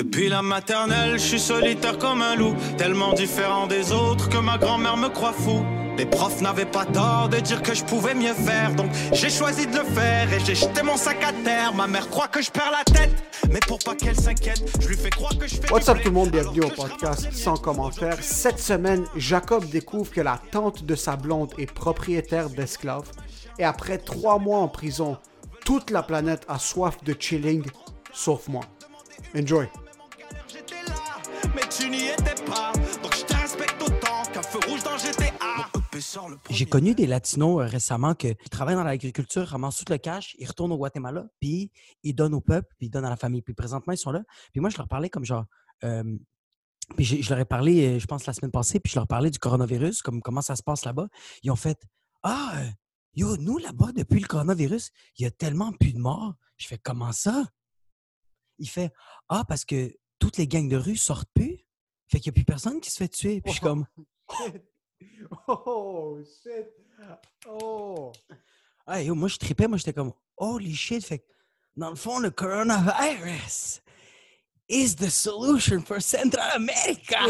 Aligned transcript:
Depuis 0.00 0.30
la 0.30 0.40
maternelle, 0.40 1.18
je 1.18 1.24
suis 1.26 1.38
solitaire 1.38 1.98
comme 1.98 2.22
un 2.22 2.34
loup, 2.34 2.54
tellement 2.78 3.12
différent 3.12 3.66
des 3.66 3.92
autres 3.92 4.30
que 4.30 4.38
ma 4.38 4.56
grand-mère 4.56 4.96
me 4.96 5.10
croit 5.10 5.34
fou. 5.34 5.62
Les 5.98 6.06
profs 6.06 6.40
n'avaient 6.40 6.64
pas 6.64 6.86
tort 6.86 7.28
de 7.28 7.36
dire 7.36 7.60
que 7.60 7.74
je 7.74 7.84
pouvais 7.84 8.14
mieux 8.14 8.32
faire, 8.32 8.74
donc 8.74 8.90
j'ai 9.12 9.28
choisi 9.28 9.66
de 9.66 9.76
le 9.76 9.84
faire 9.84 10.32
et 10.32 10.40
j'ai 10.40 10.54
jeté 10.54 10.82
mon 10.82 10.96
sac 10.96 11.22
à 11.22 11.34
terre. 11.44 11.74
Ma 11.74 11.86
mère 11.86 12.08
croit 12.08 12.28
que 12.28 12.40
je 12.40 12.50
perds 12.50 12.70
la 12.70 12.82
tête, 12.82 13.12
mais 13.50 13.60
pour 13.68 13.78
pas 13.78 13.94
qu'elle 13.94 14.18
s'inquiète, 14.18 14.62
je 14.80 14.88
lui 14.88 14.96
fais 14.96 15.10
croire 15.10 15.36
que 15.36 15.46
je 15.46 15.56
fais 15.56 15.70
What's 15.70 15.90
up 15.90 15.98
tout 16.02 16.08
le 16.08 16.14
monde, 16.14 16.30
bienvenue 16.30 16.62
au 16.62 16.70
podcast 16.70 17.30
sans 17.32 17.58
commentaire. 17.58 18.16
Cette 18.22 18.58
semaine, 18.58 19.04
Jacob 19.16 19.68
découvre 19.68 20.10
que 20.10 20.22
la 20.22 20.40
tante 20.50 20.82
de 20.82 20.94
sa 20.94 21.16
blonde 21.16 21.52
est 21.58 21.70
propriétaire 21.70 22.48
d'esclaves. 22.48 23.10
Et 23.58 23.64
après 23.64 23.98
trois 23.98 24.38
mois 24.38 24.60
en 24.60 24.68
prison, 24.68 25.18
toute 25.66 25.90
la 25.90 26.02
planète 26.02 26.46
a 26.48 26.58
soif 26.58 26.96
de 27.04 27.14
chilling, 27.20 27.64
sauf 28.14 28.48
moi. 28.48 28.62
Enjoy. 29.36 29.68
J'ai 36.50 36.66
connu 36.66 36.94
des 36.94 37.06
Latinos 37.06 37.60
euh, 37.60 37.66
récemment 37.66 38.14
qui 38.14 38.34
travaillent 38.50 38.74
dans 38.76 38.84
l'agriculture, 38.84 39.46
ramassent 39.46 39.78
tout 39.84 39.90
le 39.92 39.98
cash, 39.98 40.34
ils 40.38 40.46
retournent 40.46 40.72
au 40.72 40.76
Guatemala, 40.78 41.26
puis 41.40 41.70
ils 42.02 42.14
donnent 42.14 42.34
au 42.34 42.40
peuple, 42.40 42.68
puis 42.78 42.86
ils 42.86 42.90
donnent 42.90 43.04
à 43.04 43.10
la 43.10 43.16
famille. 43.16 43.42
Puis 43.42 43.54
présentement, 43.54 43.92
ils 43.92 43.98
sont 43.98 44.10
là. 44.12 44.22
Puis 44.52 44.60
moi, 44.60 44.70
je 44.70 44.76
leur 44.78 44.88
parlais 44.88 45.08
comme 45.10 45.24
genre. 45.24 45.44
euh, 45.84 46.16
puis 46.96 47.04
je 47.04 47.30
leur 47.30 47.38
ai 47.38 47.44
parlé, 47.44 47.86
euh, 47.86 47.98
je 48.00 48.06
pense, 48.06 48.26
la 48.26 48.32
semaine 48.32 48.50
passée, 48.50 48.80
puis 48.80 48.90
je 48.92 48.98
leur 48.98 49.06
parlais 49.06 49.30
du 49.30 49.38
coronavirus, 49.38 50.02
comme 50.02 50.20
comment 50.22 50.42
ça 50.42 50.56
se 50.56 50.62
passe 50.62 50.84
là-bas. 50.84 51.06
Ils 51.44 51.50
ont 51.52 51.56
fait 51.56 51.78
Ah, 52.22 52.52
euh, 52.56 52.68
yo, 53.14 53.36
nous, 53.36 53.58
là-bas, 53.58 53.92
depuis 53.92 54.18
le 54.20 54.26
coronavirus, 54.26 54.90
il 55.18 55.22
y 55.22 55.26
a 55.26 55.30
tellement 55.30 55.72
plus 55.72 55.92
de 55.92 55.98
morts. 56.00 56.34
Je 56.56 56.66
fais 56.66 56.78
Comment 56.78 57.12
ça? 57.12 57.44
Il 58.58 58.68
fait 58.68 58.90
Ah, 59.28 59.44
parce 59.46 59.64
que 59.64 59.94
toutes 60.18 60.36
les 60.36 60.48
gangs 60.48 60.68
de 60.68 60.76
rue 60.76 60.96
sortent 60.96 61.30
plus. 61.32 61.64
Fait 62.08 62.18
qu'il 62.18 62.30
n'y 62.30 62.34
a 62.34 62.36
plus 62.38 62.44
personne 62.44 62.80
qui 62.80 62.90
se 62.90 62.96
fait 62.96 63.08
tuer. 63.08 63.40
Puis 63.40 63.52
je 63.52 63.58
suis 63.58 63.62
comme 63.64 63.86
Oh 65.48 66.18
shit. 66.22 66.66
Oh. 67.48 68.12
Yo, 69.04 69.14
moi, 69.14 69.28
je 69.28 69.36
tripais, 69.36 69.68
moi, 69.68 69.78
j'étais 69.78 69.92
comme, 69.92 70.12
holy 70.36 70.74
shit. 70.74 71.04
Fait 71.04 71.18
que, 71.20 71.24
dans 71.76 71.90
le 71.90 71.96
fond, 71.96 72.18
le 72.18 72.30
coronavirus 72.30 73.80
is 74.68 74.94
the 74.96 75.08
solution 75.08 75.80
for 75.80 76.00
Central 76.00 76.50
America. 76.54 77.26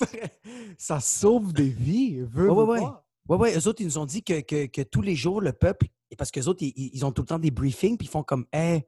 Ça 0.78 1.00
sauve 1.00 1.52
des 1.52 1.68
vies. 1.70 2.20
Veux, 2.20 2.50
Ouais, 2.50 2.64
ouais, 2.64 2.80
pas. 2.80 3.06
ouais, 3.28 3.36
ouais, 3.36 3.58
eux 3.58 3.66
autres, 3.68 3.80
ils 3.80 3.86
nous 3.86 3.98
ont 3.98 4.06
dit 4.06 4.22
que, 4.22 4.40
que, 4.40 4.66
que 4.66 4.82
tous 4.82 5.02
les 5.02 5.16
jours, 5.16 5.40
le 5.40 5.52
peuple, 5.52 5.86
parce 6.18 6.30
qu'eux 6.30 6.46
autres, 6.46 6.62
ils, 6.62 6.90
ils 6.92 7.04
ont 7.04 7.12
tout 7.12 7.22
le 7.22 7.26
temps 7.28 7.38
des 7.38 7.50
briefings, 7.50 7.96
puis 7.96 8.06
ils 8.06 8.10
font 8.10 8.22
comme, 8.22 8.46
hey, 8.52 8.84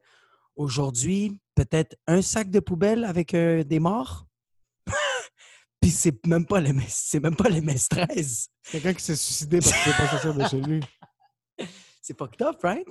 aujourd'hui, 0.55 1.39
peut-être 1.55 1.97
un 2.07 2.21
sac 2.21 2.49
de 2.49 2.59
poubelle 2.59 3.03
avec 3.05 3.33
euh, 3.33 3.63
des 3.63 3.79
morts? 3.79 4.25
Puis 5.81 5.91
c'est 5.91 6.25
même 6.25 6.45
pas 6.45 6.59
les, 6.59 6.73
mes- 6.73 6.85
c'est 6.87 7.19
même 7.19 7.35
pas 7.35 7.49
13. 7.49 8.49
Quelqu'un 8.71 8.93
qui 8.93 9.03
s'est 9.03 9.15
suicidé 9.15 9.59
parce 9.59 9.71
qu'il 9.71 9.91
n'est 9.91 9.97
pas 9.97 10.07
sortir 10.09 10.33
de 10.33 10.47
chez 10.47 10.61
lui. 10.61 10.79
C'est 12.01 12.13
pas 12.15 12.27
top, 12.27 12.61
right? 12.63 12.87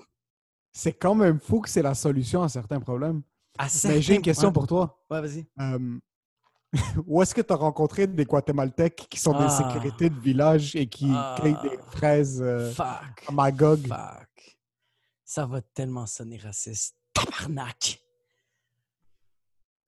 C'est 0.72 0.92
quand 0.92 1.14
même 1.14 1.40
fou 1.40 1.60
que 1.60 1.68
c'est 1.68 1.82
la 1.82 1.94
solution 1.94 2.42
à 2.44 2.48
certains 2.48 2.78
problèmes. 2.78 3.22
À 3.58 3.64
Mais 3.64 3.68
j'ai 3.70 3.78
certains 4.02 4.14
une 4.14 4.22
question 4.22 4.52
pour 4.52 4.66
toi. 4.68 5.02
Ouais, 5.10 5.20
vas-y. 5.20 5.44
Euh, 5.58 5.98
où 7.06 7.20
est-ce 7.20 7.34
que 7.34 7.40
tu 7.40 7.52
as 7.52 7.56
rencontré 7.56 8.06
des 8.06 8.24
Guatémaltèques 8.24 9.08
qui 9.10 9.18
sont 9.18 9.32
des 9.32 9.46
Ah. 9.48 9.50
sécurités 9.50 10.08
de 10.10 10.20
village 10.20 10.76
et 10.76 10.86
qui 10.86 11.10
Ah. 11.12 11.34
cueillent 11.40 11.60
des 11.62 11.78
fraises 11.90 12.40
euh, 12.40 12.70
Fuck. 12.72 13.24
à 13.26 13.32
Magog? 13.32 13.88
Fuck. 13.88 14.58
Ça 15.24 15.46
va 15.46 15.62
tellement 15.62 16.06
sonner 16.06 16.36
raciste. 16.36 16.94
Tabarnak! 17.12 18.00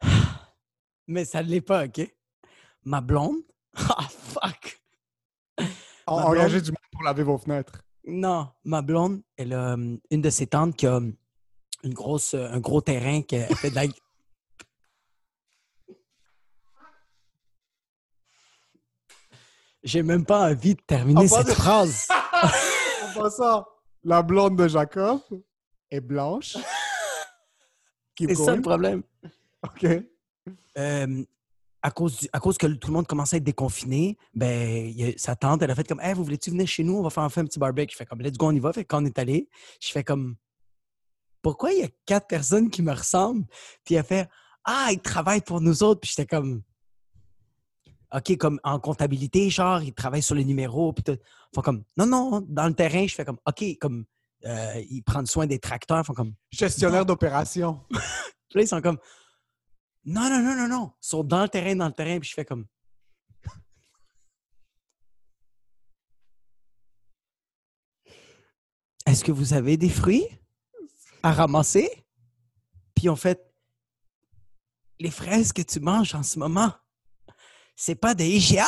Mais 1.07 1.25
ça 1.25 1.43
ne 1.43 1.49
l'est 1.49 1.61
pas, 1.61 1.85
OK? 1.87 2.01
Ma 2.85 3.01
blonde? 3.01 3.43
Ah, 3.77 4.09
fuck! 4.09 4.81
En- 6.07 6.17
Ma 6.17 6.25
Engager 6.27 6.49
blonde- 6.59 6.63
du 6.65 6.71
monde 6.73 6.91
pour 6.93 7.03
laver 7.05 7.23
vos 7.23 7.39
fenêtres. 7.39 7.83
Non, 8.07 8.49
ma 8.65 8.83
blonde, 8.83 9.23
elle 9.37 9.53
a 9.53 9.75
hum, 9.75 10.01
une 10.11 10.21
de 10.23 10.31
ses 10.31 10.47
tantes 10.47 10.75
qui 10.77 10.87
a 10.87 10.97
hum, 10.97 11.15
une 11.85 11.95
grosse, 11.95 12.35
euh, 12.35 12.49
un 12.51 12.59
gros 12.61 12.81
terrain 12.81 13.23
qui 13.23 13.37
a 13.37 13.47
fait 13.55 13.71
de 13.71 13.75
la... 13.77 13.85
J'ai 19.83 20.03
même 20.03 20.25
pas 20.25 20.51
envie 20.51 20.75
de 20.75 20.81
terminer 20.81 21.25
En 21.25 21.29
cette 21.29 21.53
phrase. 21.55 22.09
En 23.03 23.23
passant, 23.23 23.67
la 24.05 24.23
blonde 24.23 24.57
de 24.57 24.69
Jacob 24.69 25.21
est 25.91 26.01
blanche. 26.01 26.57
C'est 28.19 28.35
ça 28.37 28.55
le 28.55 28.63
problème. 28.63 29.03
OK. 29.65 29.87
Euh, 30.79 31.25
à, 31.83 31.91
cause 31.91 32.19
du- 32.19 32.29
à 32.33 32.41
cause 32.41 32.59
que 32.59 32.67
tout 32.67 32.89
le 32.89 32.93
monde 32.95 33.07
commençait 33.07 33.37
à 33.37 33.39
être 33.39 33.45
déconfiné, 33.45 34.19
ben, 34.35 34.93
a- 35.01 35.15
sa 35.19 35.35
tante, 35.37 35.63
elle 35.63 35.71
a 35.71 35.75
fait 35.75 35.87
comme 35.89 36.01
Hey, 36.01 36.15
vous 36.15 36.25
voulez-tu 36.25 36.51
venir 36.51 36.67
chez 36.67 36.85
nous? 36.85 36.95
On 36.99 37.03
va 37.03 37.11
faire, 37.11 37.23
on 37.25 37.29
fait 37.29 37.41
un 37.41 37.45
petit 37.47 37.59
barbecue. 37.59 37.93
Je 37.93 37.97
fais 37.97 38.07
comme 38.07 38.21
Let's 38.21 38.37
go, 38.37 38.49
on 38.49 38.53
y 38.55 38.61
va. 38.61 38.73
Fait 38.73 38.85
quand 38.85 39.03
on 39.03 39.07
est 39.07 39.19
allé, 39.19 39.49
je 39.83 39.91
fais 39.91 40.05
comme 40.05 40.37
Pourquoi 41.43 41.73
il 41.73 41.81
y 41.81 41.85
a 41.85 41.89
quatre 42.07 42.27
personnes 42.27 42.71
qui 42.71 42.83
me 42.83 42.93
ressemblent? 42.93 43.45
Puis 43.85 43.95
elle 43.95 44.05
fait 44.05 44.29
Ah, 44.65 44.89
ils 44.93 45.01
travaillent 45.01 45.41
pour 45.41 45.61
nous 45.61 45.83
autres. 45.83 46.01
Puis 46.01 46.13
j'étais 46.15 46.27
comme 46.27 46.63
OK, 48.13 48.37
comme 48.39 48.59
en 48.65 48.79
comptabilité, 48.81 49.49
genre, 49.51 49.83
ils 49.83 49.95
travaillent 49.95 50.23
sur 50.23 50.35
les 50.35 50.45
numéros. 50.45 50.93
Puis 50.93 51.05
tout. 51.05 51.17
Font 51.55 51.63
comme 51.63 51.85
Non, 51.97 52.07
non, 52.07 52.45
dans 52.49 52.67
le 52.67 52.75
terrain, 52.75 53.07
je 53.07 53.15
fais 53.15 53.25
comme 53.25 53.39
OK, 53.47 53.65
comme 53.81 54.05
euh, 54.47 54.83
ils 54.91 55.03
prennent 55.03 55.27
soin 55.27 55.47
des 55.47 55.59
tracteurs. 55.59 56.05
Font 56.05 56.15
comme 56.15 56.35
Gestionnaire 56.51 57.07
d'opération. 57.07 57.81
puis 57.91 58.57
là, 58.57 58.63
ils 58.63 58.69
sont 58.69 58.81
comme 58.81 58.99
Non, 60.05 60.29
non, 60.31 60.41
non, 60.41 60.57
non, 60.57 60.69
non. 60.69 60.93
Ils 61.03 61.07
sont 61.07 61.25
dans 61.25 61.43
le 61.43 61.49
terrain, 61.49 61.77
dans 61.77 61.87
le 61.87 61.93
terrain. 61.93 62.19
Puis 62.19 62.31
je 62.31 62.35
fais 62.35 62.45
comme 62.45 62.67
Est-ce 69.07 69.25
que 69.25 69.33
vous 69.33 69.55
avez 69.55 69.77
des 69.77 69.89
fruits 69.89 70.27
à 71.23 71.33
ramasser? 71.33 71.91
Puis 72.95 73.09
en 73.09 73.17
fait, 73.17 73.41
les 75.01 75.11
fraises 75.11 75.53
que 75.53 75.63
tu 75.63 75.81
manges 75.81 76.15
en 76.15 76.23
ce 76.23 76.39
moment, 76.39 76.73
c'est 77.75 77.97
pas 77.97 78.15
de 78.15 78.23
IGA. 78.23 78.67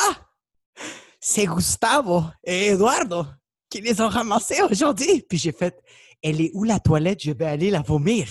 C'est 1.19 1.45
Gustavo 1.45 2.25
et 2.43 2.67
Eduardo 2.71 3.25
qui 3.69 3.81
les 3.81 4.01
ont 4.01 4.09
ramassées 4.09 4.61
aujourd'hui. 4.61 5.23
Puis 5.27 5.37
j'ai 5.37 5.51
fait, 5.51 5.81
elle 6.21 6.41
est 6.41 6.51
où 6.53 6.63
la 6.63 6.79
toilette? 6.79 7.23
Je 7.23 7.31
vais 7.31 7.45
aller 7.45 7.71
la 7.71 7.81
vomir. 7.81 8.27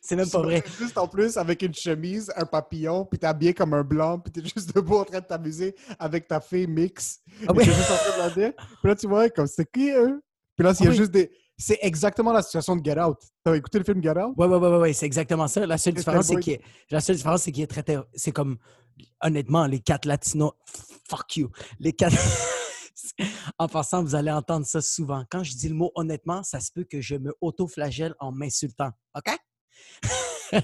C'est 0.00 0.16
même 0.16 0.28
pas 0.28 0.40
vrai. 0.40 0.62
Juste 0.78 0.96
en 0.96 1.06
plus, 1.06 1.36
avec 1.36 1.62
une 1.62 1.74
chemise, 1.74 2.32
un 2.36 2.46
papillon, 2.46 3.04
puis 3.04 3.18
t'es 3.18 3.26
habillé 3.26 3.52
comme 3.52 3.74
un 3.74 3.82
blanc, 3.82 4.18
puis 4.18 4.32
t'es 4.32 4.42
juste 4.42 4.74
debout 4.74 4.96
en 4.96 5.04
train 5.04 5.20
de 5.20 5.26
t'amuser 5.26 5.74
avec 5.98 6.26
ta 6.26 6.40
fille 6.40 6.66
mix. 6.66 7.20
Ah 7.46 7.52
oui. 7.54 7.64
t'es 7.64 7.72
juste 7.72 7.90
en 7.90 7.96
train 7.96 8.16
de 8.16 8.18
la 8.18 8.30
dire. 8.30 8.52
Puis 8.56 8.88
là, 8.88 8.96
tu 8.96 9.06
vois, 9.06 9.28
comme 9.28 9.46
c'est 9.46 9.70
qui 9.70 9.90
eux? 9.90 10.22
Puis 10.56 10.64
là, 10.64 10.72
il 10.78 10.84
y 10.84 10.86
a 10.86 10.90
Ah 10.90 10.92
oui. 10.92 10.96
juste 10.96 11.10
des. 11.10 11.30
C'est 11.58 11.78
exactement 11.82 12.32
la 12.32 12.40
situation 12.40 12.74
de 12.74 12.82
Get 12.82 12.98
Out. 12.98 13.18
T'as 13.44 13.54
écouté 13.54 13.78
le 13.78 13.84
film 13.84 14.02
Get 14.02 14.18
Out? 14.18 14.34
Ouais, 14.38 14.46
ouais, 14.46 14.56
ouais, 14.56 14.68
ouais, 14.68 14.78
ouais, 14.78 14.92
c'est 14.94 15.04
exactement 15.04 15.46
ça. 15.46 15.66
La 15.66 15.76
seule 15.76 15.92
différence, 15.92 16.28
c'est 16.28 16.36
qu'il 16.36 16.54
est, 16.54 16.62
la 16.90 17.02
seule 17.02 17.16
différence, 17.16 17.42
c'est 17.42 17.52
qu'il 17.52 17.62
est 17.62 17.66
traité. 17.66 17.98
C'est 18.14 18.32
comme, 18.32 18.56
honnêtement, 19.20 19.66
les 19.66 19.80
quatre 19.80 20.06
latinos, 20.06 20.52
fuck 21.10 21.36
you. 21.36 21.50
Les 21.78 21.92
quatre. 21.92 22.16
en 23.58 23.68
passant, 23.68 24.02
vous 24.02 24.14
allez 24.14 24.30
entendre 24.30 24.64
ça 24.64 24.80
souvent. 24.80 25.24
Quand 25.30 25.42
je 25.42 25.54
dis 25.54 25.68
le 25.68 25.74
mot 25.74 25.92
honnêtement, 25.94 26.42
ça 26.42 26.60
se 26.60 26.72
peut 26.72 26.84
que 26.84 27.02
je 27.02 27.16
me 27.16 27.34
auto-flagelle 27.42 28.14
en 28.18 28.32
m'insultant. 28.32 28.90
OK? 29.14 29.36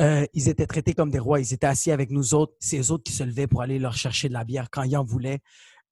Euh, 0.00 0.24
ils 0.32 0.48
étaient 0.48 0.66
traités 0.66 0.94
comme 0.94 1.10
des 1.10 1.18
rois. 1.18 1.40
Ils 1.40 1.52
étaient 1.52 1.66
assis 1.66 1.90
avec 1.90 2.10
nous 2.10 2.32
autres. 2.32 2.54
C'est 2.58 2.78
eux 2.78 2.90
autres 2.90 3.04
qui 3.04 3.12
se 3.12 3.22
levaient 3.22 3.46
pour 3.46 3.60
aller 3.60 3.78
leur 3.78 3.92
chercher 3.94 4.30
de 4.30 4.32
la 4.32 4.44
bière 4.44 4.70
quand 4.70 4.82
ils 4.82 4.96
en 4.96 5.04
voulaient. 5.04 5.40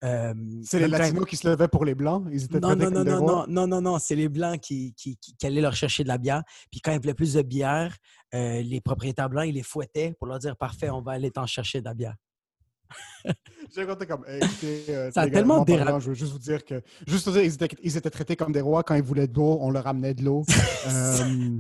Euh, 0.03 0.33
C'est 0.65 0.79
les 0.79 0.91
quand- 0.91 0.97
Latinos 0.97 1.27
qui 1.27 1.37
se 1.37 1.47
levaient 1.47 1.69
pour 1.69 1.85
les 1.85 1.95
Blancs? 1.95 2.25
Ils 2.33 2.45
étaient 2.45 2.59
non, 2.59 2.75
non, 2.75 2.91
non, 2.91 3.05
des 3.05 3.11
non, 3.11 3.19
rois? 3.19 3.47
non, 3.47 3.67
non, 3.67 3.67
non, 3.67 3.81
non, 3.83 3.99
c'est 3.99 4.15
les 4.15 4.31
Blancs 4.31 4.61
qui, 4.61 4.95
qui, 4.95 5.19
qui, 5.19 5.37
qui 5.37 5.47
allaient 5.47 5.61
leur 5.61 5.75
chercher 5.77 6.05
de 6.05 6.09
la 6.09 6.17
bière. 6.17 6.43
Puis 6.71 6.81
quand 6.81 6.91
ils 6.93 7.01
voulaient 7.01 7.13
plus 7.13 7.35
de 7.35 7.43
bière, 7.43 7.95
euh, 8.35 8.63
les 8.63 8.81
propriétaires 8.81 9.29
blancs, 9.29 9.45
ils 9.47 9.55
les 9.55 9.63
fouettaient 9.63 10.15
pour 10.19 10.27
leur 10.27 10.39
dire 10.39 10.57
Parfait, 10.57 10.89
on 10.89 11.03
va 11.03 11.13
aller 11.13 11.31
t'en 11.31 11.45
chercher 11.47 11.81
de 11.81 11.85
la 11.85 11.93
bière. 11.93 12.15
J'ai 13.75 13.85
compté 13.87 14.07
comme, 14.07 14.25
eh, 14.29 14.37
écoutez, 14.39 14.85
euh, 14.89 15.11
Ça 15.13 15.23
a 15.23 15.29
tellement 15.29 15.63
déra- 15.65 15.85
parlant, 15.85 16.01
Je 16.01 16.09
veux 16.09 16.15
juste 16.15 16.33
vous 16.33 16.39
dire 16.39 16.65
que, 16.65 16.83
juste 17.07 17.27
vous 17.27 17.33
dire, 17.33 17.43
ils 17.43 17.53
étaient, 17.55 17.69
ils 17.83 17.97
étaient 17.97 18.09
traités 18.11 18.35
comme 18.37 18.53
des 18.53 18.61
rois 18.63 18.83
quand 18.83 18.95
ils 18.95 19.03
voulaient 19.03 19.27
de 19.29 19.35
l'eau, 19.37 19.59
on 19.61 19.71
leur 19.71 19.87
amenait 19.87 20.15
de 20.15 20.25
l'eau. 20.25 20.45
Euh, 20.87 21.59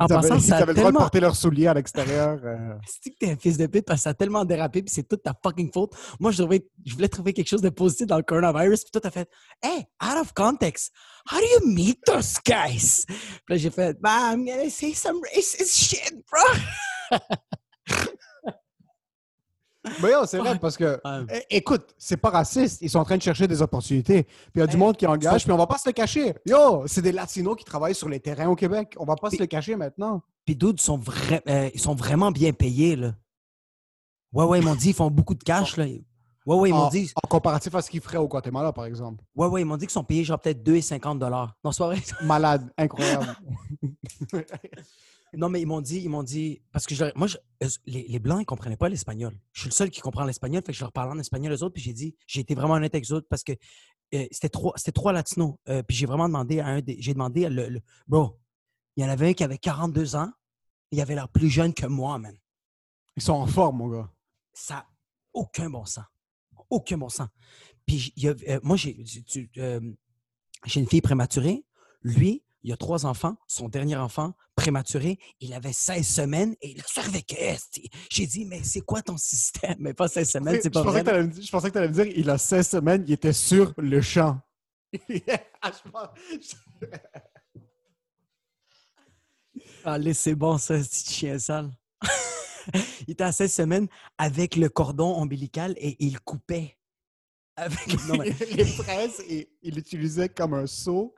En 0.00 0.06
ils 0.06 0.08
passant, 0.08 0.34
ils 0.36 0.40
ça 0.42 0.56
avaient 0.56 0.72
le 0.72 0.78
droit 0.78 0.90
de 0.90 0.96
porter 0.96 1.20
leurs 1.20 1.36
souliers 1.36 1.68
à 1.68 1.74
l'extérieur. 1.74 2.40
euh. 2.42 2.74
C'est 2.86 3.10
que 3.10 3.16
t'es 3.20 3.30
un 3.30 3.36
fils 3.36 3.56
de 3.58 3.66
pute 3.66 3.84
parce 3.84 4.00
que 4.00 4.04
ça 4.04 4.10
a 4.10 4.14
tellement 4.14 4.44
dérapé 4.44 4.82
puis 4.82 4.92
c'est 4.92 5.06
toute 5.06 5.22
ta 5.22 5.34
fucking 5.40 5.70
faute. 5.72 5.92
Moi, 6.18 6.32
je, 6.32 6.42
je 6.84 6.94
voulais 6.94 7.08
trouver 7.08 7.32
quelque 7.32 7.46
chose 7.48 7.60
de 7.60 7.68
positif 7.68 8.06
dans 8.08 8.16
le 8.16 8.24
coronavirus 8.24 8.82
puis 8.82 8.90
toi, 8.90 9.00
t'as 9.00 9.10
fait 9.10 9.28
Hey, 9.62 9.84
out 10.02 10.20
of 10.20 10.32
context, 10.34 10.92
how 11.30 11.38
do 11.38 11.44
you 11.44 11.72
meet 11.72 12.00
those 12.06 12.34
guys? 12.44 13.04
Puis 13.06 13.16
là, 13.50 13.56
j'ai 13.56 13.70
fait 13.70 13.96
Bah, 14.00 14.32
I'm 14.32 14.44
gonna 14.44 14.68
say 14.70 14.92
some 14.94 15.20
racist 15.34 15.76
shit, 15.76 16.14
bro. 16.30 17.18
Mais 20.02 20.10
yo, 20.12 20.26
c'est 20.26 20.38
vrai 20.38 20.58
parce 20.58 20.76
que, 20.76 21.00
écoute, 21.50 21.94
c'est 21.98 22.16
pas 22.16 22.30
raciste. 22.30 22.82
Ils 22.82 22.90
sont 22.90 22.98
en 22.98 23.04
train 23.04 23.16
de 23.16 23.22
chercher 23.22 23.46
des 23.46 23.62
opportunités. 23.62 24.24
Puis 24.24 24.34
il 24.56 24.60
y 24.60 24.62
a 24.62 24.66
du 24.66 24.76
monde 24.76 24.96
qui 24.96 25.06
engage, 25.06 25.44
puis 25.44 25.52
on 25.52 25.56
va 25.56 25.66
pas 25.66 25.78
se 25.78 25.88
le 25.88 25.92
cacher. 25.92 26.34
Yo, 26.46 26.84
c'est 26.86 27.02
des 27.02 27.12
Latinos 27.12 27.56
qui 27.56 27.64
travaillent 27.64 27.94
sur 27.94 28.08
les 28.08 28.20
terrains 28.20 28.48
au 28.48 28.54
Québec. 28.56 28.94
On 28.98 29.04
va 29.04 29.16
pas 29.16 29.30
se 29.30 29.36
le 29.38 29.46
cacher 29.46 29.76
maintenant. 29.76 30.22
Puis 30.44 30.54
d'autres 30.56 30.82
sont, 30.82 30.98
vra- 30.98 31.42
euh, 31.48 31.70
ils 31.74 31.80
sont 31.80 31.94
vraiment 31.94 32.30
bien 32.30 32.52
payés, 32.52 32.96
là. 32.96 33.14
Ouais, 34.32 34.44
ouais, 34.44 34.58
ils 34.60 34.64
m'ont 34.64 34.74
dit, 34.74 34.90
ils 34.90 34.94
font 34.94 35.10
beaucoup 35.10 35.34
de 35.34 35.42
cash, 35.42 35.76
là. 35.76 35.84
Ouais, 35.84 36.54
ouais, 36.56 36.68
ils 36.70 36.72
m'ont 36.74 36.88
dit, 36.90 37.10
en 37.20 37.26
comparatif 37.26 37.74
à 37.74 37.82
ce 37.82 37.90
qu'ils 37.90 38.00
feraient 38.00 38.18
au 38.18 38.28
Guatemala, 38.28 38.72
par 38.72 38.84
exemple. 38.84 39.24
ouais, 39.34 39.46
ouais, 39.48 39.62
ils 39.62 39.64
m'ont 39.64 39.76
dit 39.76 39.86
qu'ils 39.86 39.92
sont 39.94 40.04
payés 40.04 40.22
genre 40.22 40.38
peut-être 40.38 40.62
2,50 40.62 41.18
dollars. 41.18 41.56
Non, 41.64 41.72
c'est 41.72 41.78
pas 41.78 41.86
vrai. 41.88 42.00
Malade, 42.22 42.70
incroyable. 42.78 43.36
Non, 45.34 45.48
mais 45.48 45.60
ils 45.60 45.66
m'ont 45.66 45.80
dit, 45.80 45.98
ils 46.00 46.08
m'ont 46.08 46.22
dit, 46.22 46.62
parce 46.72 46.86
que 46.86 46.94
je 46.94 47.04
moi, 47.14 47.26
je- 47.26 47.36
les, 47.86 48.06
les 48.08 48.18
Blancs, 48.18 48.40
ils 48.40 48.46
comprenaient 48.46 48.76
pas 48.76 48.88
l'espagnol. 48.88 49.36
Je 49.52 49.60
suis 49.62 49.68
le 49.68 49.74
seul 49.74 49.90
qui 49.90 50.00
comprend 50.00 50.24
l'espagnol, 50.24 50.62
fait 50.64 50.72
que 50.72 50.78
je 50.78 50.84
leur 50.84 50.92
parlais 50.92 51.12
en 51.12 51.18
espagnol 51.18 51.52
aux 51.52 51.62
autres, 51.62 51.74
puis 51.74 51.82
j'ai 51.82 51.92
dit, 51.92 52.16
j'ai 52.26 52.40
été 52.40 52.54
vraiment 52.54 52.74
honnête 52.74 52.94
avec 52.94 53.10
eux 53.10 53.14
autres 53.14 53.26
parce 53.28 53.42
que 53.42 53.52
euh, 54.14 54.26
c'était 54.30 54.48
trois, 54.48 54.72
c'était 54.76 54.92
trois 54.92 55.12
latinos. 55.12 55.54
Euh, 55.68 55.82
puis 55.82 55.96
j'ai 55.96 56.06
vraiment 56.06 56.28
demandé 56.28 56.60
à 56.60 56.66
un 56.68 56.80
des, 56.80 56.96
j'ai 57.00 57.12
demandé 57.12 57.44
à 57.44 57.50
le, 57.50 57.68
le- 57.68 57.80
bro, 58.06 58.38
il 58.96 59.02
y 59.02 59.06
en 59.06 59.10
avait 59.10 59.28
un 59.30 59.32
qui 59.34 59.44
avait 59.44 59.58
42 59.58 60.16
ans, 60.16 60.30
il 60.92 61.00
avait 61.00 61.14
l'air 61.14 61.28
plus 61.28 61.50
jeune 61.50 61.74
que 61.74 61.86
moi, 61.86 62.18
man. 62.18 62.36
Ils 63.16 63.22
sont 63.22 63.32
en 63.34 63.46
forme, 63.46 63.78
mon 63.78 63.88
gars. 63.88 64.10
Ça 64.54 64.74
n'a 64.74 64.86
aucun 65.32 65.68
bon 65.68 65.84
sens. 65.84 66.04
Aucun 66.70 66.98
bon 66.98 67.08
sens. 67.08 67.28
Puis 67.84 67.98
j- 67.98 68.12
il 68.16 68.22
y 68.24 68.28
a- 68.28 68.34
euh, 68.48 68.60
moi, 68.62 68.76
j'ai 68.76 68.96
j'ai 70.64 70.80
une 70.80 70.86
fille 70.88 71.00
prématurée. 71.00 71.64
Lui, 72.02 72.42
il 72.62 72.72
a 72.72 72.76
trois 72.76 73.06
enfants. 73.06 73.36
Son 73.46 73.68
dernier 73.68 73.96
enfant, 73.96 74.34
prématuré, 74.56 75.18
il 75.38 75.52
avait 75.54 75.72
16 75.72 76.04
semaines 76.06 76.56
et 76.60 76.70
il 76.70 76.80
a 76.80 76.84
survécu. 76.86 77.36
J'ai 78.10 78.26
dit, 78.26 78.44
mais 78.46 78.62
c'est 78.64 78.80
quoi 78.80 79.02
ton 79.02 79.16
système? 79.16 79.76
Mais 79.78 79.94
pas 79.94 80.08
16 80.08 80.28
semaines, 80.30 80.56
je, 80.56 80.60
c'est 80.62 80.70
pas 80.70 80.82
pensais 80.82 81.02
vrai. 81.02 81.12
que 81.12 81.22
me 81.22 81.28
dire- 81.28 81.42
je 81.44 81.50
pensais 81.50 81.68
que 81.68 81.72
tu 81.72 81.78
allais 81.78 81.88
me 81.88 81.92
dire 81.92 82.06
il 82.06 82.28
a 82.30 82.38
16 82.38 82.68
semaines, 82.68 83.04
il 83.06 83.12
était 83.12 83.32
sur 83.32 83.72
le 83.76 84.00
champ. 84.00 84.40
Ah, 85.62 85.72
je 85.72 85.90
pense- 85.90 86.56
Allez, 89.84 90.14
c'est 90.14 90.34
bon, 90.34 90.58
ça, 90.58 90.82
ce 90.82 90.88
petit 90.88 91.12
chien 91.12 91.38
sale. 91.38 91.70
il 93.06 93.12
était 93.12 93.24
à 93.24 93.32
16 93.32 93.52
semaines 93.52 93.88
avec 94.18 94.56
le 94.56 94.68
cordon 94.68 95.14
ombilical 95.16 95.74
et 95.78 95.96
il 96.04 96.20
coupait. 96.20 96.76
Avec... 97.56 97.86
Non, 98.06 98.16
mais, 98.18 98.30
les 98.52 98.64
fraises, 98.64 99.22
il 99.28 99.46
il 99.62 99.74
l'utilisait 99.74 100.28
comme 100.28 100.54
un 100.54 100.66
seau. 100.66 101.14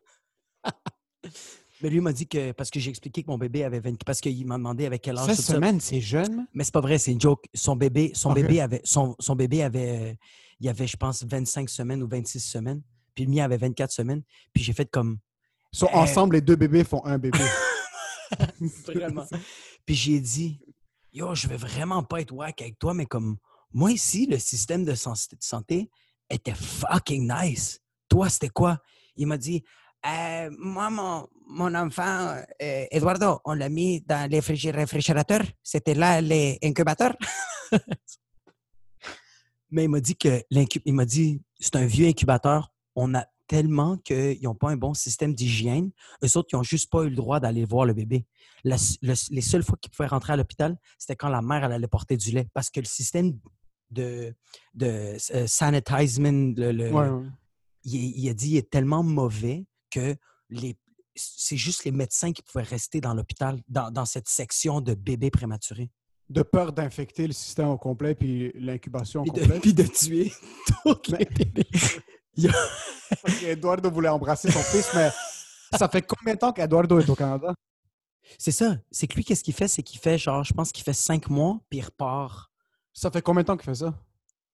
Mais 1.82 1.90
lui 1.90 2.00
m'a 2.00 2.12
dit 2.12 2.26
que, 2.26 2.52
parce 2.52 2.70
que 2.70 2.80
j'ai 2.80 2.90
expliqué 2.90 3.22
que 3.22 3.28
mon 3.30 3.38
bébé 3.38 3.64
avait 3.64 3.80
20, 3.80 4.02
parce 4.04 4.20
qu'il 4.20 4.46
m'a 4.46 4.56
demandé 4.56 4.86
avec 4.86 5.02
quel 5.02 5.16
âge. 5.18 5.26
16 5.26 5.36
tout 5.36 5.42
ça. 5.42 5.54
semaines, 5.54 5.80
c'est 5.80 6.00
jeune? 6.00 6.46
Mais 6.54 6.64
c'est 6.64 6.72
pas 6.72 6.80
vrai, 6.80 6.98
c'est 6.98 7.12
une 7.12 7.20
joke. 7.20 7.44
Son 7.54 7.76
bébé, 7.76 8.12
son 8.14 8.32
bébé 8.32 8.60
avait, 8.60 8.80
son, 8.84 9.14
son 9.18 9.36
bébé 9.36 9.62
avait, 9.62 10.10
euh, 10.10 10.14
il 10.60 10.68
avait, 10.68 10.86
je 10.86 10.96
pense, 10.96 11.24
25 11.24 11.68
semaines 11.68 12.02
ou 12.02 12.08
26 12.08 12.40
semaines. 12.40 12.82
Puis 13.14 13.24
le 13.24 13.30
mien 13.30 13.44
avait 13.44 13.56
24 13.56 13.90
semaines. 13.90 14.22
Puis 14.52 14.62
j'ai 14.62 14.72
fait 14.72 14.90
comme, 14.90 15.18
sont 15.72 15.86
Euh. 15.86 15.98
ensemble, 15.98 16.36
les 16.36 16.40
deux 16.40 16.56
bébés 16.56 16.84
font 16.84 17.04
un 17.04 17.18
bébé. 17.18 17.38
Vraiment. 18.86 19.26
Puis 19.86 19.94
j'ai 19.94 20.20
dit, 20.20 20.60
yo, 21.12 21.34
je 21.34 21.48
veux 21.48 21.56
vraiment 21.56 22.02
pas 22.02 22.20
être 22.20 22.32
wack 22.32 22.60
avec 22.60 22.78
toi, 22.78 22.92
mais 22.94 23.06
comme 23.06 23.38
moi 23.72 23.90
ici, 23.90 24.26
le 24.26 24.38
système 24.38 24.84
de 24.84 24.94
santé 24.94 25.90
était 26.30 26.54
fucking 26.54 27.30
nice. 27.32 27.80
Toi, 28.08 28.28
c'était 28.28 28.48
quoi? 28.48 28.78
Il 29.16 29.26
m'a 29.26 29.38
dit, 29.38 29.64
Euh, 30.06 30.50
moi, 30.58 30.90
mon, 30.90 31.26
mon 31.48 31.74
enfant, 31.74 32.36
euh, 32.62 32.84
Eduardo, 32.90 33.40
on 33.44 33.54
l'a 33.54 33.68
mis 33.68 34.00
dans 34.02 34.30
les 34.30 34.40
réfrigérateurs. 34.40 35.42
C'était 35.62 35.94
là 35.94 36.20
les 36.20 36.58
incubateurs. 36.62 37.16
mais 39.70 39.84
il 39.84 39.88
m'a 39.88 40.00
dit 40.00 40.16
que 40.16 40.42
il 40.50 40.94
m'a 40.94 41.04
dit, 41.04 41.42
c'est 41.58 41.76
un 41.76 41.86
vieux 41.86 42.06
incubateur. 42.08 42.72
On 42.94 43.14
a 43.14 43.26
tellement 43.46 43.96
qu'ils 43.98 44.42
n'ont 44.42 44.54
pas 44.54 44.70
un 44.70 44.76
bon 44.76 44.94
système 44.94 45.34
d'hygiène. 45.34 45.90
Eux 46.22 46.36
autres, 46.36 46.48
ils 46.52 46.56
n'ont 46.56 46.62
juste 46.62 46.90
pas 46.90 47.02
eu 47.04 47.10
le 47.10 47.16
droit 47.16 47.40
d'aller 47.40 47.64
voir 47.64 47.86
le 47.86 47.94
bébé. 47.94 48.26
La- 48.64 48.76
le- 49.02 49.14
les 49.34 49.40
seules 49.40 49.62
fois 49.64 49.76
qu'ils 49.80 49.90
pouvaient 49.90 50.08
rentrer 50.08 50.34
à 50.34 50.36
l'hôpital, 50.36 50.76
c'était 50.98 51.16
quand 51.16 51.28
la 51.28 51.42
mère 51.42 51.64
elle 51.64 51.72
allait 51.72 51.86
porter 51.88 52.16
du 52.16 52.30
lait. 52.30 52.46
Parce 52.52 52.70
que 52.70 52.80
le 52.80 52.86
système 52.86 53.38
de, 53.90 54.34
de 54.74 55.16
euh, 55.34 55.46
sanitizing, 55.46 56.54
le- 56.58 56.72
le- 56.72 56.92
Ouais, 56.92 57.08
ouais. 57.08 57.26
il, 57.84 58.18
il 58.18 58.28
a 58.28 58.34
dit, 58.34 58.50
il 58.50 58.56
est 58.58 58.70
tellement 58.70 59.02
mauvais 59.02 59.64
que 59.90 60.16
les, 60.50 60.76
c'est 61.14 61.56
juste 61.56 61.84
les 61.84 61.90
médecins 61.92 62.32
qui 62.32 62.42
pouvaient 62.42 62.64
rester 62.64 63.00
dans 63.00 63.14
l'hôpital, 63.14 63.60
dans, 63.68 63.90
dans 63.90 64.04
cette 64.04 64.28
section 64.28 64.80
de 64.80 64.94
bébés 64.94 65.30
prématurés. 65.30 65.90
De 66.28 66.42
peur 66.42 66.72
d'infecter 66.72 67.26
le 67.26 67.32
système 67.32 67.68
au 67.68 67.78
complet 67.78 68.14
puis 68.14 68.52
l'incubation 68.54 69.22
au 69.22 69.24
Puis 69.24 69.32
de, 69.32 69.40
complet. 69.40 69.60
puis 69.60 69.74
de 69.74 69.82
tuer 69.84 70.32
tous 70.84 71.12
les 71.12 71.26
qu'Eduardo 73.40 73.90
voulait 73.92 74.08
embrasser 74.08 74.50
son 74.50 74.60
fils, 74.60 74.88
mais 74.94 75.10
ça 75.76 75.88
fait 75.88 76.02
combien 76.02 76.34
de 76.34 76.38
temps 76.38 76.52
qu'Eduardo 76.52 76.98
est 77.00 77.08
au 77.08 77.14
Canada? 77.14 77.54
C'est 78.38 78.52
ça. 78.52 78.76
C'est 78.90 79.06
que 79.06 79.14
lui, 79.14 79.24
qu'est-ce 79.24 79.42
qu'il 79.42 79.54
fait? 79.54 79.68
C'est 79.68 79.82
qu'il 79.82 79.98
fait, 79.98 80.18
genre, 80.18 80.44
je 80.44 80.52
pense 80.52 80.70
qu'il 80.70 80.84
fait 80.84 80.92
cinq 80.92 81.30
mois, 81.30 81.58
puis 81.70 81.78
il 81.78 81.82
repart. 81.84 82.50
Ça 82.92 83.10
fait 83.10 83.22
combien 83.22 83.42
de 83.42 83.46
temps 83.46 83.56
qu'il 83.56 83.64
fait 83.64 83.74
ça? 83.74 83.94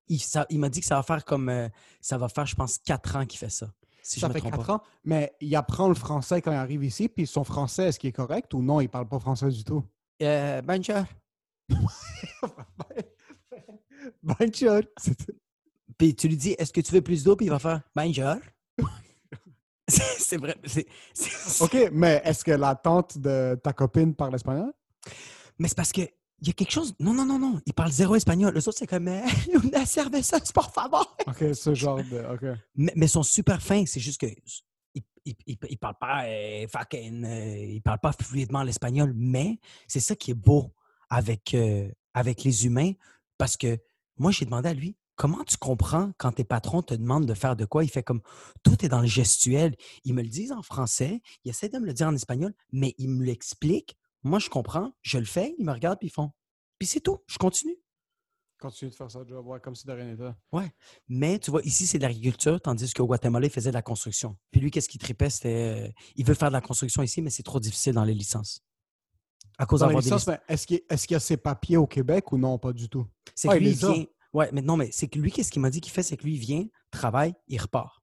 Il, 0.06 0.20
ça- 0.20 0.46
il 0.50 0.60
m'a 0.60 0.68
dit 0.68 0.80
que 0.80 0.86
ça 0.86 0.96
va 0.96 1.02
faire 1.02 1.24
comme. 1.24 1.48
euh, 1.48 1.68
ça 2.00 2.18
va 2.18 2.28
faire, 2.28 2.46
je 2.46 2.54
pense, 2.54 2.78
quatre 2.78 3.16
ans 3.16 3.26
qu'il 3.26 3.38
fait 3.38 3.50
ça. 3.50 3.68
Si 4.06 4.20
ça 4.20 4.28
fait 4.28 4.42
quatre 4.42 4.66
pas. 4.66 4.74
ans, 4.74 4.82
mais 5.02 5.32
il 5.40 5.56
apprend 5.56 5.88
le 5.88 5.94
français 5.94 6.42
quand 6.42 6.52
il 6.52 6.56
arrive 6.56 6.84
ici, 6.84 7.08
puis 7.08 7.26
son 7.26 7.42
français, 7.42 7.84
est-ce 7.84 7.98
qu'il 7.98 8.08
est 8.08 8.12
correct 8.12 8.52
ou 8.52 8.60
non, 8.60 8.82
il 8.82 8.88
parle 8.88 9.08
pas 9.08 9.18
français 9.18 9.48
du 9.48 9.64
tout? 9.64 9.82
Euh, 10.22 10.60
bonjour. 10.60 11.04
Bonjour! 14.22 14.80
Puis 15.96 16.14
tu 16.14 16.28
lui 16.28 16.36
dis, 16.36 16.54
est-ce 16.58 16.70
que 16.70 16.82
tu 16.82 16.92
veux 16.92 17.00
plus 17.00 17.24
d'eau? 17.24 17.34
Puis 17.36 17.46
il 17.46 17.50
va 17.50 17.58
faire, 17.58 17.80
bonjour. 17.96 18.36
c'est 19.88 20.36
vrai. 20.36 20.54
OK, 21.60 21.90
mais 21.90 22.20
est-ce 22.24 22.44
que 22.44 22.50
la 22.50 22.74
tante 22.74 23.16
de 23.16 23.58
ta 23.62 23.72
copine 23.72 24.14
parle 24.14 24.34
espagnol? 24.34 24.74
Mais 25.58 25.68
c'est 25.68 25.76
parce 25.76 25.92
que 25.92 26.02
il 26.40 26.48
y 26.48 26.50
a 26.50 26.52
quelque 26.52 26.70
chose. 26.72 26.94
Non, 26.98 27.14
non, 27.14 27.24
non, 27.24 27.38
non. 27.38 27.60
Il 27.66 27.72
parle 27.72 27.90
zéro 27.92 28.14
espagnol. 28.16 28.52
Les 28.54 28.68
autres, 28.68 28.78
c'est 28.78 28.86
comme, 28.86 29.08
una 29.64 29.86
cerveza, 29.86 30.38
por 30.54 30.70
favor. 30.72 31.16
OK, 31.26 31.54
ce 31.54 31.74
genre 31.74 31.96
de... 31.98 32.24
OK. 32.34 32.58
Mais, 32.76 32.92
mais 32.96 33.06
ils 33.06 33.10
sont 33.10 33.22
super 33.22 33.62
fins. 33.62 33.84
C'est 33.86 34.00
juste 34.00 34.20
que. 34.20 34.26
Ils, 34.94 35.02
ils, 35.24 35.34
ils- 35.46 35.58
ils 35.70 35.78
parlent 35.78 35.98
pas 35.98 36.24
euh, 36.26 36.66
fucking, 36.68 37.24
euh, 37.24 37.56
ils 37.56 37.80
parlent 37.82 37.98
pas 38.00 38.12
fluidement 38.12 38.62
l'espagnol, 38.62 39.12
mais 39.16 39.58
c'est 39.88 40.00
ça 40.00 40.14
qui 40.14 40.32
est 40.32 40.34
beau 40.34 40.72
avec, 41.08 41.54
euh, 41.54 41.88
avec 42.12 42.44
les 42.44 42.66
humains 42.66 42.92
parce 43.38 43.56
que 43.56 43.78
moi, 44.18 44.30
j'ai 44.30 44.44
demandé 44.44 44.68
à 44.68 44.74
lui 44.74 44.96
comment 45.16 45.42
tu 45.44 45.56
comprends 45.56 46.12
quand 46.18 46.32
tes 46.32 46.44
patrons 46.44 46.82
te 46.82 46.92
demandent 46.94 47.26
de 47.26 47.34
faire 47.34 47.56
de 47.56 47.64
quoi? 47.64 47.84
Il 47.84 47.88
fait 47.90 48.02
comme 48.02 48.20
tout 48.62 48.84
est 48.84 48.88
dans 48.88 49.00
le 49.00 49.06
gestuel. 49.06 49.74
Ils 50.04 50.12
me 50.14 50.22
le 50.22 50.28
disent 50.28 50.52
en 50.52 50.62
français, 50.62 51.22
ils 51.44 51.50
essaient 51.50 51.68
de 51.68 51.78
me 51.78 51.86
le 51.86 51.92
dire 51.94 52.08
en 52.08 52.14
espagnol, 52.14 52.52
mais 52.72 52.94
ils 52.98 53.08
me 53.08 53.24
l'expliquent. 53.24 53.96
Moi, 54.24 54.38
je 54.38 54.48
comprends, 54.48 54.92
je 55.02 55.18
le 55.18 55.24
fais, 55.26 55.54
ils 55.58 55.64
me 55.64 55.72
regardent 55.72 55.98
puis 55.98 56.08
ils 56.08 56.12
font. 56.12 56.30
Puis 56.78 56.88
c'est 56.88 57.00
tout, 57.00 57.18
je 57.26 57.38
continue. 57.38 57.76
Continue 58.58 58.90
de 58.90 58.96
faire 58.96 59.10
ça, 59.10 59.20
job, 59.26 59.46
ouais, 59.46 59.60
comme 59.60 59.74
si 59.74 59.86
de 59.86 59.92
rien 59.92 60.06
n'était. 60.06 60.32
Mais 61.08 61.38
tu 61.38 61.50
vois, 61.50 61.60
ici, 61.62 61.86
c'est 61.86 61.98
de 61.98 62.02
l'agriculture, 62.04 62.60
tandis 62.60 62.92
qu'au 62.94 63.06
Guatemala, 63.06 63.46
il 63.46 63.50
faisait 63.52 63.70
de 63.70 63.74
la 63.74 63.82
construction. 63.82 64.38
Puis 64.50 64.60
lui, 64.60 64.70
qu'est-ce 64.70 64.88
qu'il 64.88 65.00
tripait? 65.00 65.28
C'était. 65.28 65.88
euh, 65.88 65.92
il 66.16 66.24
veut 66.24 66.34
faire 66.34 66.48
de 66.48 66.54
la 66.54 66.60
construction 66.62 67.02
ici, 67.02 67.20
mais 67.20 67.30
c'est 67.30 67.42
trop 67.42 67.60
difficile 67.60 67.92
dans 67.92 68.04
les 68.04 68.14
licences. 68.14 68.62
À 69.58 69.66
cause 69.66 69.80
Dans 69.80 69.86
les 69.88 69.90
d'avoir 69.94 70.02
des 70.02 70.06
licences, 70.08 70.26
licences. 70.26 70.40
mais 70.48 70.54
est-ce 70.94 71.06
qu'il 71.06 71.14
y 71.14 71.16
a 71.16 71.20
ses 71.20 71.36
papiers 71.36 71.76
au 71.76 71.86
Québec 71.86 72.32
ou 72.32 72.38
non, 72.38 72.58
pas 72.58 72.72
du 72.72 72.88
tout? 72.88 73.06
C'est 73.34 73.48
Ah, 73.48 73.54
que 73.54 73.58
lui, 73.58 73.70
il 73.70 73.76
vient. 73.76 74.06
Ouais, 74.32 74.48
mais 74.52 74.62
non, 74.62 74.76
mais 74.76 74.90
c'est 74.90 75.08
que 75.08 75.18
lui, 75.18 75.30
qu'est-ce 75.30 75.52
qu'il 75.52 75.60
m'a 75.62 75.70
dit 75.70 75.80
qu'il 75.80 75.92
fait? 75.92 76.02
C'est 76.02 76.16
que 76.16 76.24
lui, 76.24 76.34
il 76.34 76.40
vient, 76.40 76.64
travaille, 76.90 77.34
il 77.48 77.60
repart. 77.60 78.00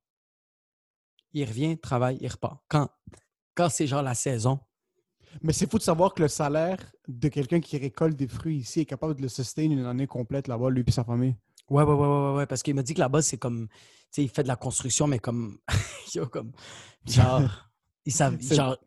Il 1.34 1.46
revient, 1.46 1.78
travaille, 1.80 2.18
il 2.22 2.28
repart. 2.28 2.62
Quand, 2.68 2.90
quand 3.56 3.70
c'est 3.70 3.88
genre 3.88 4.04
la 4.04 4.14
saison, 4.16 4.60
Mais 5.42 5.54
c'est 5.54 5.70
fou 5.70 5.78
de 5.78 5.84
savoir 5.84 6.14
que 6.14 6.22
le 6.22 6.28
salaire 6.28 6.78
de 7.08 7.28
quelqu'un 7.28 7.60
qui 7.60 7.78
récolte 7.78 8.16
des 8.16 8.28
fruits 8.28 8.58
ici 8.58 8.82
est 8.82 8.86
capable 8.86 9.16
de 9.16 9.22
le 9.22 9.30
sustain 9.30 9.64
une 9.64 9.86
année 9.86 10.08
complète 10.08 10.48
là-bas, 10.48 10.70
lui 10.70 10.84
et 10.86 10.92
sa 10.92 11.04
famille. 11.04 11.36
Ouais, 11.70 11.84
ouais, 11.84 11.94
ouais, 11.94 12.08
ouais, 12.08 12.34
ouais, 12.36 12.46
parce 12.46 12.64
qu'il 12.64 12.76
m'a 12.76 12.84
dit 12.84 12.94
que 12.94 13.00
là-bas, 13.00 13.22
c'est 13.22 13.38
comme, 13.38 13.68
tu 13.70 13.76
sais, 14.12 14.24
il 14.24 14.30
fait 14.30 14.44
de 14.44 14.48
la 14.48 14.58
construction, 14.58 15.08
mais 15.08 15.20
comme, 15.20 15.58
yo, 16.14 16.28
comme, 16.28 16.52
genre, 17.06 17.70
ils 18.06 18.12
savent, 18.12 18.42
genre, 18.42 18.78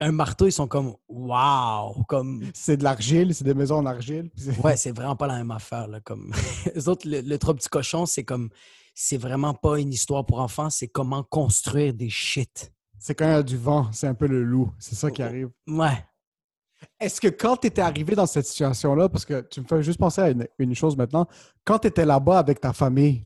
un 0.00 0.12
marteau, 0.12 0.46
ils 0.46 0.52
sont 0.52 0.66
comme, 0.66 0.94
waouh, 1.08 2.02
comme, 2.04 2.42
C'est 2.54 2.78
de 2.78 2.84
l'argile, 2.84 3.34
c'est 3.34 3.44
des 3.44 3.52
maisons 3.52 3.76
en 3.76 3.86
argile. 3.86 4.30
ouais, 4.64 4.76
c'est 4.78 4.92
vraiment 4.92 5.16
pas 5.16 5.26
la 5.26 5.36
même 5.36 5.50
affaire, 5.50 5.86
là, 5.86 6.00
comme, 6.00 6.32
les 6.74 6.88
autres, 6.88 7.06
le, 7.06 7.20
le 7.20 7.38
trop 7.38 7.52
petit 7.52 7.68
cochon, 7.68 8.06
c'est 8.06 8.24
comme, 8.24 8.48
c'est 8.94 9.18
vraiment 9.18 9.54
pas 9.54 9.78
une 9.78 9.92
histoire 9.92 10.24
pour 10.24 10.40
enfants, 10.40 10.70
c'est 10.70 10.88
comment 10.88 11.22
construire 11.22 11.92
des 11.92 12.10
shit. 12.10 12.72
C'est 13.00 13.14
quand 13.14 13.24
il 13.26 13.30
y 13.30 13.34
a 13.34 13.42
du 13.42 13.56
vent, 13.56 13.88
c'est 13.92 14.06
un 14.06 14.14
peu 14.14 14.26
le 14.26 14.44
loup. 14.44 14.70
C'est 14.78 14.94
ça 14.94 15.10
qui 15.10 15.22
Oh, 15.22 15.24
oh. 15.24 15.28
arrive. 15.28 15.50
Ouais. 15.66 16.04
Est-ce 16.98 17.20
que 17.20 17.28
quand 17.28 17.56
tu 17.56 17.66
étais 17.66 17.82
arrivé 17.82 18.14
dans 18.14 18.26
cette 18.26 18.46
situation-là, 18.46 19.08
parce 19.08 19.24
que 19.24 19.40
tu 19.50 19.60
me 19.60 19.66
fais 19.66 19.82
juste 19.82 19.98
penser 19.98 20.20
à 20.20 20.30
une, 20.30 20.46
une 20.58 20.74
chose 20.74 20.96
maintenant, 20.96 21.26
quand 21.64 21.78
tu 21.78 21.88
étais 21.88 22.04
là-bas 22.04 22.38
avec 22.38 22.60
ta 22.60 22.72
famille, 22.72 23.24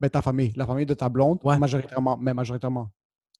ben 0.00 0.08
ta 0.08 0.22
famille, 0.22 0.52
la 0.56 0.66
famille 0.66 0.86
de 0.86 0.94
ta 0.94 1.08
blonde, 1.08 1.38
Ouais. 1.44 1.58
majoritairement, 1.58 2.16
mais 2.16 2.34
majoritairement, 2.34 2.90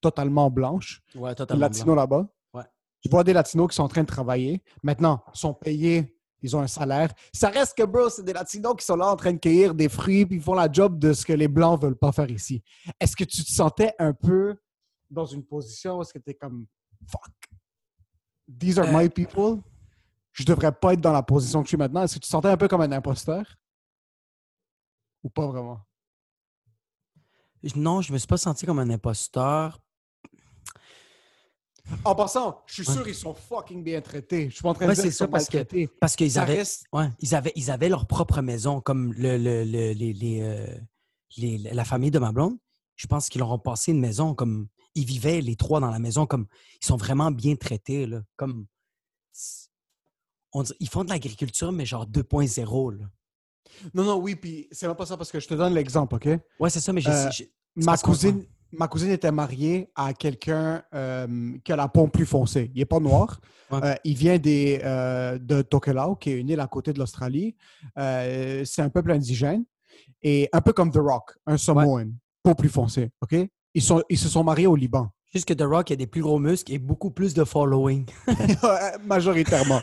totalement 0.01 0.51
blanche, 0.51 1.03
Ouais, 1.15 1.35
totalement. 1.35 1.61
latinos 1.63 1.97
là-bas. 1.97 2.27
Ouais. 2.55 2.65
Je 3.05 3.11
vois 3.11 3.25
des 3.25 3.33
latinos 3.33 3.69
qui 3.69 3.77
sont 3.77 3.83
en 3.85 3.89
train 3.89 4.03
de 4.03 4.07
travailler. 4.09 4.63
Maintenant, 4.83 5.23
sont 5.33 5.55
payés 5.55 6.13
ils 6.43 6.55
ont 6.55 6.61
un 6.61 6.67
salaire. 6.69 7.11
Ça 7.33 7.49
reste 7.49 7.77
que, 7.77 7.83
bro, 7.83 8.09
c'est 8.11 8.23
des 8.23 8.35
Latinos 8.35 8.75
qui 8.77 8.85
sont 8.85 8.95
là 8.95 9.09
en 9.11 9.17
train 9.17 9.33
de 9.33 9.39
cueillir 9.39 9.75
des 9.75 9.89
fruits, 9.89 10.27
puis 10.27 10.37
ils 10.37 10.43
font 10.43 10.55
la 10.55 10.71
job 10.71 10.97
de 10.99 11.13
ce 11.15 11.25
que 11.25 11.33
les 11.33 11.49
Blancs 11.49 11.81
veulent 11.83 11.97
pas 11.97 12.13
faire 12.13 12.31
ici. 12.31 12.63
Est-ce 13.01 13.17
que 13.17 13.25
tu 13.25 13.43
te 13.43 13.51
sentais 13.51 13.95
un 13.99 14.13
peu 14.13 14.55
dans 15.11 15.27
une 15.27 15.45
position 15.45 15.99
où 15.99 16.03
est-ce 16.03 16.13
que 16.13 16.19
tu 16.19 16.31
es 16.31 16.35
comme, 16.35 16.67
fuck, 17.09 17.31
these 18.59 18.79
are 18.79 18.87
Euh. 18.89 18.99
my 19.03 19.09
people? 19.09 19.63
Je 20.33 20.45
devrais 20.45 20.73
pas 20.73 20.93
être 20.93 21.01
dans 21.01 21.13
la 21.13 21.23
position 21.23 21.61
que 21.63 21.67
je 21.67 21.71
suis 21.71 21.77
maintenant. 21.79 22.03
Est-ce 22.03 22.15
que 22.15 22.19
tu 22.21 22.27
te 22.27 22.27
sentais 22.27 22.49
un 22.49 22.57
peu 22.57 22.69
comme 22.69 22.83
un 22.83 22.93
imposteur? 22.93 23.57
Ou 25.23 25.31
pas 25.31 25.47
vraiment? 25.47 25.81
Non, 27.75 28.01
je 28.03 28.13
me 28.13 28.19
suis 28.19 28.27
pas 28.29 28.37
senti 28.37 28.67
comme 28.67 28.79
un 28.79 28.91
imposteur. 28.91 29.81
En 32.05 32.15
passant, 32.15 32.63
je 32.67 32.75
suis 32.83 32.85
sûr 32.85 33.07
ils 33.09 33.15
sont 33.15 33.33
fucking 33.33 33.83
bien 33.83 34.01
traités. 34.01 34.51
Je 34.51 34.55
suis 34.57 34.63
pas 34.63 34.71
en 34.71 34.75
train 34.75 34.89
de 34.89 34.93
dire 34.93 35.03
qu'ils 35.05 35.13
ça, 35.13 35.25
sont 35.25 35.31
parce 35.31 35.49
que-. 35.49 35.87
Parce 36.01 36.17
qu'ils 36.17 36.39
avaient, 36.39 36.57
reste- 36.57 36.85
ouais, 36.93 37.09
ils 37.21 37.35
avaient, 37.35 37.53
ils 37.57 37.71
avaient 37.71 37.89
leur 37.89 38.07
propre 38.07 38.41
maison, 38.43 38.81
comme 38.81 39.13
le, 39.15 39.39
le- 39.39 39.65
le- 39.65 39.93
les, 39.93 40.13
les, 40.13 40.41
euh, 40.43 40.79
les- 41.37 41.59
la 41.59 41.85
famille 41.85 42.11
de 42.11 42.19
ma 42.19 42.33
blonde. 42.33 42.59
Je 42.97 43.07
pense 43.07 43.29
qu'ils 43.29 43.41
leur 43.41 43.51
ont 43.53 43.59
passé 43.59 43.93
une 43.93 44.01
maison 44.01 44.35
comme 44.35 44.69
ils 44.95 45.05
vivaient 45.05 45.41
les 45.41 45.57
trois 45.57 45.81
dans 45.81 45.91
la 45.91 45.99
maison, 45.99 46.27
comme 46.27 46.47
ils 46.81 46.87
sont 46.87 46.97
vraiment 46.97 47.31
bien 47.31 47.55
traités. 47.57 48.07
Là, 48.07 48.23
comme 48.37 48.67
c'est- 49.33 49.69
on 50.53 50.63
dit- 50.63 50.73
ils 50.81 50.89
font 50.89 51.05
de 51.05 51.11
l'agriculture, 51.11 51.73
mais 51.73 51.85
genre 51.87 52.07
2.0. 52.07 52.91
là. 52.93 53.05
Non, 53.93 54.05
non, 54.05 54.17
oui, 54.17 54.37
puis 54.37 54.69
c'est 54.73 54.87
même 54.87 54.97
pas 54.97 55.05
ça 55.07 55.17
parce 55.17 55.31
que 55.31 55.39
je 55.41 55.47
te 55.49 55.55
donne 55.55 55.75
l'exemple, 55.75 56.15
OK? 56.15 56.29
Ouais, 56.59 56.71
c'est 56.71 56.81
ça, 56.81 56.93
mais 56.93 57.01
j'ai. 57.01 57.11
Euh, 57.11 57.31
Ma 57.77 57.99
cousine, 57.99 58.47
ma 58.73 58.89
cousine 58.89 59.11
était 59.11 59.31
mariée 59.33 59.91
à 59.95 60.15
quelqu'un 60.15 60.83
euh, 60.95 61.59
qui 61.63 61.73
a 61.73 61.77
la 61.77 61.89
peau 61.89 62.09
plus 62.09 62.25
foncée. 62.25 62.71
Il 62.75 62.79
n'est 62.79 62.87
pas 62.87 63.01
noir. 63.01 63.39
Ouais. 63.71 63.81
Euh, 63.85 63.95
il 64.05 64.15
vient 64.17 64.39
des, 64.39 64.79
de 64.79 65.61
Tokelau, 65.61 66.15
qui 66.17 66.31
est 66.31 66.39
une 66.39 66.49
île 66.49 66.61
à 66.61 66.67
côté 66.69 66.95
de 66.95 66.99
l'Australie. 66.99 67.55
C'est 67.97 68.79
un 68.81 68.89
peuple 68.89 69.11
indigène. 69.13 69.65
Et 70.23 70.49
un 70.53 70.61
peu 70.63 70.73
comme 70.73 70.91
The 70.91 70.97
Rock, 70.99 71.37
un 71.47 71.59
Samoan, 71.59 72.13
peau 72.47 72.55
plus 72.55 72.69
foncée. 72.69 73.11
OK? 73.23 73.35
Ils, 73.75 73.83
sont, 73.83 74.03
ils 74.09 74.17
se 74.19 74.29
sont 74.29 74.45
mariés 74.45 74.69
au 74.69 74.77
Liban. 74.77 75.09
Juste 75.35 75.49
que 75.49 75.55
The 75.55 75.63
Rock 75.63 75.91
a 75.91 75.97
des 75.97 76.07
plus 76.07 76.23
gros 76.23 76.39
muscles 76.39 76.73
et 76.73 76.79
beaucoup 76.79 77.11
plus 77.11 77.35
de 77.35 77.43
following. 77.45 78.07
Majoritairement. 79.05 79.81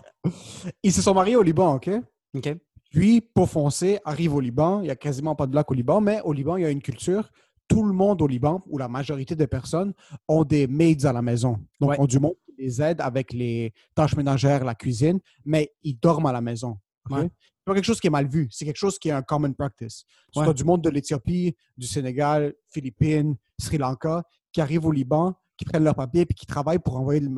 Ils 0.82 0.94
se 0.94 1.02
sont 1.02 1.14
mariés 1.14 1.36
au 1.36 1.42
Liban, 1.44 1.76
OK? 1.76 1.90
OK? 2.36 2.56
Lui, 2.94 3.22
peau 3.22 3.46
foncée, 3.46 4.00
arrive 4.06 4.34
au 4.36 4.40
Liban. 4.40 4.80
Il 4.80 4.84
n'y 4.84 4.90
a 4.92 4.96
quasiment 4.96 5.36
pas 5.36 5.46
de 5.46 5.52
black 5.52 5.70
au 5.70 5.74
Liban, 5.74 6.00
mais 6.00 6.22
au 6.22 6.32
Liban, 6.32 6.56
il 6.58 6.64
y 6.64 6.66
a 6.66 6.70
une 6.70 6.82
culture. 6.82 7.30
Tout 7.68 7.84
le 7.84 7.94
monde 7.94 8.22
au 8.22 8.28
Liban, 8.28 8.62
ou 8.68 8.78
la 8.78 8.88
majorité 8.88 9.36
des 9.36 9.48
personnes, 9.48 9.94
ont 10.28 10.44
des 10.44 10.68
maids 10.68 11.06
à 11.06 11.12
la 11.14 11.22
maison. 11.22 11.58
Donc, 11.82 11.92
Ouais. 11.92 12.00
ont 12.00 12.06
du 12.06 12.20
monde 12.20 12.36
qui 12.46 12.54
les 12.62 12.82
aide 12.82 13.02
avec 13.02 13.34
les 13.34 13.74
tâches 13.96 14.16
ménagères, 14.16 14.64
la 14.64 14.76
cuisine, 14.76 15.20
mais 15.44 15.72
ils 15.84 15.96
dorment 16.00 16.28
à 16.28 16.32
la 16.32 16.42
maison. 16.42 16.78
Ouais. 17.10 17.30
C'est 17.64 17.72
pas 17.72 17.76
quelque 17.76 17.86
chose 17.86 18.02
qui 18.02 18.08
est 18.08 18.10
mal 18.10 18.28
vu. 18.28 18.50
C'est 18.52 18.66
quelque 18.66 18.76
chose 18.78 19.00
qui 19.00 19.08
est 19.08 19.14
un 19.14 19.22
common 19.22 19.54
practice. 19.54 20.04
Tu 20.34 20.40
Ouais. 20.40 20.50
as 20.50 20.54
du 20.54 20.66
monde 20.66 20.82
de 20.84 20.90
l'Éthiopie, 20.90 21.56
du 21.78 21.88
Sénégal, 21.88 22.54
Philippines, 22.70 23.38
Sri 23.58 23.78
Lanka, 23.78 24.24
qui 24.52 24.60
arrivent 24.60 24.86
au 24.86 24.92
Liban, 24.92 25.34
qui 25.56 25.64
prennent 25.64 25.86
leurs 25.86 25.96
papiers 25.96 26.22
et 26.30 26.34
qui 26.34 26.46
travaillent 26.46 26.80
pour 26.80 26.98
envoyer 26.98 27.22
de 27.22 27.30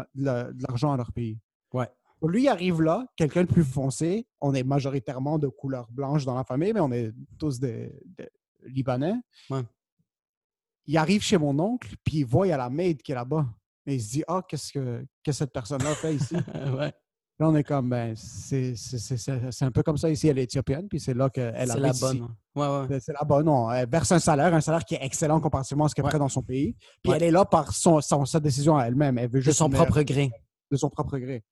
l'argent 0.67 0.91
à 0.91 0.97
leur 0.97 1.11
pays. 1.11 1.37
Ouais. 1.73 1.87
Lui, 2.23 2.43
il 2.43 2.47
arrive 2.47 2.81
là, 2.81 3.05
quelqu'un 3.15 3.43
de 3.43 3.47
plus 3.51 3.63
foncé. 3.63 4.25
On 4.41 4.55
est 4.55 4.63
majoritairement 4.63 5.37
de 5.37 5.47
couleur 5.47 5.87
blanche 5.91 6.25
dans 6.25 6.33
la 6.33 6.43
famille, 6.43 6.73
mais 6.73 6.79
on 6.79 6.91
est 6.91 7.11
tous 7.37 7.59
des, 7.59 7.93
des 8.17 8.27
Libanais. 8.63 9.13
Ouais. 9.51 9.61
Il 10.87 10.97
arrive 10.97 11.21
chez 11.21 11.37
mon 11.37 11.57
oncle, 11.59 11.93
puis 12.03 12.17
il 12.19 12.25
voit, 12.25 12.47
il 12.47 12.49
y 12.49 12.53
a 12.53 12.57
la 12.57 12.69
maid 12.71 12.99
qui 13.03 13.11
est 13.11 13.15
là-bas. 13.15 13.45
Et 13.85 13.93
il 13.95 14.01
se 14.01 14.09
dit, 14.09 14.23
ah, 14.27 14.41
qu'est-ce 14.47 14.71
que, 14.73 15.05
que 15.23 15.31
cette 15.31 15.53
personne-là 15.53 15.93
fait 15.93 16.15
ici? 16.15 16.35
ouais. 16.79 16.91
Là, 17.37 17.49
on 17.49 17.55
est 17.55 17.65
comme, 17.65 17.89
ben, 17.89 18.15
c'est, 18.15 18.75
c'est, 18.77 18.97
c'est- 18.97 19.17
c'est- 19.17 19.51
c'est 19.51 19.65
un 19.65 19.71
peu 19.71 19.83
comme 19.83 19.97
ça 19.97 20.09
ici, 20.09 20.29
elle 20.29 20.37
est 20.39 20.43
éthiopienne, 20.43 20.87
puis 20.87 21.01
c'est 21.01 21.13
là 21.13 21.29
qu'elle 21.29 21.53
C'est 21.53 21.71
habite 21.71 21.83
la 21.83 21.93
bonne. 21.93 22.27
Ouais, 22.55 22.87
ouais. 22.87 22.99
C'est 23.01 23.11
la 23.11 23.25
bonne. 23.25 23.49
Elle 23.73 23.89
verse 23.89 24.11
un 24.13 24.19
salaire, 24.19 24.53
un 24.53 24.61
salaire 24.61 24.85
qui 24.85 24.95
est 24.95 25.03
excellent 25.03 25.41
comparativement 25.41 25.85
à 25.85 25.89
ce 25.89 25.95
qu'elle 25.95 26.05
Ouais. 26.05 26.17
dans 26.17 26.29
son 26.29 26.41
pays. 26.41 26.77
Puis 27.03 27.11
elle 27.13 27.23
est 27.23 27.31
là 27.31 27.43
par 27.43 27.73
son, 27.73 27.99
son- 27.99 28.23
sa 28.23 28.39
décision 28.39 28.77
à 28.77 28.85
elle-même. 28.85 29.17
Elle 29.17 29.29
veut 29.29 29.39
De 29.39 29.43
juste 29.43 29.57
son 29.57 29.67
venir- 29.67 29.83
propre 29.85 30.01
gré. 30.03 30.31
de 30.71 30.77
son 30.77 30.89
propre 30.89 31.17
gré. 31.17 31.43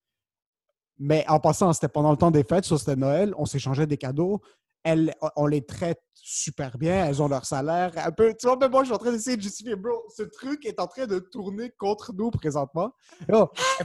Mais 1.00 1.26
en 1.28 1.40
passant, 1.40 1.74
c'était 1.74 1.90
pendant 1.90 2.12
le 2.12 2.18
temps 2.18 2.32
des 2.32 2.44
fêtes, 2.44 2.64
c'était 2.66 2.96
Noël, 2.96 3.34
on 3.38 3.46
s'échangeait 3.46 3.88
des 3.88 3.98
cadeaux. 3.98 4.40
Elles, 4.84 5.14
on 5.36 5.48
les 5.48 5.66
traite 5.66 6.02
super 6.14 6.78
bien, 6.78 7.06
elles 7.06 7.22
ont 7.22 7.28
leur 7.28 7.46
salaire. 7.46 7.92
Un 7.98 8.12
peu, 8.12 8.34
tu 8.40 8.48
vois, 8.48 8.58
même 8.58 8.72
moi, 8.72 8.82
je 8.84 8.88
suis 8.88 8.96
en 8.96 8.98
train 8.98 9.12
d'essayer 9.12 9.38
de 9.38 9.42
justifier, 9.42 9.76
bro. 9.76 9.92
Ce 10.16 10.24
truc 10.24 10.66
est 10.66 10.80
en 10.80 10.88
train 10.88 11.08
de 11.08 11.20
tourner 11.20 11.72
contre 11.78 12.14
nous 12.14 12.32
présentement. 12.32 12.92
Elle, 13.28 13.36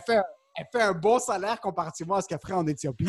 fait, 0.07 0.21
elle 0.59 0.67
fait 0.73 0.83
un 0.83 0.93
bon 0.93 1.19
salaire 1.19 1.61
comparativement 1.61 2.17
à 2.17 2.23
ce 2.23 2.29
qu'elle 2.29 2.41
ferait 2.41 2.55
en 2.55 2.67
Éthiopie. 2.67 3.09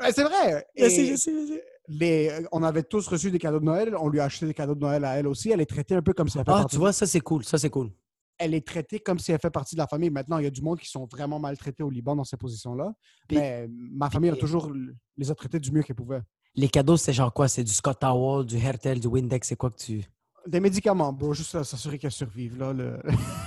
Ouais, 0.00 0.12
c'est 0.12 0.24
vrai. 0.24 0.66
Je 0.76 0.88
sais, 0.88 1.02
Et 1.02 1.06
je 1.06 1.16
sais, 1.16 1.32
je 1.32 1.52
sais. 1.54 1.64
les, 1.88 2.46
on 2.52 2.62
avait 2.62 2.82
tous 2.82 3.06
reçu 3.06 3.30
des 3.30 3.38
cadeaux 3.38 3.60
de 3.60 3.64
Noël. 3.64 3.94
On 3.98 4.08
lui 4.08 4.20
a 4.20 4.24
acheté 4.24 4.46
des 4.46 4.54
cadeaux 4.54 4.74
de 4.74 4.80
Noël 4.80 5.04
à 5.04 5.16
elle 5.18 5.26
aussi. 5.28 5.50
Elle 5.50 5.60
est 5.60 5.66
traitée 5.66 5.94
un 5.94 6.02
peu 6.02 6.12
comme 6.12 6.28
si 6.28 6.38
elle 6.38 6.44
fait 6.44 6.50
Ah, 6.50 6.54
partie 6.62 6.74
tu 6.74 6.78
vois, 6.80 6.92
ça 6.92 7.06
c'est 7.06 7.20
cool. 7.20 7.44
Ça 7.44 7.58
c'est 7.58 7.70
cool. 7.70 7.90
elle 8.38 8.54
est 8.54 8.66
traitée 8.66 8.98
comme 8.98 9.18
si 9.20 9.30
elle 9.30 9.38
fait 9.38 9.50
partie 9.50 9.76
de 9.76 9.80
la 9.80 9.86
famille. 9.86 10.10
Maintenant, 10.10 10.38
il 10.38 10.44
y 10.44 10.46
a 10.48 10.50
du 10.50 10.62
monde 10.62 10.80
qui 10.80 10.88
sont 10.90 11.04
vraiment 11.06 11.38
maltraités 11.38 11.84
au 11.84 11.90
Liban 11.90 12.16
dans 12.16 12.24
ces 12.24 12.36
positions-là. 12.36 12.92
Mais 13.30 13.68
ma 13.70 14.10
famille 14.10 14.30
a 14.30 14.36
toujours 14.36 14.72
les 15.16 15.30
a 15.30 15.34
traités 15.34 15.60
du 15.60 15.70
mieux 15.70 15.82
qu'elle 15.82 15.96
pouvait. 15.96 16.20
Les 16.56 16.68
cadeaux, 16.68 16.96
c'est 16.96 17.12
genre 17.12 17.32
quoi? 17.32 17.46
C'est 17.48 17.64
du 17.64 17.72
Scott 17.72 17.98
Towel, 18.00 18.46
du 18.46 18.56
Hertel, 18.56 18.98
du 19.00 19.06
Windex, 19.08 19.48
c'est 19.48 19.56
quoi 19.56 19.70
que 19.70 19.76
tu. 19.76 20.04
Des 20.46 20.60
médicaments, 20.60 21.10
bro, 21.12 21.32
juste 21.32 21.62
s'assurer 21.62 21.98
qu'elle 21.98 22.10
survive. 22.10 22.58
Là, 22.58 22.72
le... 22.72 23.00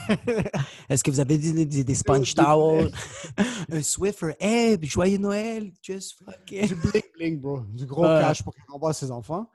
Est-ce 0.89 1.03
que 1.03 1.11
vous 1.11 1.19
avez 1.19 1.37
des, 1.37 1.65
des, 1.65 1.83
des 1.83 1.95
sponge 1.95 2.33
Des- 2.33 2.43
towels? 2.43 2.91
un 3.71 3.81
Swiffer? 3.83 4.33
Hey, 4.39 4.79
joyeux 4.81 5.19
Noël! 5.19 5.71
Just 5.81 6.17
fucking. 6.23 6.67
du 6.67 6.75
bling-bling, 6.75 7.39
bro. 7.39 7.59
Du 7.69 7.85
gros 7.85 8.01
Ouais. 8.03 8.21
cash 8.21 8.41
pour 8.41 8.53
qu'elle 8.55 8.63
envoie 8.73 8.93
ses 8.93 9.11
enfants. 9.11 9.47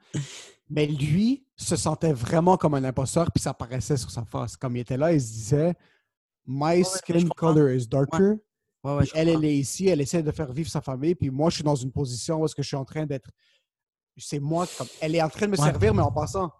Mais 0.69 0.85
lui 0.87 1.45
se 1.57 1.75
sentait 1.75 2.13
vraiment 2.13 2.55
comme 2.55 2.75
un 2.75 2.83
imposteur, 2.85 3.29
puis 3.31 3.41
ça 3.41 3.53
paraissait 3.53 3.97
sur 3.97 4.09
sa 4.09 4.23
face. 4.23 4.55
Comme 4.55 4.77
il 4.77 4.79
était 4.79 4.97
là, 4.97 5.11
il 5.11 5.19
se 5.21 5.31
disait 5.33 5.73
My 6.47 6.83
skin 6.85 7.27
color 7.35 7.71
is 7.71 7.87
darker. 7.87 8.35
Ouais, 8.85 8.95
ouais, 8.95 9.05
elle, 9.13 9.29
elle 9.29 9.45
est 9.45 9.55
ici, 9.55 9.87
elle 9.87 10.01
essaie 10.01 10.23
de 10.23 10.31
faire 10.31 10.51
vivre 10.51 10.69
sa 10.69 10.81
famille, 10.81 11.15
puis 11.15 11.29
moi, 11.29 11.49
je 11.49 11.55
suis 11.55 11.63
dans 11.63 11.75
une 11.75 11.91
position 11.91 12.41
où 12.41 12.45
est-ce 12.45 12.55
que 12.55 12.61
je 12.63 12.67
suis 12.67 12.75
en 12.77 12.83
train 12.85 13.05
d'être. 13.05 13.29
C'est 14.17 14.39
moi, 14.39 14.65
comme. 14.77 14.87
Elle 15.01 15.15
est 15.15 15.21
en 15.21 15.29
train 15.29 15.45
de 15.47 15.51
me 15.51 15.57
Ouais. 15.57 15.63
servir, 15.71 15.93
mais 15.93 16.01
en 16.01 16.11
passant. 16.11 16.51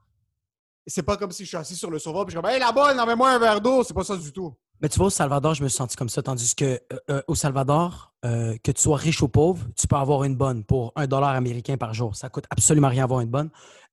C'est 0.85 1.03
pas 1.03 1.17
comme 1.17 1.31
si 1.31 1.43
je 1.43 1.47
suis 1.49 1.57
assis 1.57 1.75
sur 1.75 1.89
le 1.89 1.99
sofa, 1.99 2.25
puis 2.25 2.33
je 2.33 2.37
suis 2.37 2.41
comme, 2.41 2.51
hey 2.51 2.59
là-bas, 2.59 3.05
mets-moi 3.05 3.31
un 3.31 3.39
verre 3.39 3.61
d'eau. 3.61 3.83
C'est 3.83 3.93
pas 3.93 4.03
ça 4.03 4.17
du 4.17 4.31
tout. 4.31 4.53
Mais 4.81 4.89
tu 4.89 4.97
vois, 4.97 5.07
au 5.07 5.11
Salvador, 5.11 5.53
je 5.53 5.63
me 5.63 5.69
suis 5.69 5.77
senti 5.77 5.95
comme 5.95 6.09
ça, 6.09 6.21
tandis 6.21 6.55
que 6.55 6.65
euh, 6.65 6.79
euh, 7.09 7.21
au 7.27 7.35
Salvador, 7.35 8.13
euh, 8.25 8.57
que 8.63 8.71
tu 8.71 8.81
sois 8.81 8.97
riche 8.97 9.21
ou 9.21 9.29
pauvre, 9.29 9.65
tu 9.77 9.87
peux 9.87 9.95
avoir 9.95 10.25
une 10.25 10.35
bonne 10.35 10.65
pour 10.65 10.91
un 10.97 11.07
dollar 11.07 11.29
américain 11.29 11.77
par 11.77 11.93
jour. 11.93 12.15
Ça 12.15 12.27
coûte 12.29 12.45
absolument 12.49 12.89
rien 12.89 13.05
avoir 13.05 13.21
une 13.21 13.29
bonne. 13.29 13.49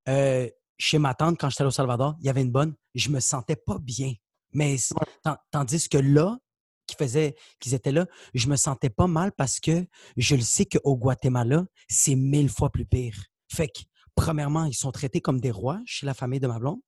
Euh, 0.09 0.49
chez 0.79 0.99
ma 0.99 1.15
tante, 1.15 1.39
quand 1.39 1.49
j'étais 1.51 1.63
au 1.63 1.71
Salvador, 1.71 2.17
il 2.21 2.27
y 2.27 2.29
avait 2.29 2.43
une 2.43 2.51
bonne. 2.51 2.75
Je 2.95 3.11
me 3.11 3.21
sentais 3.21 3.57
pas 3.57 3.79
bien. 3.79 4.15
Mais 4.53 4.77
tandis 5.53 5.89
que 5.89 5.99
là, 5.99 6.39
qui 6.87 6.97
faisait, 6.97 7.37
qu'ils 7.61 7.75
étaient 7.75 7.93
là, 7.93 8.07
je 8.35 8.49
me 8.49 8.57
sentais 8.57 8.91
pas 8.91 9.07
mal 9.07 9.31
parce 9.31 9.61
que 9.61 9.87
je 10.17 10.35
le 10.35 10.43
sais 10.43 10.67
qu'au 10.67 10.97
Guatemala, 10.97 11.65
c'est 11.89 12.17
mille 12.17 12.49
fois 12.49 12.71
plus 12.71 12.85
pire. 12.85 13.15
Fait 13.49 13.69
que, 13.69 13.81
premièrement, 14.21 14.67
ils 14.67 14.75
sont 14.75 14.93
traités 14.93 15.21
comme 15.21 15.41
des 15.41 15.51
rois 15.51 15.81
chez 15.87 16.05
la 16.05 16.13
famille 16.13 16.41
de 16.41 16.47
ma 16.47 16.59
blonde. 16.59 16.81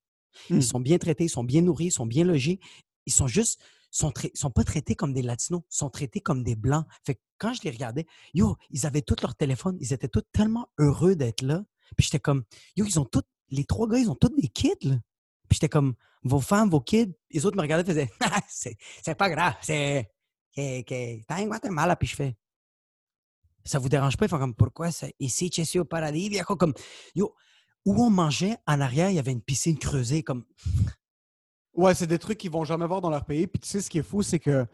Ils 0.50 0.62
sont 0.62 0.80
bien 0.80 0.98
traités, 0.98 1.24
ils 1.24 1.30
sont 1.30 1.44
bien 1.44 1.62
nourris, 1.62 1.86
ils 1.86 1.92
sont 1.92 2.06
bien 2.06 2.24
logés. 2.24 2.60
Ils 3.06 3.12
sont 3.12 3.26
juste, 3.26 3.60
sont, 3.90 4.12
pas 4.54 4.64
traités 4.64 4.94
comme 4.94 5.14
des 5.14 5.22
latinos, 5.22 5.62
ils 5.70 5.76
sont 5.76 5.90
traités 5.90 6.20
comme 6.20 6.42
des 6.42 6.56
blancs. 6.56 6.86
Fait 7.04 7.14
que 7.14 7.20
quand 7.38 7.54
je 7.54 7.62
les 7.62 7.70
regardais, 7.70 8.06
yo, 8.34 8.56
ils 8.70 8.86
avaient 8.86 9.02
tous 9.02 9.16
leur 9.22 9.34
téléphone, 9.34 9.76
ils 9.80 9.92
étaient 9.92 10.08
tous 10.08 10.22
tellement 10.32 10.68
heureux 10.78 11.16
d'être 11.16 11.42
là. 11.42 11.64
Puis 11.96 12.04
j'étais 12.04 12.20
comme, 12.20 12.44
yo, 12.76 12.84
ils 12.84 13.00
ont 13.00 13.04
tous, 13.04 13.22
les 13.50 13.64
trois 13.64 13.88
gars, 13.88 13.98
ils 13.98 14.10
ont 14.10 14.14
tous 14.14 14.28
des 14.28 14.48
kids, 14.48 14.82
là. 14.82 14.96
Puis 15.48 15.56
j'étais 15.56 15.68
comme, 15.68 15.94
vos 16.22 16.40
femmes, 16.40 16.70
vos 16.70 16.80
kids. 16.80 17.14
Les 17.30 17.44
autres 17.46 17.56
me 17.56 17.62
regardaient 17.62 17.90
et 17.90 17.94
faisaient, 17.94 18.10
c'est 18.48 18.76
c'est 19.02 19.14
pas 19.14 19.30
grave, 19.30 19.54
c'est. 19.62 20.10
un 20.56 21.46
Guatemala. 21.46 21.96
Puis 21.96 22.08
je 22.08 22.16
fais, 22.16 22.36
ça 23.64 23.78
vous 23.78 23.88
dérange 23.88 24.16
pas? 24.16 24.26
Ils 24.26 24.28
font 24.28 24.38
comme, 24.38 24.54
pourquoi 24.54 24.90
ça? 24.90 25.06
Ici, 25.18 25.50
suis 25.64 25.78
au 25.78 25.84
paradis, 25.84 26.28
viejo. 26.28 26.56
Comme, 26.56 26.74
yo, 27.14 27.34
où 27.84 28.02
on 28.02 28.10
mangeait, 28.10 28.56
en 28.66 28.80
arrière, 28.80 29.10
il 29.10 29.16
y 29.16 29.18
avait 29.18 29.32
une 29.32 29.42
piscine 29.42 29.78
creusée, 29.78 30.22
comme, 30.22 30.44
Ouais, 31.74 31.94
c'est 31.94 32.06
des 32.06 32.18
trucs 32.18 32.38
qu'ils 32.38 32.50
vont 32.50 32.64
jamais 32.64 32.86
voir 32.86 33.00
dans 33.00 33.10
leur 33.10 33.24
pays. 33.24 33.46
Puis 33.46 33.60
tu 33.60 33.68
sais, 33.68 33.80
ce 33.80 33.88
qui 33.88 33.98
est 33.98 34.02
fou, 34.02 34.22
c'est 34.22 34.38
que 34.38 34.66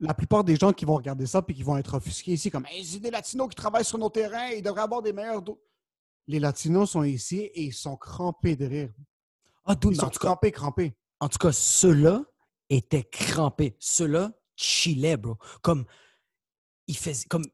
la 0.00 0.14
plupart 0.14 0.44
des 0.44 0.56
gens 0.56 0.72
qui 0.72 0.84
vont 0.84 0.94
regarder 0.96 1.26
ça 1.26 1.42
puis 1.42 1.54
qui 1.54 1.62
vont 1.62 1.76
être 1.76 1.94
offusqués 1.94 2.32
ici, 2.32 2.50
comme 2.50 2.66
hey, 2.66 2.84
c'est 2.84 3.00
des 3.00 3.10
Latinos 3.10 3.48
qui 3.48 3.56
travaillent 3.56 3.84
sur 3.84 3.98
nos 3.98 4.08
terrains, 4.08 4.48
ils 4.50 4.62
devraient 4.62 4.82
avoir 4.82 5.02
des 5.02 5.12
meilleurs. 5.12 5.42
Les 6.26 6.38
Latinos 6.38 6.92
sont 6.92 7.02
ici 7.02 7.40
et 7.40 7.64
ils 7.64 7.74
sont 7.74 7.96
crampés 7.96 8.56
de 8.56 8.66
rire. 8.66 8.92
ah, 9.64 9.74
Ils 9.84 9.96
sont 9.96 10.08
cas, 10.08 10.18
crampés, 10.18 10.52
crampés. 10.52 10.96
En 11.20 11.28
tout 11.28 11.38
cas, 11.38 11.52
ceux-là 11.52 12.22
étaient 12.70 13.04
crampés. 13.04 13.76
Ceux-là 13.78 14.32
chillaient, 14.56 15.16
bro. 15.16 15.36
Comme, 15.62 15.84
ils 16.86 16.96
faisaient, 16.96 17.26
comme, 17.28 17.44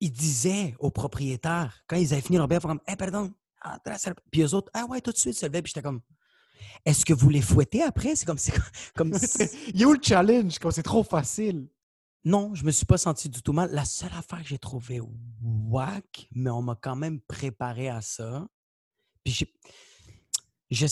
ils 0.00 0.12
disaient 0.12 0.74
aux 0.78 0.90
propriétaires, 0.90 1.82
quand 1.86 1.96
ils 1.96 2.12
avaient 2.12 2.22
fini 2.22 2.38
leur 2.38 2.48
bière, 2.48 2.60
comme, 2.60 2.80
hey, 2.86 2.96
pardon. 2.96 3.32
Ah. 3.60 3.78
Puis 4.30 4.42
eux 4.42 4.54
autres, 4.54 4.70
ah 4.72 4.86
ouais, 4.86 5.00
tout 5.00 5.10
de 5.10 5.16
suite, 5.16 5.34
se 5.34 5.46
levaient. 5.46 5.62
Puis 5.62 5.72
j'étais 5.74 5.82
comme, 5.82 6.00
est-ce 6.84 7.04
que 7.04 7.12
vous 7.12 7.28
les 7.28 7.42
fouettez 7.42 7.82
après? 7.82 8.14
C'est 8.14 8.24
comme, 8.26 8.38
comme, 8.94 9.12
Il 9.74 9.80
y 9.80 9.84
a 9.84 9.88
où 9.88 9.92
le 9.92 10.00
challenge? 10.02 10.58
Comme 10.58 10.70
c'est 10.70 10.82
trop 10.82 11.02
facile. 11.02 11.68
Non, 12.24 12.54
je 12.54 12.64
me 12.64 12.70
suis 12.70 12.86
pas 12.86 12.98
senti 12.98 13.28
du 13.28 13.42
tout 13.42 13.52
mal. 13.52 13.70
La 13.72 13.84
seule 13.84 14.12
affaire 14.16 14.42
que 14.42 14.48
j'ai 14.48 14.58
trouvée 14.58 15.00
whack, 15.40 16.28
mais 16.32 16.50
on 16.50 16.62
m'a 16.62 16.76
quand 16.80 16.96
même 16.96 17.20
préparé 17.20 17.88
à 17.88 18.00
ça. 18.00 18.46
Puis 19.24 19.32
j'ai. 19.32 19.54
Je 20.70 20.86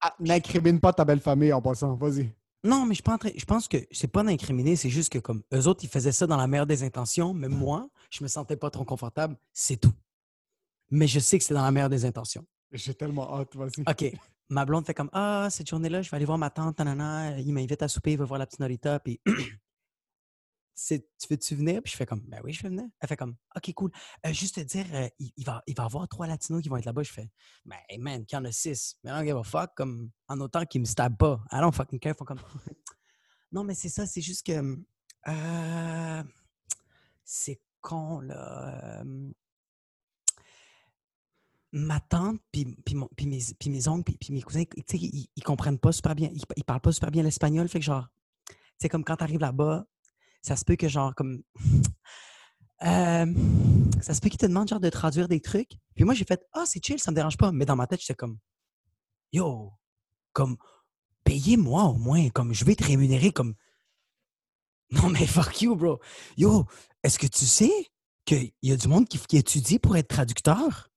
Ah, 0.00 0.14
N'incrimine 0.20 0.80
pas 0.80 0.92
ta 0.92 1.04
belle 1.04 1.20
famille 1.20 1.52
en 1.52 1.60
passant, 1.60 1.94
vas-y. 1.96 2.32
Non, 2.62 2.84
mais 2.84 2.94
je, 2.94 2.96
suis 2.96 3.02
pas 3.02 3.14
en 3.14 3.18
train- 3.18 3.30
je 3.36 3.44
pense 3.44 3.68
que 3.68 3.76
c'est 3.90 4.08
pas 4.08 4.22
d'incriminer, 4.22 4.76
c'est 4.76 4.90
juste 4.90 5.12
que 5.12 5.18
comme 5.18 5.42
eux 5.52 5.66
autres, 5.66 5.84
ils 5.84 5.90
faisaient 5.90 6.12
ça 6.12 6.26
dans 6.26 6.36
la 6.36 6.46
meilleure 6.46 6.66
des 6.66 6.82
intentions, 6.82 7.32
mais 7.34 7.48
moi, 7.48 7.88
je 8.16 8.22
me 8.22 8.28
sentais 8.28 8.56
pas 8.56 8.70
trop 8.70 8.84
confortable, 8.84 9.36
c'est 9.52 9.76
tout. 9.76 9.92
Mais 10.90 11.06
je 11.06 11.18
sais 11.20 11.38
que 11.38 11.44
c'est 11.44 11.54
dans 11.54 11.62
la 11.62 11.70
meilleure 11.70 11.88
des 11.90 12.04
intentions. 12.04 12.46
J'ai 12.72 12.94
tellement 12.94 13.32
hâte, 13.38 13.54
vas-y. 13.56 13.82
OK. 13.88 14.20
Ma 14.48 14.64
blonde 14.64 14.86
fait 14.86 14.94
comme 14.94 15.10
Ah, 15.12 15.48
cette 15.50 15.68
journée-là, 15.68 16.02
je 16.02 16.10
vais 16.10 16.16
aller 16.16 16.24
voir 16.24 16.38
ma 16.38 16.50
tante, 16.50 16.78
nanana. 16.78 17.38
Il 17.40 17.52
m'invite 17.52 17.82
à 17.82 17.88
souper, 17.88 18.12
il 18.12 18.18
veut 18.18 18.24
voir 18.24 18.38
la 18.38 18.46
petite 18.46 18.60
Norita. 18.60 19.00
Puis, 19.00 19.20
C'est- 20.78 21.08
tu 21.18 21.26
veux-tu 21.30 21.54
venir? 21.56 21.80
Puis 21.82 21.92
je 21.92 21.96
fais 21.96 22.04
comme 22.04 22.20
Ben 22.28 22.38
oui, 22.44 22.52
je 22.52 22.62
vais 22.62 22.68
venir. 22.68 22.84
Elle 23.00 23.08
fait 23.08 23.16
comme 23.16 23.34
OK, 23.56 23.72
cool. 23.74 23.90
Euh, 24.26 24.32
juste 24.34 24.56
te 24.56 24.60
dire, 24.60 24.84
euh, 24.92 25.08
il, 25.18 25.32
il 25.38 25.44
va, 25.46 25.62
il 25.66 25.74
va 25.74 25.84
avoir 25.84 26.06
trois 26.06 26.26
Latinos 26.26 26.60
qui 26.62 26.68
vont 26.68 26.76
être 26.76 26.84
là-bas. 26.84 27.02
Je 27.02 27.12
fais 27.12 27.30
Ben, 27.64 27.78
hey, 27.88 27.96
man, 27.98 28.26
qu'il 28.26 28.36
y 28.36 28.40
en 28.40 28.44
a 28.44 28.52
six. 28.52 28.98
Mais 29.02 29.10
I 29.10 29.14
don't 29.14 29.26
give 29.26 29.36
a 29.38 29.42
fuck. 29.42 29.74
Comme, 29.74 30.10
en 30.28 30.38
autant 30.40 30.66
qu'ils 30.66 30.82
me 30.82 30.86
stabent 30.86 31.16
pas. 31.16 31.42
I 31.50 31.60
don't 31.60 31.72
fucking 31.72 31.98
care. 31.98 32.12
Ils 32.14 32.18
font 32.18 32.26
comme 32.26 32.40
Non, 33.52 33.64
mais 33.64 33.74
c'est 33.74 33.88
ça, 33.88 34.06
c'est 34.06 34.20
juste 34.20 34.44
que. 34.44 34.76
euh, 35.28 36.22
c'est 37.24 37.58
con, 37.86 38.18
là. 38.20 39.04
ma 41.70 42.00
tante, 42.00 42.40
puis, 42.50 42.66
mes, 42.66 43.40
puis 43.58 43.70
mes 43.70 43.88
oncles, 43.88 44.12
puis, 44.18 44.32
mes 44.32 44.42
cousins, 44.42 44.64
ils, 44.92 45.28
ils 45.36 45.42
comprennent 45.44 45.78
pas 45.78 45.92
super 45.92 46.16
bien, 46.16 46.28
ils, 46.32 46.42
ils 46.56 46.64
parlent 46.64 46.80
pas 46.80 46.90
super 46.90 47.12
bien 47.12 47.22
l'espagnol, 47.22 47.68
fait 47.68 47.78
que 47.78 47.84
genre, 47.84 48.08
sais, 48.78 48.88
comme 48.88 49.04
quand 49.04 49.16
t'arrives 49.16 49.40
là-bas, 49.40 49.86
ça 50.42 50.56
se 50.56 50.64
peut 50.64 50.74
que 50.74 50.88
genre, 50.88 51.14
comme, 51.14 51.42
ça 52.80 54.14
se 54.14 54.20
peut 54.20 54.30
qu'ils 54.30 54.38
te 54.38 54.46
demandent 54.46 54.68
genre 54.68 54.80
de 54.80 54.90
traduire 54.90 55.28
des 55.28 55.40
trucs, 55.40 55.78
puis 55.94 56.04
moi 56.04 56.14
j'ai 56.14 56.24
fait, 56.24 56.44
ah, 56.52 56.64
c'est 56.66 56.84
chill, 56.84 56.98
ça 56.98 57.12
me 57.12 57.16
dérange 57.16 57.36
pas, 57.36 57.52
mais 57.52 57.66
dans 57.66 57.76
ma 57.76 57.86
tête, 57.86 58.00
j'étais 58.00 58.16
comme, 58.16 58.38
yo, 59.32 59.72
comme, 60.32 60.56
payez-moi 61.22 61.84
au 61.84 61.94
moins, 61.94 62.30
comme, 62.30 62.52
je 62.52 62.64
vais 62.64 62.74
te 62.74 62.84
rémunérer, 62.84 63.30
comme, 63.30 63.54
non 64.90 65.10
mais 65.10 65.26
fuck 65.26 65.60
you, 65.62 65.74
bro, 65.74 66.00
yo, 66.36 66.64
est-ce 67.02 67.18
que 67.18 67.26
tu 67.26 67.46
sais 67.46 67.72
qu'il 68.24 68.52
y 68.62 68.72
a 68.72 68.76
du 68.76 68.88
monde 68.88 69.06
qui, 69.08 69.36
étudie 69.36 69.78
pour 69.78 69.96
être 69.96 70.08
traducteur? 70.08 70.90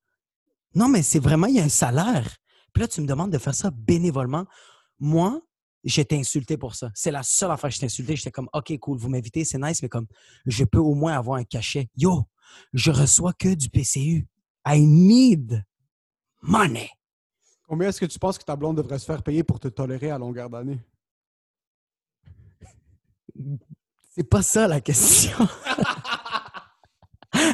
Non, 0.76 0.88
mais 0.88 1.04
c'est 1.04 1.20
vraiment, 1.20 1.48
il 1.48 1.56
y 1.56 1.60
a 1.60 1.64
un 1.64 1.70
salaire. 1.70 2.38
Puis 2.74 2.82
là, 2.82 2.88
tu 2.88 3.02
me 3.02 3.08
demandes 3.08 3.32
de 3.32 3.38
faire 3.38 3.56
ça 3.56 3.72
bénévolement. 3.72 4.46
Moi, 5.00 5.42
j'étais 5.84 6.18
insulté 6.18 6.58
pour 6.58 6.76
ça. 6.76 6.92
C'est 6.94 7.12
la 7.12 7.24
seule 7.24 7.52
affaire 7.52 7.70
que 7.70 7.74
j'étais 7.76 7.86
insulté. 7.86 8.16
J'étais 8.16 8.32
comme, 8.32 8.50
OK, 8.54 8.78
cool, 8.80 8.98
vous 8.98 9.10
m'invitez, 9.10 9.46
c'est 9.46 9.58
nice, 9.58 9.82
mais 9.82 9.90
comme, 9.90 10.08
je 10.46 10.64
peux 10.64 10.80
au 10.80 10.94
moins 10.94 11.14
avoir 11.14 11.40
un 11.40 11.44
cachet. 11.44 11.90
Yo, 11.96 12.24
je 12.74 12.92
reçois 12.92 13.34
que 13.34 13.54
du 13.54 13.70
PCU. 13.70 14.28
I 14.68 14.86
need 14.86 15.64
money. 16.42 16.90
Combien 17.68 17.90
est-ce 17.90 18.00
que 18.00 18.06
tu 18.06 18.20
penses 18.20 18.38
que 18.38 18.44
ta 18.44 18.56
blonde 18.56 18.78
devrait 18.78 19.00
se 19.00 19.06
faire 19.06 19.24
payer 19.24 19.44
pour 19.44 19.60
te 19.60 19.68
tolérer 19.68 20.12
à 20.12 20.18
longueur 20.18 20.50
d'année? 20.50 20.80
C'est 24.20 24.28
pas 24.30 24.42
ça 24.42 24.68
la 24.68 24.82
question. 24.82 25.32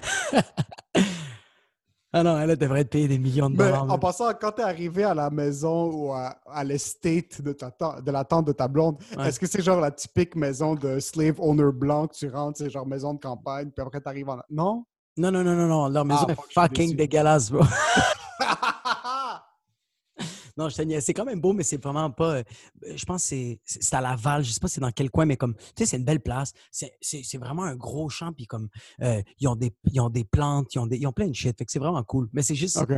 ah 2.11 2.23
non, 2.23 2.39
elle 2.39 2.55
devrait 2.57 2.81
être 2.81 2.89
payée 2.89 3.07
des 3.07 3.19
millions 3.19 3.51
de 3.51 3.55
Mais 3.57 3.65
dollars. 3.65 3.91
en 3.91 3.99
passant, 3.99 4.31
quand 4.33 4.53
tu 4.53 4.61
es 4.61 4.63
arrivé 4.63 5.03
à 5.03 5.13
la 5.13 5.29
maison 5.29 5.91
ou 5.91 6.11
à, 6.13 6.37
à 6.51 6.63
l'estate 6.63 7.39
de, 7.41 7.51
ta 7.51 7.69
de 8.01 8.09
la 8.11 8.23
tante 8.23 8.47
de 8.47 8.51
ta 8.51 8.67
blonde, 8.67 8.97
Ouais. 9.15 9.27
est-ce 9.27 9.39
que 9.39 9.45
c'est 9.45 9.61
genre 9.61 9.79
la 9.79 9.91
typique 9.91 10.35
maison 10.35 10.73
de 10.73 10.99
slave 10.99 11.39
owner 11.39 11.71
blanc 11.71 12.07
que 12.07 12.15
tu 12.15 12.27
rentres, 12.29 12.57
c'est 12.57 12.71
genre 12.71 12.87
maison 12.87 13.13
de 13.13 13.19
campagne, 13.19 13.69
puis 13.69 13.85
après 13.85 14.01
tu 14.01 14.07
arrives 14.09 14.29
en. 14.29 14.39
Non? 14.49 14.85
Non, 15.17 15.29
non, 15.31 15.43
non, 15.43 15.53
non, 15.55 15.67
non. 15.67 15.87
Leur 15.89 16.03
maison 16.03 16.25
Ah, 16.27 16.31
est 16.31 16.51
fucking 16.53 16.95
dégueulasse, 16.95 17.51
bro. 17.51 17.63
Non, 20.57 20.69
je 20.69 20.75
te. 20.75 20.99
C'est 21.01 21.13
quand 21.13 21.25
même 21.25 21.41
beau, 21.41 21.53
mais 21.53 21.63
c'est 21.63 21.81
vraiment 21.83 22.09
pas. 22.11 22.35
euh, 22.37 22.43
Je 22.95 23.03
pense 23.05 23.29
que 23.29 23.57
c'est- 23.65 23.93
à 23.93 24.01
Laval. 24.01 24.43
Je 24.43 24.51
sais 24.51 24.59
pas 24.59 24.67
c'est 24.67 24.79
dans 24.81 24.91
quel 24.91 25.09
coin, 25.11 25.25
mais 25.25 25.35
comme. 25.37 25.55
Tu 25.55 25.63
sais, 25.79 25.85
c'est 25.85 25.97
une 25.97 26.05
belle 26.05 26.21
place. 26.21 26.53
C'est 26.71 27.37
vraiment 27.37 27.63
un 27.63 27.75
gros 27.75 28.09
champ. 28.09 28.31
Puis 28.33 28.45
comme. 28.47 28.69
euh, 29.01 29.21
ils, 29.39 29.47
ont 29.47 29.55
des, 29.55 29.73
ils 29.91 29.99
ont 29.99 30.09
des 30.09 30.23
plantes, 30.23 30.73
ils 30.75 30.79
ont, 30.79 30.87
des, 30.87 30.97
ils 30.97 31.07
ont 31.07 31.11
plein 31.13 31.27
de 31.27 31.33
shit. 31.35 31.57
Fait 31.57 31.65
que 31.65 31.71
c'est 31.71 31.79
vraiment 31.79 32.03
cool. 32.03 32.29
Mais 32.33 32.41
c'est 32.41 32.55
juste. 32.55 32.77
OK. 32.77 32.93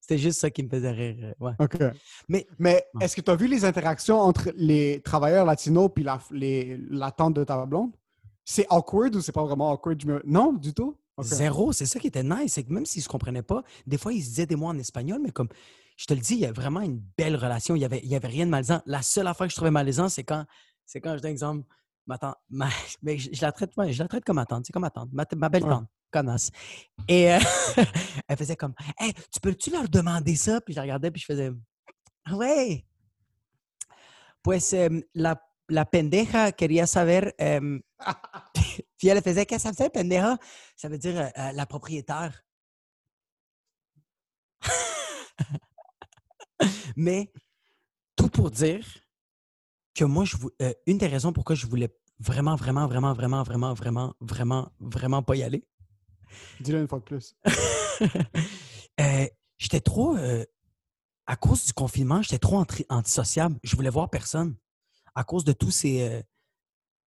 C'était 0.00 0.18
juste 0.18 0.40
ça 0.40 0.50
qui 0.50 0.64
me 0.64 0.68
faisait 0.68 0.90
rire. 0.90 1.16
euh, 1.20 1.32
Ouais. 1.38 1.52
OK. 1.60 1.78
Mais- 2.28 2.46
Mais 2.58 2.84
est-ce 3.00 3.14
que 3.14 3.20
tu 3.20 3.30
as 3.30 3.36
vu 3.36 3.46
les 3.46 3.64
interactions 3.64 4.18
entre 4.18 4.50
les 4.56 5.00
travailleurs 5.02 5.44
latinos 5.46 5.90
puis 5.94 6.02
la, 6.02 6.20
les, 6.32 6.76
la 6.90 7.12
tante 7.12 7.34
de 7.34 7.44
ta 7.44 7.64
blonde? 7.66 7.92
C'est 8.44 8.66
awkward 8.68 9.14
ou 9.14 9.20
c'est 9.20 9.30
pas 9.30 9.44
vraiment 9.44 9.70
awkward? 9.70 10.02
Non, 10.24 10.52
du 10.54 10.74
tout? 10.74 10.96
OK. 11.16 11.24
Zéro. 11.26 11.72
C'est 11.72 11.86
ça 11.86 12.00
qui 12.00 12.08
était 12.08 12.24
nice. 12.24 12.54
C'est 12.54 12.64
que 12.64 12.72
même 12.72 12.84
s'ils 12.86 13.02
se 13.02 13.08
comprenaient 13.08 13.42
pas, 13.44 13.62
des 13.86 13.96
fois, 13.98 14.12
ils 14.12 14.22
se 14.22 14.30
disaient 14.30 14.46
des 14.46 14.56
mots 14.56 14.66
en 14.66 14.78
espagnol, 14.78 15.20
mais 15.22 15.30
comme. 15.30 15.48
Je 16.02 16.06
te 16.08 16.14
le 16.14 16.20
dis, 16.20 16.34
il 16.34 16.40
y 16.40 16.46
a 16.46 16.52
vraiment 16.52 16.80
une 16.80 16.98
belle 17.16 17.36
relation. 17.36 17.76
Il 17.76 17.78
y 17.78 17.84
avait, 17.84 18.00
il 18.02 18.08
y 18.10 18.16
avait 18.16 18.26
rien 18.26 18.44
de 18.44 18.50
malaisant. 18.50 18.82
La 18.86 19.02
seule 19.02 19.28
affaire 19.28 19.46
que 19.46 19.52
je 19.52 19.54
trouvais 19.54 19.70
malaisant, 19.70 20.08
c'est 20.08 20.24
quand. 20.24 20.44
C'est 20.84 21.00
quand, 21.00 21.16
je 21.16 21.22
donne 21.22 21.30
exemple, 21.30 21.64
ma 22.08 22.18
tante. 22.18 22.34
ma- 22.50 22.68
mais 23.02 23.18
je, 23.18 23.30
je 23.32 23.40
la 23.40 23.52
traite, 23.52 23.70
ouais, 23.76 23.92
je 23.92 24.02
la 24.02 24.08
traite 24.08 24.24
comme 24.24 24.34
ma 24.34 24.44
tante. 24.44 24.66
C'est 24.66 24.72
comme 24.72 24.82
ma 24.82 24.90
tante. 24.90 25.10
Ma, 25.12 25.24
ma 25.36 25.48
belle 25.48 25.62
Ouais. 25.62 25.70
tante. 25.70 25.86
Connasse. 26.10 26.50
Et 27.06 27.32
euh, 27.32 27.38
elle 28.28 28.36
faisait 28.36 28.56
comme 28.56 28.74
Hey, 28.98 29.14
tu 29.14 29.38
peux-tu 29.40 29.70
leur 29.70 29.88
demander 29.88 30.34
ça? 30.34 30.60
Puis 30.60 30.74
je 30.74 30.78
la 30.78 30.82
regardais, 30.82 31.12
puis 31.12 31.20
je 31.20 31.26
faisais 31.26 31.52
ouais. 32.32 32.84
Pues 34.42 34.72
em, 34.74 35.02
la, 35.14 35.40
la 35.68 35.84
pendeja 35.84 36.50
quería 36.50 36.88
saber. 36.88 37.32
em, 37.38 37.80
puis 38.98 39.06
elle 39.06 39.22
faisait 39.22 39.46
Qu'est-ce 39.46 39.68
que 39.68 39.74
ça 39.76 39.84
veut 39.84 39.88
dire, 39.88 39.92
pendeja? 39.92 40.36
Ça 40.76 40.88
veut 40.88 40.98
dire 40.98 41.16
euh, 41.20 41.28
euh, 41.38 41.52
la 41.52 41.64
propriétaire. 41.64 42.42
Mais 46.96 47.32
tout 48.16 48.28
pour 48.28 48.50
dire 48.50 48.86
que 49.94 50.04
moi, 50.04 50.24
je 50.24 50.36
euh, 50.62 50.72
une 50.86 50.98
des 50.98 51.06
raisons 51.06 51.32
pourquoi 51.32 51.54
je 51.54 51.66
voulais 51.66 51.94
vraiment, 52.18 52.56
vraiment, 52.56 52.86
vraiment, 52.86 53.12
vraiment, 53.12 53.42
vraiment, 53.42 53.74
vraiment, 53.74 54.14
vraiment, 54.20 54.72
vraiment 54.80 55.22
pas 55.22 55.36
y 55.36 55.42
aller, 55.42 55.66
Dis-le 56.60 56.80
une 56.80 56.88
fois 56.88 56.98
de 56.98 57.04
plus. 57.04 57.36
euh, 59.00 59.26
j'étais 59.58 59.80
trop, 59.80 60.16
euh, 60.16 60.44
à 61.26 61.36
cause 61.36 61.66
du 61.66 61.72
confinement, 61.74 62.22
j'étais 62.22 62.38
trop 62.38 62.64
antisociable. 62.88 63.58
Je 63.62 63.76
voulais 63.76 63.90
voir 63.90 64.08
personne. 64.08 64.56
À 65.14 65.24
cause 65.24 65.44
de 65.44 65.52
tous 65.52 65.70
ces, 65.70 66.22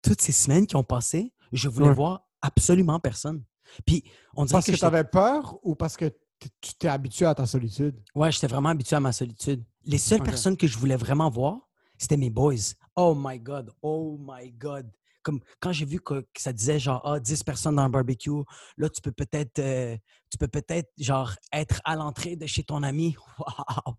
toutes 0.02 0.20
ces 0.20 0.32
semaines 0.32 0.66
qui 0.66 0.76
ont 0.76 0.84
passé, 0.84 1.32
je 1.52 1.68
voulais 1.68 1.88
Ouais. 1.88 1.94
voir 1.94 2.28
absolument 2.42 3.00
personne. 3.00 3.42
Puis, 3.86 4.04
on 4.34 4.44
dirait 4.44 4.56
Parce 4.58 4.66
que, 4.66 4.72
que, 4.72 4.76
tu 4.76 4.84
avais 4.84 5.04
peur 5.04 5.58
ou 5.62 5.74
parce 5.74 5.96
que 5.96 6.12
tu 6.38 6.74
t'es 6.74 6.88
habitué 6.88 7.26
à 7.26 7.34
ta 7.34 7.46
solitude? 7.46 8.00
Ouais, 8.14 8.30
j'étais 8.30 8.46
vraiment 8.46 8.70
habitué 8.70 8.96
à 8.96 9.00
ma 9.00 9.12
solitude. 9.12 9.64
Les 9.84 9.98
seules 9.98 10.22
personnes 10.22 10.56
que 10.56 10.66
je 10.66 10.76
voulais 10.78 10.96
vraiment 10.96 11.30
voir, 11.30 11.58
c'était 11.98 12.16
mes 12.16 12.30
boys. 12.30 12.74
Oh 12.94 13.14
my 13.16 13.38
God, 13.38 13.70
oh 13.82 14.18
my 14.20 14.50
God. 14.52 14.90
Comme 15.22 15.40
quand 15.60 15.72
j'ai 15.72 15.84
vu 15.84 16.00
que, 16.00 16.20
que 16.20 16.40
ça 16.40 16.52
disait 16.52 16.78
genre 16.78 17.02
ah, 17.04 17.18
10 17.18 17.42
personnes 17.42 17.76
dans 17.76 17.82
un 17.82 17.90
barbecue, 17.90 18.42
là 18.76 18.88
tu 18.88 19.00
peux 19.00 19.10
peut-être 19.10 19.58
euh, 19.58 19.96
tu 20.30 20.38
peux 20.38 20.46
peut-être 20.46 20.88
genre 20.98 21.32
être 21.52 21.80
à 21.84 21.96
l'entrée 21.96 22.36
de 22.36 22.46
chez 22.46 22.62
ton 22.62 22.82
ami. 22.82 23.16
Wow. 23.38 23.96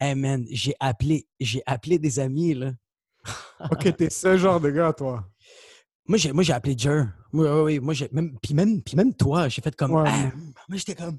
Hey 0.00 0.14
man, 0.14 0.46
j'ai 0.50 0.74
appelé 0.78 1.26
j'ai 1.40 1.62
appelé 1.66 1.98
des 1.98 2.20
amis 2.20 2.54
là. 2.54 2.72
OK, 3.72 3.96
t'es 3.96 4.10
ce 4.10 4.36
genre 4.36 4.60
de 4.60 4.70
gars, 4.70 4.92
toi? 4.92 5.24
Moi 6.06 6.18
j'ai 6.18 6.32
moi 6.32 6.44
j'ai 6.44 6.52
appelé 6.52 6.76
Jer. 6.78 7.06
Oui 7.32 7.48
oui 7.48 7.60
oui, 7.62 7.80
moi 7.80 7.94
j'ai 7.94 8.08
même 8.12 8.38
puis 8.40 8.54
même 8.54 8.82
puis 8.82 8.94
même 8.94 9.12
toi, 9.14 9.48
j'ai 9.48 9.60
fait 9.60 9.74
comme 9.74 9.92
Ouais, 9.92 10.04
Ah, 10.06 10.30
mais- 10.68 10.74
moi 10.74 10.78
j'étais 10.78 10.94
comme 10.94 11.18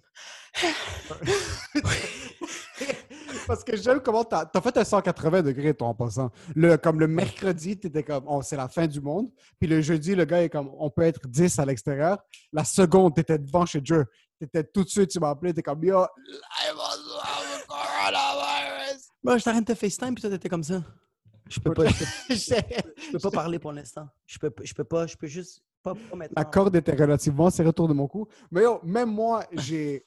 Parce 3.47 3.63
que 3.63 3.75
j'aime 3.75 3.99
comment 3.99 4.23
t'as 4.23 4.45
as 4.53 4.61
fait 4.61 4.77
un 4.77 4.83
180 4.83 5.41
degrés, 5.41 5.73
toi, 5.73 5.87
en 5.87 5.95
passant. 5.95 6.29
Le, 6.55 6.77
comme 6.77 6.99
le 6.99 7.07
mercredi, 7.07 7.79
t'étais 7.79 8.03
comme, 8.03 8.23
oh, 8.27 8.43
c'est 8.43 8.55
la 8.55 8.67
fin 8.67 8.85
du 8.85 9.01
monde. 9.01 9.31
Puis 9.59 9.67
le 9.67 9.81
jeudi, 9.81 10.13
le 10.13 10.25
gars 10.25 10.43
est 10.43 10.49
comme, 10.49 10.69
on 10.77 10.91
peut 10.91 11.01
être 11.01 11.27
10 11.27 11.57
à 11.57 11.65
l'extérieur. 11.65 12.19
La 12.53 12.63
seconde, 12.63 13.15
t'étais 13.15 13.39
devant 13.39 13.65
chez 13.65 13.81
Dieu. 13.81 14.05
T'étais 14.39 14.63
tout 14.63 14.83
de 14.83 14.89
suite, 14.89 15.09
tu 15.09 15.19
m'as 15.19 15.31
appelé, 15.31 15.51
t'es 15.53 15.63
comme, 15.63 15.83
yo, 15.83 16.05
live 16.27 16.75
on 16.75 16.97
the 16.97 17.65
coronavirus. 17.67 19.01
Moi, 19.23 19.37
je 19.39 19.43
t'arrête 19.43 19.67
de 19.67 19.73
FaceTime 19.73 20.13
puis 20.13 20.21
toi 20.21 20.29
t'étais 20.29 20.49
comme 20.49 20.63
ça. 20.63 20.83
Je 21.49 21.59
peux 21.59 21.73
pas 21.73 21.85
je 21.87 21.93
peux- 21.97 22.05
J'ai- 22.35 22.55
Je 23.07 23.11
peux 23.11 23.19
pas 23.19 23.31
parler 23.31 23.59
pour 23.59 23.71
l'instant. 23.73 24.07
Je 24.25 24.37
peux, 24.39 24.51
je 24.63 24.73
peux 24.73 24.83
pas, 24.83 25.07
je 25.07 25.15
peux 25.17 25.27
juste 25.27 25.61
pas, 25.83 25.93
pas 25.95 26.15
maintenant. 26.15 26.33
La 26.37 26.45
corde 26.45 26.75
était 26.75 26.93
relativement 26.95 27.49
serrée 27.49 27.69
autour 27.69 27.87
de 27.87 27.93
mon 27.93 28.07
cou. 28.07 28.27
Mais 28.51 28.63
yo, 28.63 28.79
même 28.83 29.09
moi, 29.11 29.43
j'ai 29.53 30.05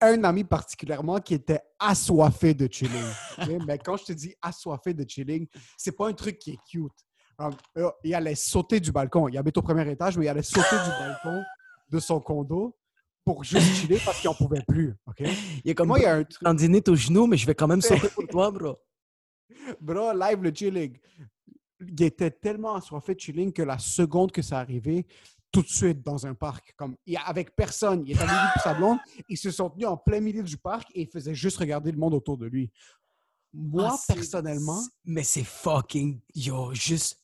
un 0.00 0.24
ami 0.24 0.44
particulièrement 0.44 1.18
qui 1.20 1.34
était 1.34 1.60
assoiffé 1.78 2.54
de 2.54 2.66
chilling. 2.72 3.04
Mais 3.66 3.76
quand 3.78 3.96
je 3.98 4.04
te 4.06 4.12
dis 4.12 4.34
assoiffé 4.40 4.94
de 4.94 5.04
chilling, 5.08 5.46
c'est 5.76 5.92
pas 5.96 6.08
un 6.08 6.12
truc 6.14 6.38
qui 6.38 6.52
est 6.52 6.58
cute. 6.70 6.92
Yo, 7.76 7.90
il 8.04 8.14
allait 8.14 8.34
sauter 8.34 8.80
du 8.80 8.92
balcon. 8.92 9.28
Il 9.28 9.36
habite 9.38 9.56
au 9.58 9.62
premier 9.62 9.90
étage, 9.90 10.16
mais 10.18 10.26
il 10.26 10.28
allait 10.28 10.42
sauter 10.42 10.76
du 10.76 10.90
balcon 10.90 11.42
de 11.88 11.98
son 11.98 12.20
condo 12.20 12.76
pour 13.24 13.44
juste 13.44 13.66
chiller 13.76 13.98
parce 14.04 14.20
qu'il 14.20 14.28
n'en 14.28 14.34
pouvait 14.34 14.62
plus. 14.66 14.94
ok? 15.06 15.20
Il 15.20 15.62
y 15.64 15.70
a 15.70 15.74
comme 15.74 15.88
Moi, 15.88 15.98
il 16.00 16.02
y 16.02 16.06
a 16.06 16.14
un 16.16 16.24
truc. 16.24 16.88
au 16.88 16.94
genou, 16.94 17.26
mais 17.26 17.36
je 17.38 17.46
vais 17.46 17.54
quand 17.54 17.66
même 17.66 17.80
sauter 17.80 18.08
pour 18.10 18.26
toi, 18.28 18.50
bro. 18.50 18.76
Bro, 19.80 20.12
live 20.14 20.42
le 20.42 20.52
chilling. 20.54 20.96
il 21.80 22.02
était 22.02 22.30
tellement 22.30 22.74
assoiffé 22.74 23.14
de 23.14 23.20
chilling 23.20 23.52
que 23.52 23.62
la 23.62 23.78
seconde 23.78 24.32
que 24.32 24.42
ça 24.42 24.58
arrivait, 24.58 25.06
tout 25.52 25.62
de 25.62 25.68
suite 25.68 26.02
dans 26.02 26.26
un 26.26 26.34
parc, 26.34 26.72
comme 26.76 26.96
avec 27.26 27.56
personne, 27.56 28.04
il 28.06 28.12
est 28.12 28.20
allé 28.20 28.30
et 28.56 28.60
sa 28.60 28.74
blonde, 28.74 28.98
ils 29.28 29.36
se 29.36 29.50
sont 29.50 29.68
tenus 29.70 29.88
en 29.88 29.96
plein 29.96 30.20
milieu 30.20 30.42
du 30.42 30.56
parc 30.56 30.88
et 30.94 31.02
il 31.02 31.08
faisait 31.08 31.34
juste 31.34 31.56
regarder 31.58 31.90
le 31.90 31.98
monde 31.98 32.14
autour 32.14 32.36
de 32.38 32.46
lui. 32.46 32.70
Moi, 33.52 33.88
Ah, 33.92 33.98
personnellement, 34.14 34.80
Mais 35.04 35.24
c'est 35.24 35.42
fucking. 35.42 36.20
Yo, 36.34 36.72
juste. 36.72 37.18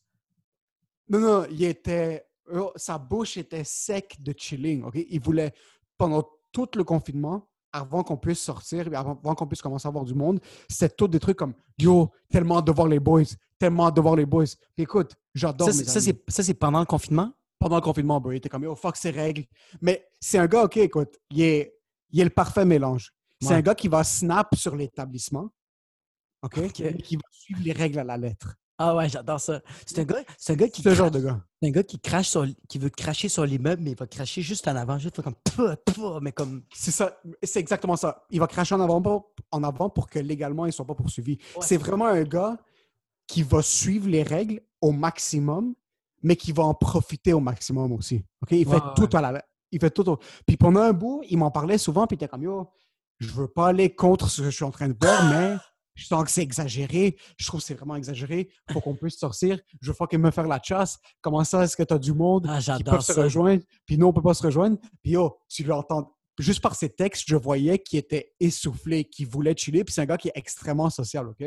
non, 1.09 1.21
non, 1.21 1.47
il 1.51 1.62
était, 1.62 2.27
oh, 2.53 2.73
sa 2.75 2.99
bouche 2.99 3.37
était 3.37 3.62
sec 3.62 4.17
de 4.21 4.35
chilling, 4.37 4.83
ok? 4.83 4.97
Il 5.09 5.21
voulait, 5.21 5.53
pendant 5.97 6.29
tout 6.51 6.69
le 6.75 6.83
confinement, 6.83 7.49
avant 7.77 8.03
qu'on 8.03 8.17
puisse 8.17 8.41
sortir, 8.41 8.87
avant, 8.95 9.19
avant 9.23 9.35
qu'on 9.35 9.47
puisse 9.47 9.62
commencer 9.62 9.87
à 9.87 9.91
voir 9.91 10.05
du 10.05 10.15
monde, 10.15 10.41
c'était 10.69 10.95
tout 10.95 11.09
des 11.09 11.21
trucs 11.21 11.37
comme 11.37 11.55
Yo, 11.79 12.11
tellement 12.31 12.61
de 12.62 12.73
voir 12.73 12.89
les 12.89 13.01
boys, 13.01 13.23
tellement 13.59 13.91
de 13.91 14.01
voir 14.01 14.17
les 14.17 14.27
boys. 14.27 14.45
Puis 14.75 14.85
écoute, 14.85 15.15
j'adore 15.35 15.71
Ça, 15.73 16.01
c'est- 16.43 16.55
pendant 16.55 16.81
le 16.81 16.87
confinement? 16.87 17.33
pendant 17.59 17.77
le 17.77 17.83
confinement, 17.83 18.21
bro. 18.21 18.33
Il 18.33 18.37
était 18.37 18.51
comme, 18.51 18.65
yo, 18.65 18.75
fuck 18.77 18.97
ses 18.97 19.11
règles. 19.11 19.45
Mais 19.81 20.07
c'est 20.21 20.37
un 20.39 20.47
gars, 20.47 20.65
OK, 20.65 20.77
écoute, 20.77 21.17
il 21.31 21.41
est, 21.41 21.75
il 22.11 22.21
est 22.21 22.25
le 22.25 22.31
parfait 22.31 22.67
mélange. 22.67 23.12
C'est 23.41 23.49
Ouais. 23.49 23.55
un 23.55 23.62
gars 23.62 23.75
qui 23.75 23.89
va 23.89 24.05
snap 24.05 24.55
sur 24.55 24.77
l'établissement, 24.77 25.49
OK? 26.43 26.71
Qui 26.73 27.17
va 27.17 27.23
suivre 27.31 27.61
les 27.65 27.73
règles 27.73 27.99
à 27.99 28.05
la 28.05 28.17
lettre. 28.19 28.57
Ah 28.79 28.95
ouais, 28.95 29.09
j'adore 29.09 29.41
ça. 29.41 29.61
C'est 29.87 29.99
un 30.01 30.05
gars, 30.05 30.19
c'est 30.37 30.53
un 30.53 30.57
gars 30.57 30.69
qui 30.69 30.83
Ce 30.83 30.95
genre 30.95 31.11
crache- 31.11 31.23
de 31.23 31.27
gars. 31.27 31.41
c'est 31.62 31.69
un 31.69 31.73
gars 31.73 31.83
qui 31.83 31.99
crache 31.99 32.29
sur, 32.29 32.47
qui 32.69 32.79
veut 32.79 32.91
cracher 32.91 33.29
sur 33.29 33.47
l'immeuble, 33.47 33.83
mais 33.83 33.93
il 33.93 33.97
va 33.97 34.07
cracher 34.07 34.43
juste 34.43 34.69
en 34.69 34.77
avant, 34.77 34.99
juste 34.99 35.21
comme 35.23 35.35
mais 36.21 36.33
comme 36.33 36.62
C'est 36.75 36.91
ça, 36.91 37.19
c'est 37.43 37.59
exactement 37.61 37.97
ça. 37.97 38.27
Il 38.31 38.41
va 38.41 38.47
cracher 38.47 38.75
en 38.75 38.81
avant, 38.81 39.01
pour- 39.01 39.31
en 39.51 39.62
avant 39.65 39.89
pour 39.89 40.09
que 40.09 40.19
légalement, 40.19 40.67
ils 40.67 40.69
ne 40.69 40.73
soient 40.73 40.87
pas 40.87 40.95
poursuivis. 40.95 41.39
Ouais. 41.55 41.62
C'est 41.62 41.79
vraiment 41.79 42.07
un 42.07 42.23
gars 42.23 42.59
qui 43.27 43.43
va 43.43 43.62
suivre 43.62 44.09
les 44.09 44.23
règles 44.23 44.61
au 44.81 44.93
maximum, 44.93 45.75
mais 46.23 46.37
qui 46.37 46.53
va 46.53 46.65
en 46.65 46.75
profiter 46.75 47.33
au 47.33 47.41
maximum 47.41 47.93
aussi. 47.93 48.23
OK? 48.43 48.53
Il 48.53 48.65
fait 48.67 48.73
Ouais, 48.75 48.81
tout 48.95 49.09
à 49.17 49.21
la... 49.21 49.45
Il 49.73 49.81
fait 49.81 49.91
tout 49.91 50.09
au... 50.09 50.19
Puis 50.47 50.57
pendant 50.57 50.81
un 50.81 50.93
bout, 50.93 51.23
il 51.29 51.39
m'en 51.39 51.51
parlait 51.51 51.79
souvent, 51.79 52.07
puis 52.07 52.15
il 52.15 52.19
était 52.19 52.29
comme, 52.29 52.43
yo, 52.43 52.69
je 53.19 53.29
veux 53.31 53.49
pas 53.49 53.69
aller 53.69 53.95
contre 53.95 54.29
ce 54.31 54.43
que 54.43 54.51
je 54.51 54.55
suis 54.55 54.65
en 54.65 54.71
train 54.71 54.89
de 54.89 54.97
faire, 55.03 55.25
mais 55.31 55.57
je 55.97 56.07
sens 56.07 56.25
que 56.25 56.31
c'est 56.31 56.43
exagéré. 56.43 57.17
Je 57.39 57.47
trouve 57.47 57.61
que 57.61 57.67
c'est 57.67 57.75
vraiment 57.75 57.97
exagéré. 57.97 58.51
Faut 58.71 58.81
qu'on 58.81 58.95
puisse 58.95 59.19
sortir. 59.19 59.59
Je 59.81 59.89
veux 59.89 59.95
fucking 59.95 60.21
me 60.21 60.31
faire 60.31 60.47
la 60.47 60.61
chasse. 60.63 60.99
Comment 61.23 61.43
ça, 61.43 61.65
est-ce 61.65 61.77
que 61.77 61.83
tu 61.83 61.95
as 61.95 61.99
du 61.99 62.13
monde 62.13 62.47
Ah, 62.49 62.61
qui 62.61 62.85
peuvent 62.85 63.01
se 63.01 63.19
rejoindre? 63.19 63.63
Puis 63.87 63.99
nous, 63.99 64.07
on 64.07 64.13
peut 64.13 64.23
pas 64.23 64.35
se 64.35 64.43
rejoindre. 64.43 64.79
Puis 65.03 65.13
yo, 65.13 65.39
tu 65.49 65.65
l'entends. 65.65 66.15
Juste 66.39 66.61
par 66.61 66.75
ses 66.75 66.91
textes, 66.91 67.25
je 67.27 67.35
voyais 67.35 67.79
qu'il 67.79 67.99
était 67.99 68.35
essoufflé, 68.39 69.05
qu'il 69.07 69.27
voulait 69.27 69.57
chiller. 69.57 69.85
Puis 69.85 69.95
c'est 69.95 70.03
un 70.03 70.07
gars 70.07 70.19
qui 70.19 70.29
est 70.29 70.37
extrêmement 70.37 70.91
social, 70.91 71.27
OK? 71.29 71.43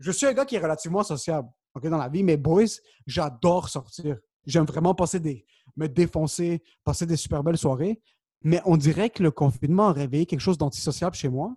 Je 0.00 0.10
suis 0.12 0.26
un 0.26 0.32
gars 0.32 0.46
qui 0.46 0.56
est 0.56 0.60
relativement 0.60 1.02
sociable, 1.02 1.48
OK, 1.74 1.86
dans 1.88 1.98
la 1.98 2.08
vie. 2.08 2.22
Mais 2.22 2.38
boys, 2.38 2.64
j'adore 3.06 3.68
sortir. 3.68 4.16
J'aime 4.46 4.64
vraiment 4.64 4.94
passer 4.94 5.20
des... 5.20 5.44
me 5.76 5.88
défoncer, 5.88 6.62
passer 6.84 7.04
des 7.04 7.16
super 7.16 7.44
belles 7.44 7.58
soirées. 7.58 8.00
Mais 8.42 8.62
on 8.64 8.78
dirait 8.78 9.10
que 9.10 9.22
le 9.22 9.30
confinement 9.30 9.88
a 9.88 9.92
réveillé 9.92 10.24
quelque 10.24 10.40
chose 10.40 10.56
d'antisociable 10.56 11.14
chez 11.14 11.28
moi. 11.28 11.54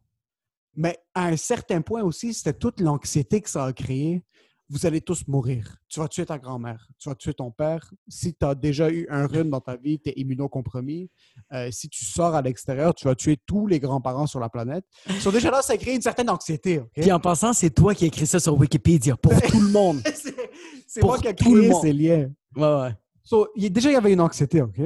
Mais 0.75 0.97
à 1.13 1.27
un 1.27 1.37
certain 1.37 1.81
point 1.81 2.01
aussi, 2.01 2.33
c'était 2.33 2.53
toute 2.53 2.79
l'anxiété 2.79 3.41
que 3.41 3.49
ça 3.49 3.65
a 3.65 3.73
créé. 3.73 4.23
Vous 4.69 4.85
allez 4.85 5.01
tous 5.01 5.27
mourir. 5.27 5.75
Tu 5.89 5.99
vas 5.99 6.07
tuer 6.07 6.25
ta 6.25 6.39
grand-mère. 6.39 6.87
Tu 6.97 7.09
vas 7.09 7.15
tuer 7.15 7.33
ton 7.33 7.51
père. 7.51 7.93
Si 8.07 8.33
tu 8.33 8.45
as 8.45 8.55
déjà 8.55 8.89
eu 8.89 9.05
un 9.09 9.27
rhume 9.27 9.49
dans 9.49 9.59
ta 9.59 9.75
vie, 9.75 9.99
tu 9.99 10.09
es 10.09 10.13
immunocompromis. 10.15 11.09
Euh, 11.51 11.69
si 11.71 11.89
tu 11.89 12.05
sors 12.05 12.33
à 12.33 12.41
l'extérieur, 12.41 12.95
tu 12.95 13.05
vas 13.05 13.13
tuer 13.13 13.37
tous 13.45 13.67
les 13.67 13.81
grands-parents 13.81 14.27
sur 14.27 14.39
la 14.39 14.47
planète. 14.47 14.85
So, 15.19 15.29
déjà 15.29 15.51
là, 15.51 15.61
ça 15.61 15.75
crée 15.75 15.95
une 15.95 16.01
certaine 16.01 16.29
anxiété. 16.29 16.81
Puis 16.95 17.11
en 17.11 17.19
passant, 17.19 17.51
c'est 17.51 17.71
toi 17.71 17.93
qui 17.93 18.05
as 18.05 18.07
écrit 18.07 18.25
ça 18.25 18.39
sur 18.39 18.57
Wikipédia 18.57 19.17
pour 19.17 19.33
tout 19.41 19.59
le 19.59 19.71
monde. 19.71 20.01
C'est 20.87 21.03
moi 21.03 21.17
qui 21.17 21.27
ai 21.27 21.33
créé 21.33 21.71
ces 21.81 21.93
liens. 21.93 22.29
Ouais, 22.55 22.81
ouais. 22.81 22.95
So, 23.23 23.47
déjà, 23.55 23.89
il 23.89 23.93
y 23.93 23.97
avait 23.97 24.11
une 24.11 24.19
anxiété, 24.19 24.61
OK? 24.61 24.79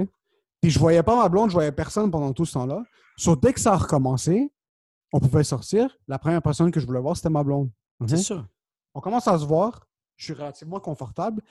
Puis 0.61 0.71
je 0.71 0.79
voyais 0.79 1.03
pas 1.03 1.15
ma 1.15 1.29
blonde, 1.29 1.49
je 1.49 1.53
voyais 1.55 1.71
personne 1.71 2.09
pendant 2.11 2.31
tout 2.33 2.45
ce 2.45 2.53
temps-là. 2.53 2.83
So, 3.17 3.35
dès 3.35 3.53
que 3.53 3.59
ça 3.59 3.73
a 3.73 3.77
recommencé, 3.77 4.51
on 5.15 5.19
pouvait 5.21 5.45
sortir. 5.45 5.97
La 6.09 6.19
première 6.19 6.41
personne 6.41 6.71
que 6.71 6.79
je 6.81 6.85
voulais 6.85 6.99
voir, 6.99 7.15
c'était 7.15 7.29
ma 7.29 7.41
blonde. 7.41 7.71
C'est 8.05 8.17
sûr. 8.17 8.45
On 8.93 8.99
commence 8.99 9.27
à 9.29 9.39
se 9.39 9.45
voir. 9.45 9.87
Je 10.17 10.25
suis 10.25 10.33
relativement 10.33 10.81
confortable. 10.81 11.41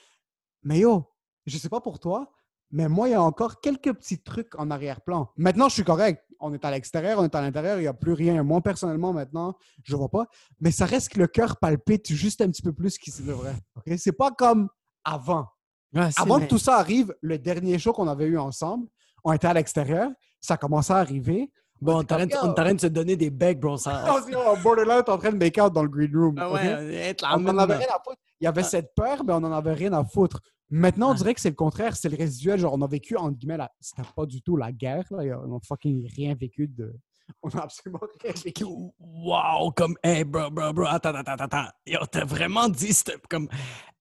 Mais 0.63 0.81
yo, 0.81 1.11
je 1.47 1.57
sais 1.57 1.71
pas 1.71 1.81
pour 1.81 1.99
toi, 1.99 2.31
mais 2.71 2.89
moi, 2.91 3.09
il 3.09 3.13
y 3.13 3.15
a 3.15 3.23
encore 3.23 3.61
quelques 3.63 3.95
petits 3.95 4.23
trucs 4.23 4.55
en 4.59 4.71
arrière-plan. 4.71 5.31
Maintenant, 5.37 5.71
je 5.71 5.75
suis 5.75 5.85
correct. 5.85 6.23
On 6.41 6.53
est 6.53 6.63
à 6.63 6.71
l'extérieur, 6.71 7.19
on 7.21 7.25
est 7.25 7.35
à 7.35 7.41
l'intérieur, 7.41 7.79
il 7.79 7.83
n'y 7.83 7.87
a 7.87 7.95
plus 7.95 8.13
rien. 8.13 8.43
Moi, 8.43 8.61
personnellement, 8.61 9.15
maintenant, 9.15 9.57
je 9.83 9.97
vois 9.97 10.11
pas. 10.11 10.27
Mais 10.61 10.71
ça 10.71 10.85
reste 10.85 11.09
que 11.11 11.19
le 11.19 11.27
cœur 11.27 11.57
palpite 11.57 12.13
juste 12.13 12.43
un 12.43 12.51
petit 12.51 12.61
peu 12.63 12.75
plus 12.75 12.99
qu'il 12.99 13.15
se 13.15 13.23
devrait. 13.23 13.57
OK? 13.77 13.95
C'est 13.97 14.13
pas 14.13 14.31
comme 14.31 14.69
avant. 15.05 15.49
Ouais, 15.95 16.11
Avant 16.19 16.37
vrai. 16.37 16.45
que 16.45 16.51
tout 16.51 16.59
ça 16.59 16.77
arrive, 16.77 17.15
le 17.23 17.39
dernier 17.39 17.79
show 17.79 17.95
qu'on 17.95 18.09
avait 18.09 18.27
eu 18.27 18.37
ensemble, 18.37 18.89
on 19.25 19.33
était 19.33 19.47
à 19.47 19.55
l'extérieur, 19.55 20.11
ça 20.39 20.59
commençait 20.59 20.93
à 20.93 20.97
arriver. 20.99 21.51
Bon, 21.85 21.97
on 21.97 21.99
en 21.99 22.03
de- 22.03 22.37
on 22.43 22.49
en 22.49 22.55
train 22.55 22.75
de 22.75 22.81
se 22.81 22.87
donner 22.87 23.15
des 23.15 23.29
becs, 23.31 23.61
bro. 23.61 23.77
Ça... 23.77 24.05
On 24.09 24.35
en 24.35 24.57
borderline, 24.63 24.95
on 24.97 25.05
est 25.05 25.11
en 25.11 25.19
train 25.19 25.33
de 25.33 25.37
make 25.37 25.59
out 25.63 25.73
dans 25.73 25.83
le 25.83 25.89
green 25.91 26.11
room. 26.17 26.35
Ah 26.39 26.51
ouais, 26.51 27.13
là 27.21 27.37
On 27.37 27.41
n'en 27.41 27.59
avait 27.59 27.77
rien 27.77 27.89
à 27.95 28.01
foutre. 28.03 28.21
Il 28.41 28.45
y 28.45 28.47
avait 28.47 28.63
cette 28.63 28.95
peur, 28.95 29.23
mais 29.25 29.33
on 29.35 29.41
n'en 29.41 29.53
avait 29.53 29.75
rien 29.75 29.93
à 29.93 30.03
foutre. 30.05 30.41
Maintenant, 30.71 31.09
on 31.09 31.11
Ouais. 31.11 31.17
dirait 31.19 31.35
que 31.35 31.41
c'est 31.43 31.51
le 31.51 31.55
contraire, 31.55 31.95
c'est 31.95 32.09
le 32.09 32.17
résiduel. 32.17 32.59
Genre, 32.59 32.73
on 32.73 32.81
a 32.81 32.87
vécu, 32.87 33.17
entre 33.17 33.37
guillemets, 33.37 33.59
la... 33.59 33.71
c'était 33.81 34.03
pas 34.17 34.25
du 34.27 34.41
tout 34.43 34.57
la 34.57 34.73
guerre. 34.73 35.05
Là. 35.11 35.39
On 35.45 35.49
n'a 35.53 35.59
fucking 35.69 36.09
rien 36.17 36.35
vécu 36.35 36.67
de. 36.67 36.95
On 37.43 37.49
a 37.51 37.63
absolument 37.63 38.01
rien 38.23 38.33
vécu. 38.43 38.65
Wow, 38.99 39.71
comme, 39.77 39.95
hey, 40.03 40.25
bro, 40.25 40.51
bro, 40.51 40.73
bro, 40.73 40.87
attends, 40.87 41.15
attends, 41.15 41.33
attends. 41.39 41.69
Yo, 41.87 41.99
t'as 42.11 42.25
vraiment 42.25 42.69
dit, 42.69 42.95
comme, 43.31 43.49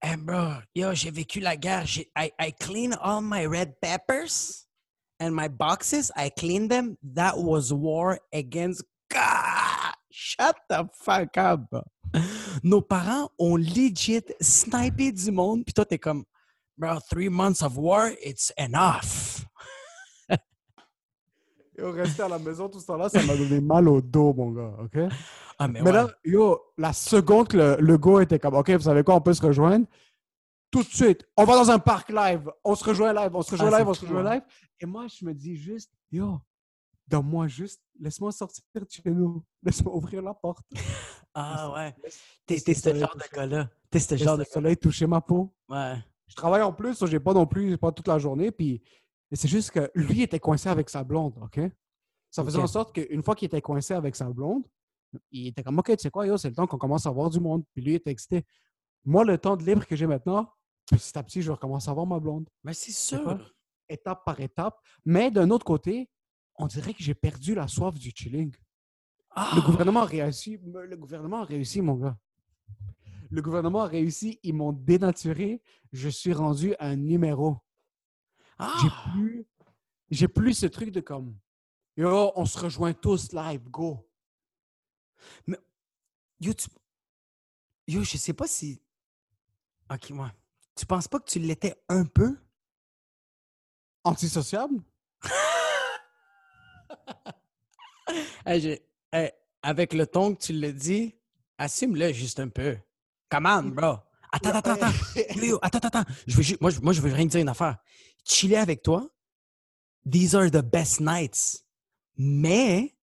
hey, 0.02 0.16
bro, 0.18 0.54
yo, 0.74 0.94
j'ai 0.94 1.12
vécu 1.12 1.40
la 1.42 1.56
guerre. 1.58 1.86
J'ai, 1.86 2.10
I, 2.18 2.32
I 2.40 2.54
clean 2.54 2.92
all 3.02 3.22
my 3.22 3.46
red 3.46 3.76
peppers 3.82 4.63
and 5.20 5.32
my 5.32 5.48
boxes. 5.48 6.12
I 6.16 6.30
clean 6.30 6.68
them. 6.68 6.98
That 7.14 7.38
was 7.38 7.72
war 7.74 8.20
against 8.34 8.84
God. 9.10 9.94
Shut 10.10 10.56
the 10.70 10.88
fuck 10.94 11.38
up. 11.38 11.62
Nos 12.62 12.82
parents 12.82 13.30
ont 13.40 13.56
legit 13.58 14.24
snipé 14.40 15.12
du 15.12 15.32
monde, 15.32 15.64
puis 15.66 15.74
toi, 15.74 15.86
t'es 15.86 15.98
comme, 15.98 16.24
bro, 16.78 17.00
three 17.10 17.30
months 17.30 17.64
of 17.64 17.78
war, 17.78 18.12
it's 18.24 18.52
enough. 18.58 19.46
Yo, 21.78 21.92
rester 21.92 22.22
à 22.22 22.30
la 22.30 22.38
maison 22.38 22.70
tout 22.70 22.80
ce 22.80 22.86
temps-là, 22.86 23.10
ça 23.10 23.24
m'a 23.24 23.36
donné 23.36 23.60
mal 23.60 23.88
au 23.88 24.00
dos, 24.00 24.34
mon 24.34 24.52
gars. 24.52 24.76
OK? 24.84 25.00
Ah, 25.58 25.68
mais, 25.68 25.82
Mais 25.82 25.90
ouais. 25.90 25.96
là, 25.96 26.08
yo, 26.24 26.62
la 26.78 26.94
seconde 26.94 27.48
que 27.48 27.58
le, 27.58 27.78
le 27.80 27.98
go 27.98 28.20
était 28.20 28.38
comme, 28.38 28.56
OK, 28.56 28.70
vous 28.70 28.82
savez 28.82 29.04
quoi, 29.04 29.16
on 29.16 29.22
peut 29.22 29.34
se 29.34 29.42
rejoindre. 29.42 29.88
Tout 30.74 30.82
de 30.82 30.90
suite, 30.90 31.24
on 31.38 31.44
va 31.46 31.56
dans 31.56 31.70
un 31.70 31.78
parc 31.78 32.10
live. 32.10 32.52
On 32.64 32.74
se 32.74 32.84
rejoint 32.84 33.14
live, 33.14 33.30
on 33.36 33.44
se 33.44 33.52
rejoint 33.52 33.72
Ah, 33.72 33.78
live, 33.78 33.88
on 33.88 33.94
se 33.94 34.02
rejoint 34.02 34.26
hein. 34.26 34.34
live. 34.34 34.44
Et 34.80 34.88
moi, 34.88 35.06
je 35.06 35.24
me 35.24 35.32
dis 35.32 35.56
juste, 35.56 35.92
yo, 36.12 36.42
donne-moi 37.08 37.48
juste, 37.48 37.80
laisse-moi 38.00 38.32
sortir 38.32 38.64
de 38.74 38.88
chez 38.90 39.04
nous. 39.06 39.44
Laisse-moi 39.62 39.96
ouvrir 39.96 40.24
la 40.24 40.34
porte. 40.34 40.66
ah, 41.36 41.72
ouais. 41.76 41.96
T'es, 42.48 42.58
ce 42.58 42.92
genre 42.96 43.16
de 43.16 43.36
gars-là. 43.36 43.70
T'es 43.92 44.00
ce 44.00 44.16
genre 44.16 44.36
le 44.36 44.44
de 44.46 44.50
soleil 44.50 44.76
toucher 44.76 45.06
ma 45.06 45.22
peau. 45.22 45.54
Ouais. 45.70 45.94
Je 46.26 46.34
travaille 46.34 46.64
en 46.64 46.74
plus, 46.74 47.06
j'ai 47.06 47.20
pas 47.20 47.36
non 47.36 47.46
plus, 47.46 47.78
pas 47.78 47.92
toute 47.92 48.08
la 48.08 48.18
journée. 48.18 48.50
Puis 48.50 48.82
c'est 49.32 49.48
juste 49.48 49.70
que 49.70 49.92
lui 49.94 50.24
était 50.24 50.40
coincé 50.40 50.70
avec 50.70 50.90
sa 50.90 51.04
blonde, 51.04 51.38
OK? 51.40 51.60
Ça 52.32 52.44
faisait 52.44 52.58
en 52.58 52.66
sorte 52.66 52.96
qu'une 52.96 53.22
fois 53.22 53.36
qu'il 53.36 53.46
était 53.46 53.62
coincé 53.62 53.94
avec 53.94 54.16
sa 54.16 54.28
blonde, 54.28 54.64
il 55.30 55.50
était 55.50 55.62
comme, 55.62 55.78
OK, 55.78 55.96
tu 55.96 56.02
sais 56.02 56.10
quoi, 56.10 56.26
yo, 56.26 56.36
c'est 56.36 56.50
le 56.50 56.56
temps 56.56 56.66
qu'on 56.66 56.80
commence 56.80 57.06
à 57.06 57.12
voir 57.12 57.30
du 57.30 57.40
monde. 57.40 57.64
Puis 57.76 57.84
lui, 57.84 57.92
il 57.92 57.96
était 57.98 58.10
excité. 58.10 58.44
Moi, 59.06 59.24
le 59.24 59.38
temps 59.38 59.56
de 59.56 59.64
libre 59.64 59.86
que 59.86 59.96
j'ai 59.96 60.08
maintenant, 60.08 60.50
petit 60.86 61.18
à 61.18 61.24
petit, 61.24 61.42
je 61.42 61.52
recommence 61.52 61.88
à 61.88 61.94
voir 61.94 62.06
ma 62.06 62.20
blonde, 62.20 62.50
Mais 62.64 62.74
c'est 62.74 62.92
quoi? 63.24 63.38
sûr. 63.38 63.54
étape 63.90 64.24
par 64.26 64.40
étape. 64.40 64.80
Mais 65.06 65.32
d'un 65.32 65.50
autre 65.50 65.66
côté, 65.66 66.10
on 66.56 66.68
dirait 66.68 66.94
que 66.94 67.02
j'ai 67.04 67.14
perdu 67.16 67.56
la 67.56 67.68
soif 67.68 67.98
du 67.98 68.12
chilling. 68.16 68.54
Ah, 69.32 69.52
Le 69.56 69.62
gouvernement 69.62 70.02
a 70.02 70.06
réussi. 70.06 70.58
Le 70.64 70.96
gouvernement 70.98 71.42
a 71.42 71.46
réussi, 71.46 71.82
mon 71.82 71.96
gars. 71.96 72.18
Le 73.32 73.42
gouvernement 73.42 73.82
a 73.82 73.88
réussi. 73.88 74.40
Ils 74.44 74.54
m'ont 74.54 74.72
dénaturé. 74.74 75.62
Je 75.92 76.10
suis 76.10 76.34
rendu 76.34 76.76
un 76.80 76.96
numéro. 76.96 77.58
ah, 78.60 78.74
J'ai 78.82 78.90
plus, 79.12 79.48
j'ai 80.12 80.28
plus 80.28 80.54
ce 80.54 80.68
truc 80.68 80.92
de 80.92 81.00
comme, 81.02 81.36
yo, 81.98 82.32
on 82.36 82.46
se 82.46 82.60
rejoint 82.60 82.94
tous 82.94 83.32
live, 83.34 83.64
go. 83.70 84.08
Yo, 86.40 86.54
tu... 86.54 86.68
Yo, 87.88 88.04
je 88.04 88.18
sais 88.18 88.34
pas 88.34 88.48
si... 88.48 88.82
Ok, 89.92 90.10
moi. 90.12 90.32
Tu 90.76 90.86
penses 90.86 91.08
pas 91.08 91.20
que 91.20 91.30
tu 91.30 91.40
l'étais 91.40 91.76
un 91.90 92.06
peu? 92.06 92.38
Antisociable? 94.04 94.82
Hey, 98.46 98.60
j'ai- 98.60 98.86
hey, 99.14 99.32
avec 99.62 99.94
le 99.94 100.06
ton 100.06 100.36
que 100.36 100.42
tu 100.44 100.54
le 100.54 100.74
dis, 100.74 101.16
assume-le 101.58 102.12
juste 102.12 102.40
un 102.42 102.50
peu. 102.50 102.78
Come 103.30 103.46
on, 103.46 103.64
bro. 103.70 103.96
Attends, 104.34 104.50
attends, 104.50 104.72
attends. 104.74 104.92
Yo, 105.36 105.44
yo, 105.46 105.60
attends, 105.62 105.80
attends. 105.80 106.04
Je 106.28 106.36
veux 106.36 106.58
moi, 106.60 106.70
je, 106.70 106.82
moi, 106.82 106.92
je 106.92 107.00
veux 107.02 107.12
rien 107.14 107.26
te 107.26 107.32
dire 107.32 107.40
une 107.42 107.48
affaire. 107.50 107.78
Chiller 108.26 108.58
avec 108.58 108.84
toi, 108.84 109.10
these 110.10 110.36
are 110.36 110.52
the 110.52 110.62
best 110.62 111.00
nights. 111.00 111.64
Mais, 112.18 112.94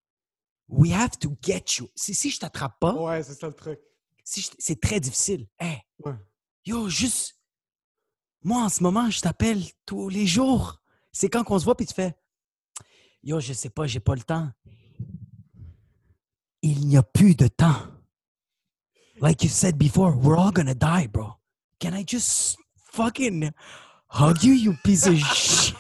we 0.69 0.93
have 0.93 1.19
to 1.19 1.35
get 1.43 1.65
you. 1.79 1.89
Si, 1.95 2.15
si 2.15 2.31
je 2.31 2.39
t'attrape 2.39 2.79
pas, 2.79 2.93
Ouais, 2.95 3.23
c'est 3.23 3.35
ça 3.35 3.47
le 3.47 3.55
truc. 3.55 3.81
si 4.23 4.43
je- 4.43 4.51
c'est 4.59 4.79
très 4.81 5.01
difficile. 5.01 5.49
Hey, 5.59 5.79
Ouais. 6.05 6.13
Yo, 6.67 6.89
juste. 6.91 7.40
Moi, 8.43 8.63
en 8.63 8.69
ce 8.69 8.83
moment, 8.83 9.11
je 9.11 9.21
t'appelle 9.21 9.63
tous 9.85 10.09
les 10.09 10.27
jours. 10.27 10.81
C'est 11.13 11.29
quand 11.29 11.45
qu'on 11.45 11.59
se 11.59 11.65
voit, 11.65 11.77
puis 11.77 11.87
tu 11.87 11.95
fais. 11.95 12.15
Yo, 13.23 13.39
je 13.41 13.53
sais 13.53 13.69
pas, 13.69 13.87
j'ai 13.87 14.01
pas 14.01 14.15
le 14.15 14.23
temps. 14.23 14.49
Il 16.63 16.87
n'y 16.87 16.97
a 16.97 17.03
plus 17.03 17.35
de 17.35 17.49
temps. 17.49 17.83
Like 19.21 19.43
you 19.43 19.51
said 19.51 19.77
before, 19.77 20.17
we're 20.17 20.39
all 20.39 20.53
gonna 20.53 20.75
die, 20.75 21.07
bro. 21.07 21.35
Can 21.79 21.93
I 21.95 22.05
just 22.07 22.57
fucking 22.93 23.51
hug 24.09 24.43
you, 24.43 24.55
you 24.55 24.75
piece 24.83 25.07
of 25.07 25.17
shit? 25.35 25.75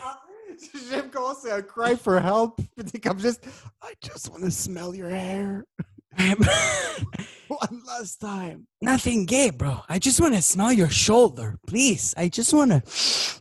J'aime 0.90 1.10
comment 1.10 1.34
c'est 1.40 1.50
un 1.50 1.62
cry 1.62 1.96
for 1.96 2.18
help. 2.18 2.60
T'es 2.92 3.00
comme 3.00 3.18
juste, 3.18 3.46
I 3.82 3.94
just 4.02 4.28
want 4.30 4.42
to 4.42 4.50
smell 4.50 4.94
your 4.94 5.08
hair. 5.08 5.62
One 7.48 7.82
last 7.84 8.20
time. 8.20 8.68
Nothing 8.80 9.26
gay, 9.26 9.50
bro. 9.50 9.80
I 9.88 9.98
just 9.98 10.20
want 10.20 10.34
to 10.34 10.42
smell 10.42 10.72
your 10.72 10.88
shoulder, 10.88 11.58
please. 11.66 12.14
I 12.16 12.28
just 12.28 12.54
want 12.54 12.70
to 12.70 12.82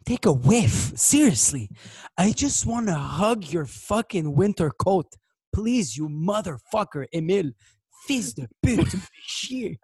take 0.04 0.26
a 0.26 0.34
whiff. 0.34 0.98
Seriously. 0.98 1.70
I 2.18 2.32
just 2.32 2.66
want 2.66 2.88
to 2.88 2.96
hug 2.96 3.46
your 3.46 3.66
fucking 3.66 4.34
winter 4.36 4.72
coat. 4.72 5.06
Please, 5.54 5.96
you 5.96 6.10
motherfucker, 6.10 7.06
Emil. 7.14 7.52
Fils 8.08 8.34
de 8.34 8.48
pute, 8.64 8.90
tu 8.90 8.98
chier. 9.22 9.76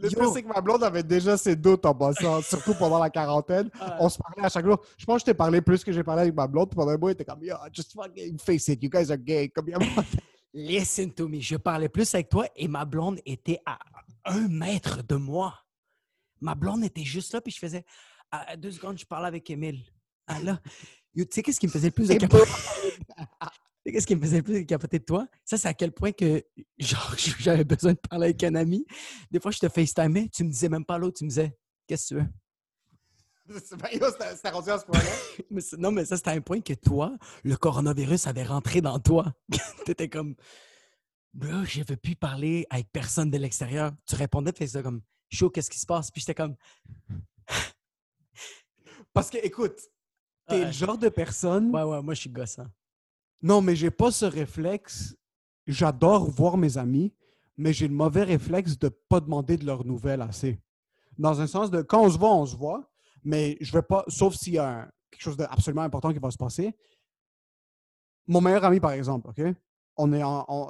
Le 0.00 0.08
Yo. 0.08 0.18
pire, 0.18 0.30
c'est 0.32 0.42
que 0.42 0.48
ma 0.48 0.60
blonde 0.60 0.82
avait 0.82 1.02
déjà 1.02 1.36
ses 1.36 1.56
doutes 1.56 1.84
en 1.84 1.94
passant, 1.94 2.40
surtout 2.42 2.74
pendant 2.74 2.98
la 2.98 3.10
quarantaine. 3.10 3.70
On 3.98 4.08
se 4.08 4.18
parlait 4.18 4.44
à 4.44 4.48
chaque 4.48 4.64
jour. 4.64 4.80
Je 4.96 5.04
pense 5.04 5.16
que 5.16 5.20
je 5.20 5.24
t'ai 5.26 5.34
parlé 5.34 5.60
plus 5.60 5.84
que 5.84 5.92
j'ai 5.92 6.02
parlé 6.02 6.22
avec 6.22 6.34
ma 6.34 6.46
blonde. 6.46 6.70
Puis 6.70 6.76
pendant 6.76 6.92
un 6.92 6.96
mois, 6.96 7.10
il 7.10 7.14
était 7.14 7.24
comme, 7.24 7.42
yo, 7.42 7.54
just 7.72 7.92
fucking 7.92 8.38
face 8.38 8.68
it, 8.68 8.82
you 8.82 8.90
guys 8.90 9.10
are 9.10 9.18
gay. 9.18 9.48
Comme, 9.48 9.66
Listen 10.52 11.12
to 11.12 11.28
me. 11.28 11.40
Je 11.40 11.56
parlais 11.56 11.88
plus 11.88 12.12
avec 12.14 12.28
toi 12.28 12.46
et 12.56 12.66
ma 12.66 12.84
blonde 12.84 13.20
était 13.24 13.60
à 13.64 13.78
un 14.24 14.48
mètre 14.48 15.02
de 15.04 15.14
moi. 15.14 15.54
Ma 16.40 16.54
blonde 16.54 16.82
était 16.84 17.04
juste 17.04 17.32
là, 17.34 17.40
puis 17.40 17.52
je 17.52 17.58
faisais. 17.58 17.84
À 18.32 18.56
deux 18.56 18.70
secondes, 18.70 18.98
je 18.98 19.04
parlais 19.06 19.28
avec 19.28 19.48
Emile. 19.50 19.82
Ah 20.26 20.40
là. 20.40 20.60
Tu 21.14 21.26
sais, 21.30 21.42
qu'est-ce 21.42 21.58
qui 21.58 21.66
me 21.66 21.72
faisait 21.72 21.88
le 21.88 21.92
plus 21.92 22.08
de 22.08 22.14
Qu'est-ce 23.84 24.06
qui 24.06 24.14
me 24.14 24.20
faisait 24.20 24.38
le 24.38 24.42
plus 24.42 24.66
capoter 24.66 24.98
de 24.98 25.04
toi? 25.04 25.26
Ça, 25.44 25.56
c'est 25.56 25.68
à 25.68 25.74
quel 25.74 25.92
point 25.92 26.12
que, 26.12 26.44
genre, 26.78 27.14
j'avais 27.16 27.64
besoin 27.64 27.92
de 27.94 27.98
parler 27.98 28.26
avec 28.26 28.44
un 28.44 28.54
ami. 28.54 28.84
Des 29.30 29.40
fois, 29.40 29.50
je 29.50 29.58
te 29.58 29.68
FaceTimais, 29.68 30.28
tu 30.28 30.44
me 30.44 30.50
disais 30.50 30.68
même 30.68 30.84
pas 30.84 30.98
l'autre, 30.98 31.18
tu 31.18 31.24
me 31.24 31.30
disais, 31.30 31.56
qu'est-ce 31.86 32.14
que 32.14 32.20
tu 32.20 32.20
veux? 32.20 32.28
C'était 33.58 34.50
rendu 34.50 34.70
à 34.70 34.78
ce 34.78 34.84
point-là. 34.84 35.10
Non, 35.78 35.90
mais 35.90 36.04
ça, 36.04 36.16
c'était 36.16 36.30
un 36.30 36.40
point 36.40 36.60
que 36.60 36.74
toi, 36.74 37.16
le 37.42 37.56
coronavirus 37.56 38.26
avait 38.28 38.44
rentré 38.44 38.80
dans 38.80 39.00
toi. 39.00 39.34
T'étais 39.84 40.08
comme, 40.08 40.36
bro, 41.34 41.64
je 41.64 41.82
veux 41.82 41.96
plus 41.96 42.14
parler 42.14 42.66
avec 42.70 42.92
personne 42.92 43.30
de 43.30 43.38
l'extérieur. 43.38 43.92
Tu 44.06 44.14
répondais, 44.14 44.52
tu 44.52 44.62
faisais 44.64 44.82
comme, 44.82 45.00
chaud, 45.30 45.50
qu'est-ce 45.50 45.70
qui 45.70 45.78
se 45.80 45.86
passe? 45.86 46.10
Puis 46.12 46.20
j'étais 46.20 46.34
comme, 46.34 46.54
Parce 49.12 49.30
que, 49.30 49.38
écoute, 49.38 49.80
t'es 50.46 50.60
Ouais. 50.60 50.66
le 50.66 50.72
genre 50.72 50.98
de 50.98 51.08
personne. 51.08 51.74
ouais, 51.74 51.82
ouais, 51.82 52.02
moi, 52.02 52.14
je 52.14 52.20
suis 52.20 52.30
gossant. 52.30 52.66
Non, 53.42 53.60
mais 53.62 53.74
j'ai 53.76 53.90
pas 53.90 54.10
ce 54.10 54.24
réflexe. 54.24 55.16
J'adore 55.66 56.30
voir 56.30 56.56
mes 56.56 56.78
amis, 56.78 57.14
mais 57.56 57.72
j'ai 57.72 57.88
le 57.88 57.94
mauvais 57.94 58.24
réflexe 58.24 58.78
de 58.78 58.88
pas 58.88 59.20
demander 59.20 59.56
de 59.56 59.64
leurs 59.64 59.84
nouvelles 59.84 60.22
assez. 60.22 60.60
Dans 61.18 61.40
un 61.40 61.46
sens 61.46 61.70
de 61.70 61.82
quand 61.82 62.02
on 62.02 62.10
se 62.10 62.18
voit, 62.18 62.34
on 62.34 62.46
se 62.46 62.56
voit, 62.56 62.90
mais 63.22 63.56
je 63.60 63.72
vais 63.72 63.82
pas, 63.82 64.04
sauf 64.08 64.34
s'il 64.34 64.54
y 64.54 64.58
a 64.58 64.90
quelque 65.10 65.22
chose 65.22 65.36
d'absolument 65.36 65.82
important 65.82 66.12
qui 66.12 66.18
va 66.18 66.30
se 66.30 66.38
passer. 66.38 66.74
Mon 68.26 68.40
meilleur 68.40 68.64
ami, 68.64 68.80
par 68.80 68.92
exemple, 68.92 69.28
OK? 69.28 69.54
On 69.96 70.12
est 70.12 70.22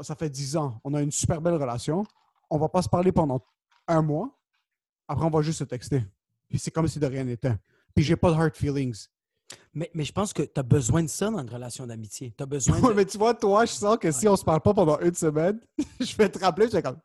ça 0.05 0.17
fait 0.17 0.29
10 0.29 0.57
ans, 0.57 0.81
on 0.83 0.95
a 0.95 1.03
une 1.03 1.13
super 1.13 1.41
belle 1.41 1.55
relation. 1.55 2.05
On 2.49 2.59
va 2.59 2.69
pas 2.69 2.83
se 2.83 2.89
parler 2.89 3.13
pendant 3.13 3.41
un 3.87 4.03
mois. 4.03 4.37
Après, 5.07 5.25
on 5.25 5.31
va 5.31 5.43
juste 5.43 5.61
se 5.61 5.65
texter. 5.65 6.05
Puis 6.49 6.59
c'est 6.59 6.71
comme 6.71 6.89
si 6.89 6.99
de 6.99 7.07
rien 7.07 7.23
n'était. 7.25 7.55
Puis 7.95 8.05
j'ai 8.05 8.17
pas 8.17 8.31
de 8.31 8.37
hard 8.37 8.57
feelings. 8.57 9.07
Mais, 9.73 9.91
mais 9.95 10.05
je 10.05 10.13
pense 10.13 10.33
que 10.33 10.43
tu 10.43 10.59
as 10.59 10.63
besoin 10.63 11.03
de 11.03 11.09
ça 11.09 11.31
dans 11.31 11.41
une 11.41 11.51
relation 11.51 11.87
d'amitié. 11.87 12.33
Tu 12.37 12.43
as 12.43 12.47
besoin 12.47 12.81
Ouais, 12.81 12.91
de... 12.91 12.95
mais 12.95 13.05
tu 13.05 13.19
vois, 13.19 13.35
toi, 13.35 13.65
je 13.65 13.73
sens 13.73 13.97
que 13.99 14.11
si 14.11 14.29
on 14.29 14.37
se 14.37 14.45
parle 14.45 14.61
pas 14.61 14.75
pendant 14.75 14.99
une 15.01 15.15
semaine, 15.15 15.61
je 16.01 16.17
vais 16.17 16.29
te 16.29 16.39
rappeler, 16.39 16.67
je 16.67 16.73
vais 16.73 16.83
comme 16.83 16.99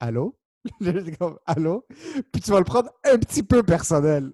Allô? 0.00 0.36
Je 0.80 0.90
vais 0.90 1.16
comme 1.16 1.38
Allô? 1.44 1.84
Puis 2.32 2.40
tu 2.40 2.52
vas 2.52 2.58
le 2.58 2.64
prendre 2.64 2.88
un 3.04 3.18
petit 3.18 3.42
peu 3.42 3.64
personnel. 3.64 4.32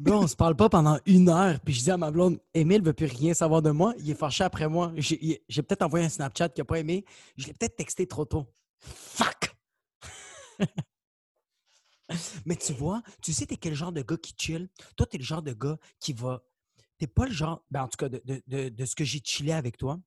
Bon, 0.00 0.24
on 0.24 0.26
se 0.26 0.34
parle 0.34 0.56
pas 0.56 0.68
pendant 0.68 0.98
une 1.06 1.28
heure. 1.28 1.60
Puis 1.60 1.74
je 1.74 1.84
dis 1.84 1.90
à 1.92 1.96
ma 1.96 2.10
blonde, 2.10 2.40
Émile 2.54 2.82
veut 2.82 2.92
plus 2.92 3.06
rien 3.06 3.34
savoir 3.34 3.62
de 3.62 3.70
moi. 3.70 3.94
Il 3.98 4.10
est 4.10 4.14
fâché 4.14 4.42
après 4.42 4.68
moi. 4.68 4.92
J'ai 4.96 5.44
j'ai 5.48 5.62
peut-être 5.62 5.82
envoyé 5.82 6.06
un 6.06 6.08
Snapchat 6.08 6.48
qu'il 6.48 6.62
n'a 6.62 6.64
pas 6.64 6.80
aimé. 6.80 7.04
Je 7.36 7.46
l'ai 7.46 7.52
peut-être 7.52 7.76
texté 7.76 8.04
trop 8.08 8.24
tôt. 8.24 8.46
Fuck! 8.80 9.54
Mais 12.44 12.56
tu 12.56 12.72
vois, 12.72 13.02
tu 13.22 13.32
sais, 13.32 13.46
t'es 13.46 13.56
quel 13.56 13.74
genre 13.74 13.92
de 13.92 14.02
gars 14.02 14.16
qui 14.16 14.34
chill? 14.36 14.68
Toi, 14.96 15.06
t'es 15.06 15.18
le 15.18 15.24
genre 15.24 15.42
de 15.42 15.52
gars 15.52 15.78
qui 16.00 16.12
va. 16.12 16.42
T'es 17.00 17.06
pas 17.08 17.24
le 17.26 17.32
genre, 17.32 17.64
ben 17.70 17.82
en 17.84 17.88
tout 17.88 17.96
cas, 17.96 18.08
de, 18.10 18.20
de- 18.26 18.42
de- 18.46 18.68
de 18.68 18.84
ce 18.84 18.94
que 18.94 19.04
j'ai 19.04 19.20
chillé 19.24 19.52
avec 19.54 19.78
toi, 19.78 19.98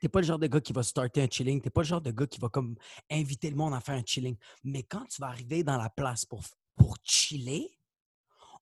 t'es 0.00 0.08
pas 0.08 0.20
le 0.22 0.26
genre 0.26 0.38
de 0.38 0.46
gars 0.46 0.62
qui 0.62 0.72
va 0.72 0.82
starter 0.82 1.20
un 1.22 1.28
chilling. 1.30 1.60
T'es 1.60 1.68
pas 1.70 1.82
le 1.82 1.86
genre 1.86 2.00
de 2.00 2.10
gars 2.10 2.26
qui 2.26 2.40
va 2.40 2.48
comme 2.48 2.74
inviter 3.10 3.50
le 3.50 3.56
monde 3.56 3.74
à 3.74 3.80
faire 3.80 3.96
un 3.96 4.02
chilling. 4.04 4.34
Mais 4.64 4.82
quand 4.82 5.04
tu 5.06 5.20
vas 5.20 5.28
arriver 5.28 5.62
dans 5.62 5.76
la 5.76 5.90
place 5.90 6.24
pour, 6.24 6.42
pour 6.74 6.96
chiller, 7.04 7.78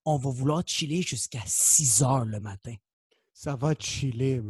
on 0.03 0.17
va 0.17 0.29
vouloir 0.29 0.63
chiller 0.67 1.01
jusqu'à 1.01 1.41
6 1.45 2.03
heures 2.03 2.25
le 2.25 2.39
matin. 2.41 2.75
Ça 3.33 3.55
va 3.55 3.73
chiller. 3.79 4.41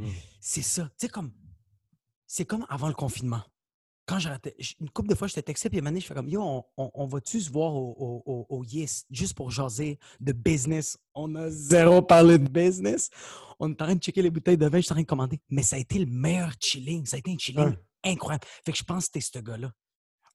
C'est 0.41 0.61
ça. 0.63 0.85
Tu 0.97 1.05
sais, 1.05 1.09
comme. 1.09 1.31
C'est 2.27 2.45
comme 2.45 2.65
avant 2.69 2.87
le 2.87 2.95
confinement. 2.95 3.43
Quand 4.07 4.19
j'arrêtais. 4.19 4.55
j- 4.59 4.75
Une 4.79 4.89
couple 4.91 5.09
de 5.09 5.15
fois, 5.15 5.27
je 5.27 5.33
te 5.33 5.39
textais, 5.39 5.67
puis 5.69 5.79
à 5.79 5.81
un 5.81 5.83
moment 5.83 5.91
donné, 5.91 6.01
je 6.01 6.05
fais 6.05 6.13
comme 6.13 6.29
Yo, 6.29 6.41
on, 6.41 6.63
on- 6.77 6.91
on 6.93 7.07
va-tu 7.07 7.41
se 7.41 7.51
voir 7.51 7.73
au, 7.75 8.23
au, 8.25 8.45
au- 8.49 8.63
Yes 8.63 9.05
juste 9.09 9.33
pour 9.33 9.49
jaser 9.49 9.97
de 10.19 10.31
business? 10.31 10.97
On 11.15 11.33
a 11.35 11.49
zéro 11.49 12.01
parlé 12.03 12.37
de 12.37 12.47
business. 12.47 13.09
On 13.59 13.69
est 13.69 13.81
en 13.81 13.85
train 13.85 13.95
de 13.95 14.01
checker 14.03 14.21
les 14.21 14.29
bouteilles 14.29 14.57
de 14.57 14.67
vin, 14.67 14.77
je 14.77 14.83
suis 14.83 14.91
en 14.91 14.95
train 14.95 15.01
de 15.01 15.07
commander. 15.07 15.39
Mais 15.49 15.63
ça 15.63 15.75
a 15.75 15.79
été 15.79 15.97
le 15.97 16.05
meilleur 16.05 16.51
chilling. 16.59 17.05
Ça 17.05 17.15
a 17.15 17.19
été 17.19 17.31
un 17.31 17.37
chilling 17.37 17.65
Ouais. 17.69 17.79
incroyable. 18.03 18.45
Fait 18.63 18.71
que 18.73 18.77
je 18.77 18.83
pense 18.83 19.07
que 19.07 19.13
t'es 19.13 19.21
ce 19.21 19.39
gars-là. 19.39 19.71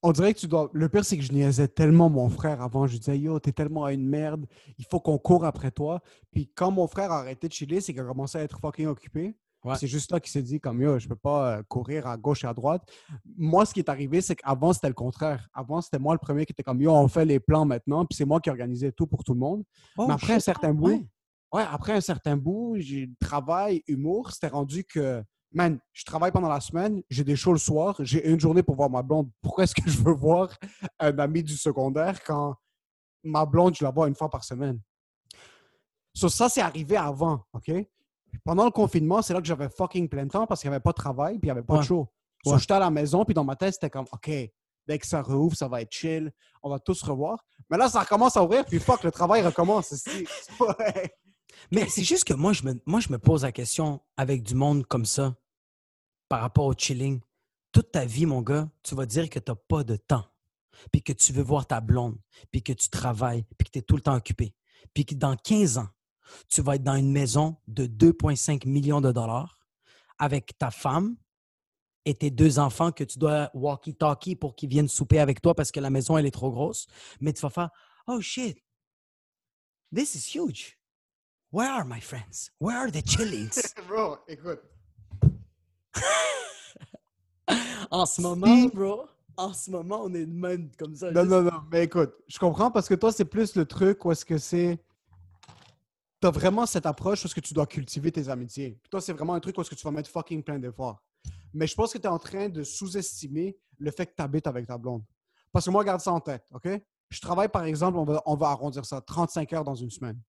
On 0.03 0.11
dirait 0.11 0.33
que 0.33 0.39
tu 0.39 0.47
dois. 0.47 0.69
Le 0.73 0.89
pire, 0.89 1.05
c'est 1.05 1.15
que 1.15 1.23
je 1.23 1.31
niaisais 1.31 1.67
tellement 1.67 2.09
mon 2.09 2.27
frère 2.29 2.61
avant. 2.61 2.87
Je 2.87 2.97
disais 2.97 3.19
Yo, 3.19 3.39
t'es 3.39 3.51
tellement 3.51 3.87
une 3.87 4.05
merde, 4.05 4.47
il 4.79 4.85
faut 4.89 4.99
qu'on 4.99 5.19
court 5.19 5.45
après 5.45 5.69
toi. 5.71 6.01
Puis 6.31 6.51
quand 6.55 6.71
mon 6.71 6.87
frère 6.87 7.11
a 7.11 7.19
arrêté 7.19 7.47
de 7.47 7.53
chiller, 7.53 7.79
c'est 7.81 7.93
qu'il 7.93 8.01
a 8.01 8.05
commencé 8.05 8.37
à 8.39 8.41
être 8.41 8.59
fucking 8.59 8.87
occupé. 8.87 9.35
Ouais. 9.63 9.75
C'est 9.75 9.87
juste 9.87 10.11
là 10.11 10.19
qu'il 10.19 10.31
s'est 10.31 10.41
dit 10.41 10.59
comme 10.59 10.81
yo, 10.81 10.97
je 10.97 11.07
peux 11.07 11.15
pas 11.15 11.57
euh, 11.57 11.63
courir 11.67 12.07
à 12.07 12.17
gauche 12.17 12.43
et 12.43 12.47
à 12.47 12.53
droite. 12.53 12.81
Moi, 13.37 13.65
ce 13.65 13.73
qui 13.73 13.79
est 13.79 13.89
arrivé, 13.89 14.19
c'est 14.21 14.35
qu'avant, 14.35 14.73
c'était 14.73 14.87
le 14.87 14.95
contraire. 14.95 15.47
Avant, 15.53 15.81
c'était 15.81 15.99
moi 15.99 16.15
le 16.15 16.19
premier 16.19 16.45
qui 16.45 16.51
était 16.51 16.63
comme 16.63 16.81
yo, 16.81 16.91
on 16.91 17.07
fait 17.07 17.25
les 17.25 17.39
plans 17.39 17.65
maintenant, 17.65 18.05
puis 18.05 18.15
c'est 18.15 18.25
moi 18.25 18.41
qui 18.41 18.49
organisais 18.49 18.91
tout 18.91 19.05
pour 19.05 19.23
tout 19.23 19.33
le 19.33 19.39
monde. 19.39 19.63
Mais 19.97 20.11
après 20.11 20.33
un 20.33 20.39
certain 20.39 20.73
bout, 20.73 20.89
Ouais. 20.89 21.07
Ouais, 21.53 21.63
après 21.69 21.91
un 21.91 22.01
certain 22.01 22.37
bout, 22.37 22.77
j'ai 22.79 23.09
travail, 23.19 23.83
humour, 23.85 24.31
c'était 24.31 24.47
rendu 24.47 24.85
que, 24.85 25.21
man, 25.51 25.79
je 25.91 26.05
travaille 26.05 26.31
pendant 26.31 26.47
la 26.47 26.61
semaine, 26.61 27.03
j'ai 27.09 27.25
des 27.25 27.35
shows 27.35 27.51
le 27.51 27.57
soir, 27.57 27.97
j'ai 27.99 28.25
une 28.29 28.39
journée 28.39 28.63
pour 28.63 28.75
voir 28.75 28.89
ma 28.89 29.01
blonde. 29.01 29.29
Pourquoi 29.41 29.65
est-ce 29.65 29.75
que 29.75 29.89
je 29.89 29.97
veux 29.97 30.13
voir 30.13 30.55
un 30.97 31.19
ami 31.19 31.43
du 31.43 31.57
secondaire 31.57 32.23
quand 32.23 32.55
ma 33.23 33.45
blonde, 33.45 33.75
je 33.75 33.83
la 33.83 33.91
vois 33.91 34.07
une 34.07 34.15
fois 34.15 34.29
par 34.29 34.45
semaine? 34.45 34.79
So, 36.13 36.29
ça, 36.29 36.47
c'est 36.47 36.61
arrivé 36.61 36.95
avant, 36.95 37.43
OK? 37.51 37.69
Pendant 38.43 38.65
le 38.65 38.71
confinement, 38.71 39.21
c'est 39.21 39.33
là 39.33 39.41
que 39.41 39.47
j'avais 39.47 39.69
fucking 39.69 40.07
plein 40.09 40.25
de 40.25 40.31
temps 40.31 40.47
parce 40.47 40.61
qu'il 40.61 40.69
n'y 40.69 40.75
avait 40.75 40.81
pas 40.83 40.91
de 40.91 40.95
travail 40.95 41.33
puis 41.39 41.47
il 41.47 41.47
n'y 41.47 41.51
avait 41.51 41.63
pas 41.63 41.75
Ouais. 41.75 41.79
de 41.81 41.85
show. 41.85 42.07
So, 42.43 42.53
Ouais. 42.53 42.59
j'étais 42.59 42.73
à 42.73 42.79
la 42.79 42.89
maison, 42.89 43.23
puis 43.23 43.33
dans 43.33 43.43
ma 43.43 43.55
tête, 43.55 43.73
c'était 43.73 43.89
comme, 43.89 44.05
OK, 44.11 44.27
dès 44.87 44.99
que 44.99 45.05
ça 45.05 45.21
rouvre, 45.21 45.55
ça 45.55 45.67
va 45.67 45.81
être 45.81 45.91
chill, 45.93 46.31
on 46.63 46.69
va 46.71 46.79
tous 46.79 47.03
revoir. 47.03 47.45
Mais 47.69 47.77
là, 47.77 47.87
ça 47.87 47.99
recommence 48.01 48.35
à 48.35 48.43
ouvrir, 48.43 48.65
puis 48.65 48.79
fuck, 48.79 49.03
le 49.03 49.11
travail 49.11 49.43
recommence. 49.43 49.93
Ouais. 50.59 51.13
Mais 51.71 51.87
c'est 51.87 52.03
juste 52.03 52.23
que 52.23 52.33
moi 52.33 52.53
je, 52.53 52.63
me, 52.63 52.81
moi, 52.85 52.99
je 52.99 53.09
me 53.11 53.19
pose 53.19 53.43
la 53.43 53.51
question 53.51 54.01
avec 54.17 54.41
du 54.41 54.55
monde 54.55 54.85
comme 54.87 55.05
ça, 55.05 55.35
par 56.29 56.41
rapport 56.41 56.65
au 56.65 56.73
chilling. 56.73 57.19
Toute 57.71 57.91
ta 57.91 58.05
vie, 58.05 58.25
mon 58.25 58.41
gars, 58.41 58.69
tu 58.83 58.95
vas 58.95 59.05
dire 59.05 59.29
que 59.29 59.37
tu 59.39 59.51
n'as 59.51 59.55
pas 59.67 59.83
de 59.83 59.95
temps, 59.97 60.25
puis 60.91 61.03
que 61.03 61.13
tu 61.13 61.31
veux 61.33 61.43
voir 61.43 61.67
ta 61.67 61.79
blonde, 61.79 62.17
puis 62.51 62.63
que 62.63 62.73
tu 62.73 62.89
travailles, 62.89 63.43
puis 63.57 63.65
que 63.67 63.71
tu 63.71 63.79
es 63.79 63.81
tout 63.81 63.95
le 63.95 64.01
temps 64.01 64.15
occupé. 64.15 64.55
Puis 64.93 65.05
que 65.05 65.13
dans 65.15 65.35
15 65.35 65.77
ans, 65.77 65.87
tu 66.49 66.61
vas 66.61 66.75
être 66.75 66.83
dans 66.83 66.95
une 66.95 67.11
maison 67.11 67.57
de 67.67 67.85
2,5 67.85 68.67
millions 68.67 69.01
de 69.01 69.11
dollars 69.11 69.59
avec 70.19 70.57
ta 70.57 70.71
femme 70.71 71.15
et 72.05 72.13
tes 72.15 72.31
deux 72.31 72.59
enfants 72.59 72.91
que 72.91 73.03
tu 73.03 73.19
dois 73.19 73.49
walkie-talkie 73.53 74.35
pour 74.35 74.55
qu'ils 74.55 74.69
viennent 74.69 74.87
souper 74.87 75.19
avec 75.19 75.41
toi 75.41 75.53
parce 75.53 75.71
que 75.71 75.79
la 75.79 75.89
maison, 75.89 76.17
elle 76.17 76.25
est 76.25 76.31
trop 76.31 76.51
grosse. 76.51 76.87
Mais 77.19 77.33
tu 77.33 77.41
vas 77.41 77.49
faire 77.49 77.69
Oh 78.07 78.19
shit, 78.21 78.57
this 79.93 80.15
is 80.15 80.35
huge. 80.35 80.77
Where 81.51 81.69
are 81.69 81.85
my 81.85 81.99
friends? 82.01 82.49
Where 82.59 82.77
are 82.77 82.91
the 82.91 83.05
chillings? 83.05 83.73
Bro, 83.87 84.17
écoute. 84.27 84.61
en 87.91 88.05
ce 88.05 88.21
moment, 88.21 88.65
bro, 88.73 89.05
en 89.37 89.53
ce 89.53 89.69
moment, 89.69 90.01
on 90.03 90.13
est 90.13 90.25
de 90.25 90.31
même 90.31 90.71
comme 90.77 90.95
ça. 90.95 91.11
Non, 91.11 91.21
juste- 91.21 91.31
non, 91.31 91.41
non, 91.43 91.61
mais 91.71 91.83
écoute, 91.83 92.13
je 92.27 92.39
comprends 92.39 92.71
parce 92.71 92.87
que 92.87 92.93
toi, 92.95 93.11
c'est 93.11 93.25
plus 93.25 93.55
le 93.55 93.65
truc 93.65 94.05
où 94.05 94.11
est-ce 94.11 94.25
que 94.25 94.37
c'est. 94.37 94.79
Tu 96.21 96.27
as 96.27 96.31
vraiment 96.31 96.65
cette 96.65 96.85
approche 96.85 97.23
où 97.23 97.27
est-ce 97.27 97.35
que 97.35 97.39
tu 97.41 97.53
dois 97.53 97.65
cultiver 97.65 98.11
tes 98.11 98.29
amitiés. 98.29 98.77
Puis 98.81 98.89
toi, 98.89 99.01
c'est 99.01 99.13
vraiment 99.13 99.33
un 99.33 99.39
truc 99.39 99.57
où 99.57 99.61
est-ce 99.61 99.69
que 99.69 99.75
tu 99.75 99.83
vas 99.83 99.91
mettre 99.91 100.09
fucking 100.09 100.43
plein 100.43 100.59
d'efforts. 100.59 101.03
Mais 101.53 101.67
je 101.67 101.75
pense 101.75 101.91
que 101.91 101.97
tu 101.97 102.05
es 102.05 102.09
en 102.09 102.19
train 102.19 102.47
de 102.47 102.63
sous-estimer 102.63 103.57
le 103.79 103.91
fait 103.91 104.05
que 104.05 104.13
tu 104.15 104.21
habites 104.21 104.47
avec 104.47 104.67
ta 104.67 104.77
blonde. 104.77 105.03
Parce 105.51 105.65
que 105.65 105.71
moi, 105.71 105.83
garde 105.83 105.99
ça 105.99 106.11
en 106.11 106.19
tête, 106.19 106.45
OK? 106.53 106.69
Je 107.09 107.19
travaille, 107.19 107.49
par 107.49 107.65
exemple, 107.65 107.97
on 107.97 108.05
va, 108.05 108.21
on 108.25 108.35
va 108.35 108.47
arrondir 108.49 108.85
ça, 108.85 109.01
35 109.01 109.51
heures 109.53 109.63
dans 109.63 109.75
une 109.75 109.89
semaine. 109.89 110.19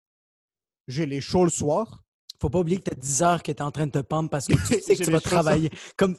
J'ai 0.88 1.06
les 1.06 1.20
shows 1.20 1.44
le 1.44 1.50
soir. 1.50 2.02
Faut 2.40 2.50
pas 2.50 2.58
oublier 2.58 2.78
que 2.78 2.90
tu 2.90 2.90
as 2.90 2.98
10 2.98 3.22
heures 3.22 3.42
que 3.42 3.52
tu 3.52 3.58
es 3.58 3.62
en 3.62 3.70
train 3.70 3.86
de 3.86 3.92
te 3.92 4.00
pendre 4.00 4.28
parce 4.28 4.48
que 4.48 4.54
tu 4.54 4.80
sais 4.80 4.96
que 4.96 5.04
tu 5.04 5.10
vas 5.12 5.20
travailler. 5.20 5.70
Comme, 5.96 6.16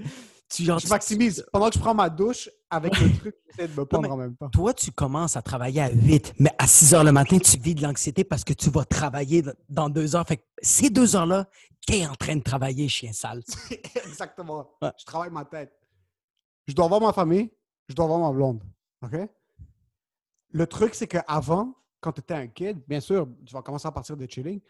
tu, 0.53 0.63
genre, 0.63 0.79
Je 0.79 0.87
maximise. 0.87 1.45
Pendant 1.51 1.69
que 1.69 1.75
je 1.75 1.79
prends 1.79 1.95
ma 1.95 2.09
douche, 2.09 2.49
avec 2.69 2.99
le 2.99 3.17
truc, 3.17 3.35
j'essaie 3.49 3.67
de 3.67 3.79
me 3.79 3.85
pendre 3.85 4.03
mais- 4.03 4.09
en 4.09 4.17
même 4.17 4.35
temps. 4.35 4.49
toi, 4.49 4.73
tu 4.73 4.91
commences 4.91 5.35
à 5.37 5.41
travailler 5.41 5.81
à 5.81 5.89
8, 5.91 6.33
mais 6.39 6.51
à 6.57 6.67
6 6.67 6.93
heures 6.93 7.03
le 7.03 7.11
matin, 7.11 7.37
tu 7.39 7.57
vis 7.57 7.75
de 7.75 7.81
l'anxiété 7.83 8.23
parce 8.23 8.43
que 8.43 8.53
tu 8.53 8.69
vas 8.69 8.85
travailler 8.85 9.43
dans 9.69 9.89
deux 9.89 10.15
heures. 10.15 10.27
Fait 10.27 10.37
que 10.37 10.43
ces 10.61 10.89
deux 10.89 11.15
heures-là, 11.15 11.47
qui 11.81 11.97
est 12.01 12.07
en 12.07 12.15
train 12.15 12.35
de 12.35 12.41
travailler, 12.43 12.87
chien 12.87 13.11
sale? 13.13 13.41
Exactement. 14.05 14.69
Ouais. 14.81 14.91
Je 14.97 15.05
travaille 15.05 15.31
ma 15.31 15.45
tête. 15.45 15.71
Je 16.67 16.73
dois 16.73 16.87
voir 16.87 17.01
ma 17.01 17.11
famille, 17.13 17.51
je 17.89 17.93
dois 17.95 18.07
voir 18.07 18.19
ma 18.19 18.31
blonde. 18.31 18.61
OK? 19.03 19.15
Le 20.51 20.67
truc, 20.67 20.93
c'est 20.95 21.07
qu'avant, 21.07 21.73
quand 21.99 22.11
tu 22.13 22.21
étais 22.21 22.33
un 22.35 22.47
kid, 22.47 22.79
bien 22.87 22.99
sûr, 22.99 23.27
tu 23.45 23.53
vas 23.53 23.61
commencer 23.61 23.87
à 23.87 23.91
partir 23.91 24.15
de 24.15 24.25
chilling. 24.29 24.61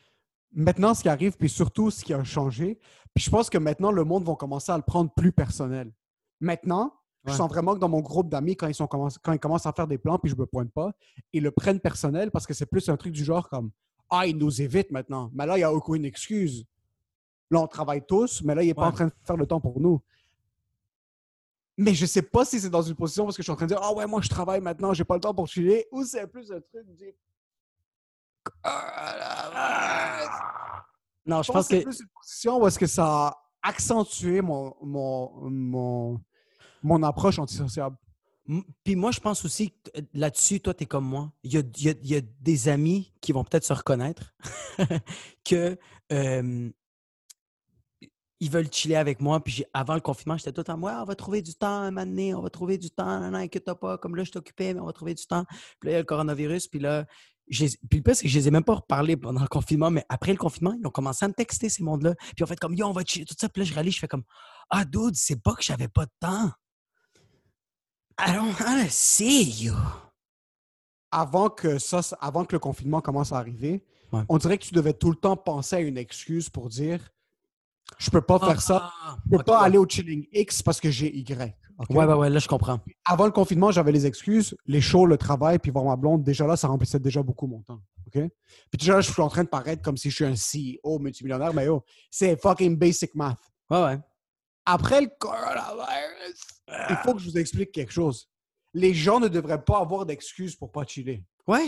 Maintenant, 0.56 0.94
ce 0.94 1.02
qui 1.02 1.10
arrive, 1.10 1.36
puis 1.38 1.50
surtout 1.50 1.90
ce 1.90 2.04
qui 2.04 2.14
a 2.14 2.24
changé, 2.24 2.80
puis 3.14 3.24
je 3.24 3.30
pense 3.30 3.50
que 3.50 3.58
maintenant, 3.58 3.92
le 3.92 4.04
monde 4.04 4.24
va 4.24 4.36
commencer 4.36 4.72
à 4.72 4.78
le 4.78 4.84
prendre 4.84 5.12
plus 5.14 5.32
personnel. 5.32 5.92
Maintenant, 6.40 6.94
je 7.26 7.34
sens 7.34 7.50
vraiment 7.50 7.74
que 7.74 7.80
dans 7.80 7.90
mon 7.90 8.02
groupe 8.02 8.30
d'amis, 8.30 8.56
quand 8.56 8.68
ils, 8.68 8.76
sont 8.76 8.88
quand 8.88 9.32
ils 9.32 9.40
commencent 9.40 9.66
à 9.66 9.72
faire 9.72 9.88
des 9.88 9.98
plans, 9.98 10.20
puis 10.20 10.30
je 10.30 10.36
me 10.36 10.46
pointe 10.46 10.72
pas, 10.72 10.92
ils 11.32 11.42
le 11.42 11.52
prennent 11.52 11.80
personnel 11.80 12.32
parce 12.32 12.46
que 12.46 12.54
c'est 12.54 12.66
plus 12.66 12.90
un 12.90 12.98
truc 12.98 13.14
du 13.14 13.24
genre 13.24 13.50
comme 13.50 13.72
Ah, 14.10 14.28
ils 14.28 14.38
nous 14.38 14.62
évitent 14.62 14.92
maintenant. 14.92 15.32
Mais 15.34 15.46
là, 15.46 15.56
il 15.56 15.62
n'y 15.62 15.64
a 15.64 15.74
aucune 15.74 16.04
excuse. 16.04 16.66
Là, 17.50 17.62
on 17.62 17.68
travaille 17.68 18.06
tous, 18.06 18.42
mais 18.44 18.56
là, 18.56 18.64
il 18.64 18.68
n'est 18.68 18.74
pas 18.74 18.88
en 18.88 18.92
train 18.92 19.06
de 19.06 19.14
faire 19.26 19.38
le 19.38 19.46
temps 19.46 19.62
pour 19.62 19.80
nous. 19.80 20.02
Mais 21.78 21.94
je 21.94 22.06
sais 22.06 22.22
pas 22.22 22.46
si 22.46 22.60
c'est 22.60 22.70
dans 22.70 22.82
une 22.82 22.96
position 22.96 23.24
parce 23.24 23.38
que 23.38 23.42
je 23.42 23.46
suis 23.46 23.52
en 23.52 23.56
train 23.56 23.66
de 23.66 23.74
dire 23.74 23.82
Ah 23.82 23.94
ouais, 23.94 24.06
moi 24.06 24.22
je 24.22 24.30
travaille 24.30 24.62
maintenant, 24.62 24.94
j'ai 24.94 25.04
pas 25.04 25.16
le 25.16 25.22
temps 25.22 25.34
pour 25.34 25.48
chiller, 25.48 25.88
ou 25.92 26.04
c'est 26.04 26.28
plus 26.28 26.52
un 26.52 26.60
truc 26.62 26.86
du. 26.96 27.14
Non, 31.26 31.42
Je 31.42 31.48
je 31.48 31.52
pense 31.54 31.68
que 31.68 31.76
c'est 31.78 31.84
plus 31.84 32.00
une 32.02 32.08
position 32.22 32.62
où 32.62 32.68
est-ce 32.68 32.80
que 32.80 32.88
ça 32.88 33.06
a 33.06 33.38
accentué 33.62 34.42
mon, 34.42 34.76
mon, 34.82 35.50
mon, 35.50 36.22
mon 36.84 37.04
approche 37.04 37.40
antisociable. 37.40 37.96
Puis 38.84 38.98
moi, 38.98 39.12
je 39.12 39.22
pense 39.22 39.46
aussi 39.46 39.72
que 39.72 40.00
euh, 40.00 40.02
là-dessus, 40.14 40.60
toi, 40.60 40.74
tu 40.74 40.84
es 40.84 40.86
comme 40.86 41.06
moi. 41.06 41.32
Il 41.44 41.54
y 41.54 41.58
a, 41.58 41.62
il 41.78 41.84
y 41.86 41.90
a- 41.90 41.94
il 42.02 42.08
y 42.10 42.16
a 42.18 42.22
des 42.42 42.68
amis 42.68 43.14
qui 43.22 43.32
vont 43.32 43.46
peut-être 43.46 43.64
se 43.64 43.72
reconnaître 43.72 44.34
que 45.46 45.78
euh, 46.12 46.70
ils 48.42 48.52
veulent 48.52 48.70
chiller 48.70 48.98
avec 48.98 49.22
moi. 49.22 49.42
Puis 49.42 49.64
avant 49.74 49.94
le 49.96 50.02
confinement, 50.02 50.36
j'étais 50.36 50.52
tout 50.52 50.60
le 50.60 50.66
temps, 50.66 50.80
ouais, 50.82 50.92
on 50.92 51.06
va 51.06 51.16
trouver 51.16 51.42
du 51.42 51.56
temps 51.56 51.70
un 51.84 51.92
moment 51.92 52.06
donné, 52.06 52.34
on 52.36 52.42
va 52.42 52.50
trouver 52.50 52.78
du 52.78 52.92
temps, 52.92 53.22
non, 53.22 53.32
non, 53.32 53.38
inquiète 53.38 53.72
pas, 53.76 53.98
comme 53.98 54.18
là, 54.18 54.26
je 54.26 54.32
t'occupais, 54.32 54.74
mais 54.74 54.82
on 54.82 54.86
va 54.88 54.92
trouver 54.94 55.14
du 55.14 55.26
temps. 55.26 55.46
Puis 55.80 55.88
là, 55.88 55.92
il 55.92 55.94
y 55.94 55.96
a 55.96 56.00
le 56.00 56.04
coronavirus, 56.06 56.68
puis 56.68 56.80
là, 56.80 57.06
puis 57.90 58.02
le 58.06 58.14
c'est 58.14 58.24
que 58.24 58.28
je 58.30 58.38
les 58.40 58.48
ai 58.48 58.52
même 58.52 58.64
pas 58.64 58.76
reparlé 58.76 59.16
pendant 59.18 59.42
le 59.42 59.48
confinement, 59.48 59.92
mais 59.92 60.06
après 60.10 60.32
le 60.32 60.38
confinement, 60.38 60.74
ils 60.80 60.86
ont 60.88 60.92
commencé 60.92 61.24
à 61.26 61.28
me 61.28 61.34
texter, 61.34 61.70
ces 61.70 61.84
mondes-là. 61.84 62.16
Puis 62.36 62.44
en 62.44 62.48
fait, 62.48 62.60
comme, 62.60 62.74
yo, 62.74 62.88
on 62.88 62.92
va 62.92 63.04
chiller, 63.04 63.26
tout 63.26 63.36
ça. 63.40 63.50
Puis 63.50 63.62
là, 63.62 63.66
je 63.66 63.74
réalise, 63.74 63.94
je 63.94 64.00
fais 64.00 64.08
comme, 64.08 64.24
ah, 64.70 64.86
dude, 64.86 65.16
c'est 65.16 65.42
pas 65.42 65.54
que 65.54 65.64
j'avais 65.64 65.88
pas 65.88 66.06
de 66.06 66.12
temps. 66.20 66.52
I 68.20 68.34
don't 68.34 68.54
wanna 68.60 68.90
see 68.90 69.44
you. 69.66 69.74
Avant 71.12 71.50
que, 71.50 71.78
ça, 71.80 72.02
avant 72.20 72.46
que 72.46 72.54
le 72.56 72.60
confinement 72.60 73.02
commence 73.02 73.32
à 73.32 73.38
arriver, 73.38 73.86
Ouais. 74.12 74.22
on 74.30 74.38
dirait 74.38 74.60
que 74.60 74.64
tu 74.66 74.76
devais 74.76 74.94
tout 74.94 75.10
le 75.10 75.16
temps 75.16 75.36
penser 75.36 75.76
à 75.76 75.80
une 75.80 75.98
excuse 75.98 76.48
pour 76.48 76.70
dire 76.70 77.10
Je 77.98 78.12
peux 78.12 78.22
pas 78.22 78.38
faire 78.38 78.62
ça, 78.62 78.92
Ah, 79.04 79.18
je 79.26 79.30
peux 79.32 79.36
ok, 79.38 79.46
pas 79.46 79.62
aller 79.62 79.80
au 79.80 79.88
chilling 79.88 80.28
X 80.32 80.62
parce 80.62 80.80
que 80.80 80.92
j'ai 80.92 81.16
Y. 81.16 81.56
Ouais, 81.90 82.06
ouais, 82.06 82.14
ouais, 82.14 82.30
là, 82.30 82.40
je 82.40 82.48
comprends. 82.48 82.80
Avant 83.06 83.26
le 83.26 83.32
confinement, 83.32 83.72
j'avais 83.72 83.92
les 83.92 84.06
excuses, 84.06 84.56
les 84.66 84.82
shows, 84.82 85.06
le 85.06 85.18
travail, 85.18 85.60
puis 85.60 85.72
voir 85.72 85.86
ma 85.86 85.96
blonde. 85.96 86.24
Déjà 86.24 86.46
là, 86.46 86.56
ça 86.56 86.68
remplissait 86.68 87.00
déjà 87.00 87.24
beaucoup 87.24 87.48
mon 87.48 87.62
temps. 87.62 87.80
OK? 88.08 88.22
Puis 88.70 88.78
déjà 88.78 88.94
là, 88.94 89.02
je 89.02 89.12
suis 89.12 89.22
en 89.22 89.30
train 89.30 89.44
de 89.44 89.50
paraître 89.50 89.82
comme 89.82 89.98
si 89.98 90.10
je 90.10 90.16
suis 90.16 90.26
un 90.26 90.36
CEO 90.36 91.00
multimillionnaire, 91.00 91.54
mais 91.54 91.66
yo, 91.66 91.84
c'est 92.12 92.40
fucking 92.40 92.78
basic 92.78 93.16
math. 93.16 93.40
Ouais, 93.70 93.84
ouais. 93.84 94.00
Après 94.66 95.02
le 95.02 95.10
coronavirus, 95.20 96.42
il 96.90 96.96
faut 97.04 97.14
que 97.14 97.20
je 97.20 97.30
vous 97.30 97.38
explique 97.38 97.72
quelque 97.72 97.92
chose. 97.92 98.30
Les 98.74 98.94
gens 98.94 99.20
ne 99.20 99.28
devraient 99.28 99.64
pas 99.64 99.80
avoir 99.80 100.06
d'excuses 100.06 100.56
pour 100.56 100.72
pas 100.72 100.86
chiller. 100.86 101.26
Ouais. 101.48 101.68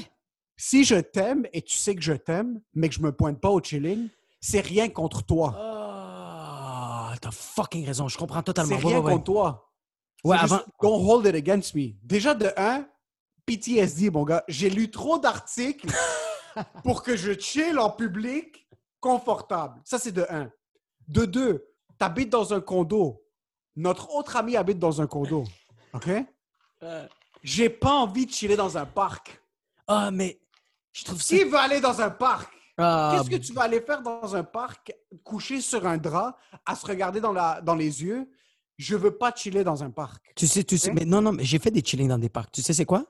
Si 0.58 0.86
je 0.86 0.96
t'aime 0.96 1.46
et 1.52 1.62
tu 1.62 1.78
sais 1.78 1.96
que 1.96 2.02
je 2.02 2.14
t'aime, 2.14 2.62
mais 2.74 2.90
que 2.90 2.96
je 2.96 3.02
me 3.02 3.12
pointe 3.12 3.42
pas 3.42 3.50
au 3.50 3.62
chilling, 3.62 4.08
c'est 4.40 4.62
rien 4.62 4.88
contre 4.90 5.24
toi. 5.24 5.54
Ah, 5.58 7.14
t'as 7.20 7.32
fucking 7.32 7.86
raison. 7.86 8.08
Je 8.08 8.18
comprends 8.18 8.42
totalement. 8.42 8.78
C'est 8.80 8.88
rien 8.88 9.00
ouais, 9.00 9.06
ouais. 9.06 9.12
contre 9.14 9.26
toi. 9.26 9.65
Ouais, 10.24 10.38
juste, 10.40 10.66
Don't 10.82 11.06
hold 11.08 11.26
it 11.26 11.36
against 11.36 11.76
me. 11.76 11.96
Déjà, 12.04 12.34
de 12.34 12.52
un, 12.58 12.88
PTSD, 13.46 14.10
mon 14.10 14.24
gars. 14.24 14.44
J'ai 14.48 14.70
lu 14.70 14.90
trop 14.90 15.20
d'articles 15.20 15.88
pour 16.84 17.04
que 17.04 17.16
je 17.16 17.38
chill 17.38 17.78
en 17.78 17.92
public 17.92 18.68
confortable. 19.00 19.80
Ça, 19.84 20.00
c'est 20.00 20.12
de 20.12 20.26
un. 20.30 20.50
De 21.08 21.26
deux, 21.26 21.68
t'habites 21.98 22.30
dans 22.30 22.54
un 22.54 22.62
condo. 22.62 23.24
Notre 23.76 24.14
autre 24.16 24.36
ami 24.36 24.56
habite 24.56 24.80
dans 24.80 25.02
un 25.02 25.08
condo. 25.08 25.44
OK? 25.94 26.10
J'ai 27.44 27.70
pas 27.70 27.94
envie 27.94 28.26
de 28.26 28.32
chiller 28.32 28.56
dans 28.56 28.78
un 28.78 28.86
parc. 28.86 29.40
Ah, 29.88 30.10
mais 30.12 30.40
je 30.92 31.04
trouve 31.04 31.22
ça. 31.22 31.36
Qui 31.36 31.44
veut 31.44 31.58
aller 31.58 31.80
dans 31.80 32.02
un 32.02 32.10
parc? 32.10 32.52
Ah, 32.78 33.14
Qu'est-ce 33.14 33.30
que 33.30 33.36
tu 33.36 33.54
vas 33.54 33.64
aller 33.64 33.82
faire 33.82 34.02
dans 34.02 34.36
un 34.36 34.44
parc, 34.44 34.94
couché 35.24 35.62
sur 35.62 35.86
un 35.86 35.98
drap, 35.98 36.38
à 36.66 36.76
se 36.76 36.86
regarder 36.86 37.22
dans, 37.22 37.32
la, 37.32 37.62
dans 37.62 37.76
les 37.76 38.04
yeux? 38.04 38.30
Je 38.78 38.96
veux 38.96 39.16
pas 39.18 39.34
chiller 39.34 39.64
dans 39.64 39.84
un 39.84 39.90
parc. 39.90 40.34
Tu 40.36 40.48
sais, 40.48 40.64
tu 40.64 40.78
sais. 40.78 40.92
Mais 40.92 41.06
non, 41.06 41.22
non, 41.22 41.32
mais 41.32 41.44
j'ai 41.44 41.60
fait 41.60 41.72
des 41.72 41.84
chillings 41.84 42.10
dans 42.10 42.18
des 42.18 42.30
parcs. 42.30 42.52
Tu 42.52 42.62
sais, 42.62 42.74
c'est 42.74 42.86
quoi? 42.86 43.06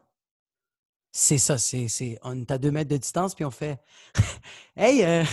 C'est 1.12 1.38
ça. 1.38 1.58
C'est, 1.58 1.88
c'est, 1.88 2.20
on 2.24 2.40
est 2.40 2.52
à 2.52 2.58
deux 2.58 2.72
mètres 2.72 2.90
de 2.90 2.98
distance, 2.98 3.34
puis 3.34 3.46
on 3.46 3.52
fait 3.52 3.80
Hey, 4.76 5.04
euh, 5.04 5.24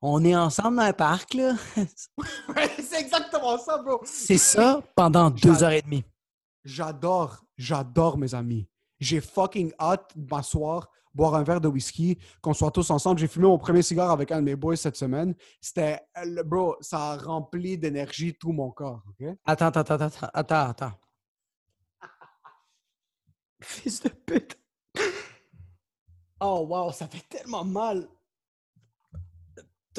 on 0.00 0.24
est 0.24 0.36
ensemble 0.36 0.76
dans 0.76 0.82
un 0.82 0.92
parc, 0.92 1.34
là. 1.34 1.54
C'est 2.78 3.00
exactement 3.00 3.58
ça, 3.58 3.78
bro. 3.78 4.00
C'est 4.04 4.38
ça 4.38 4.80
pendant 4.94 5.30
deux 5.30 5.62
heures 5.62 5.72
et 5.72 5.82
demie. 5.82 6.04
J'adore, 6.64 7.44
j'adore 7.56 8.18
mes 8.18 8.34
amis. 8.34 8.68
J'ai 9.00 9.20
fucking 9.20 9.72
hâte 9.80 10.12
de 10.14 10.28
m'asseoir, 10.30 10.88
boire 11.18 11.34
un 11.34 11.42
verre 11.42 11.60
de 11.60 11.66
whisky, 11.66 12.16
qu'on 12.40 12.54
soit 12.54 12.70
tous 12.70 12.88
ensemble. 12.90 13.18
J'ai 13.18 13.26
fumé 13.26 13.46
mon 13.48 13.58
premier 13.58 13.82
cigare 13.82 14.12
avec 14.12 14.30
un 14.30 14.36
de 14.36 14.44
mes 14.44 14.54
boys 14.54 14.76
cette 14.76 14.96
semaine. 14.96 15.34
C'était, 15.60 16.00
bro, 16.44 16.76
ça 16.80 17.10
a 17.10 17.16
rempli 17.16 17.76
d'énergie 17.76 18.34
tout 18.34 18.52
mon 18.52 18.70
corps. 18.70 19.02
Attends, 19.44 19.66
attends, 19.66 19.80
attends, 19.80 20.28
attends, 20.32 20.68
attends. 20.68 20.92
Fils 23.60 24.00
de 24.00 24.10
pute. 24.10 24.56
Oh, 26.40 26.64
wow, 26.68 26.92
ça 26.92 27.08
fait 27.08 27.28
tellement 27.28 27.64
mal. 27.64 28.06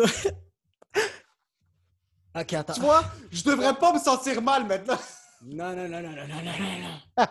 ok, 2.33 2.53
attends. 2.53 2.73
Tu 2.73 2.79
vois, 2.79 3.03
je 3.29 3.43
devrais 3.43 3.73
pas 3.75 3.91
me 3.91 3.99
sentir 3.99 4.41
mal 4.41 4.65
maintenant. 4.65 4.97
non, 5.41 5.75
non, 5.75 5.89
non, 5.89 6.01
non, 6.01 6.15
non, 6.15 6.27
non, 6.27 6.43
non, 6.45 6.79
non. 6.79 6.97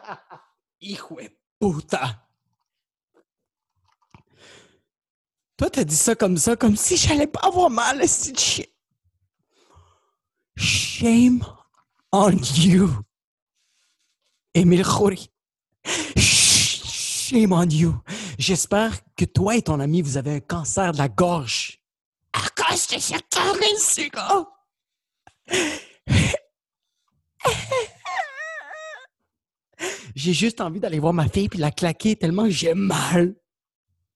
Hijo 0.80 1.16
de. 1.16 2.27
Toi, 5.58 5.68
t'as 5.70 5.82
dit 5.84 5.96
ça 5.96 6.14
comme 6.14 6.36
ça, 6.36 6.54
comme 6.56 6.76
si 6.76 6.96
j'allais 6.96 7.26
pas 7.26 7.40
avoir 7.40 7.68
mal, 7.68 8.08
ce 8.08 8.32
chien. 8.32 8.64
Shame 10.56 11.44
on 12.12 12.30
you. 12.56 12.88
Émile 14.54 14.84
Khoury. 14.84 15.30
Sh- 16.16 17.28
Shame 17.28 17.52
on 17.52 17.68
you. 17.68 17.94
J'espère 18.38 18.92
que 19.16 19.24
toi 19.24 19.56
et 19.56 19.62
ton 19.62 19.80
ami, 19.80 20.00
vous 20.00 20.16
avez 20.16 20.36
un 20.36 20.40
cancer 20.40 20.92
de 20.92 20.98
la 20.98 21.08
gorge. 21.08 21.80
À 22.32 22.48
cause 22.50 22.86
de 22.86 22.98
ce. 22.98 23.22
J'ai 30.14 30.32
juste 30.32 30.60
envie 30.60 30.80
d'aller 30.80 30.98
voir 30.98 31.12
ma 31.12 31.28
fille 31.28 31.48
puis 31.48 31.58
la 31.58 31.70
claquer 31.70 32.16
tellement 32.16 32.48
j'ai 32.50 32.74
mal. 32.74 33.34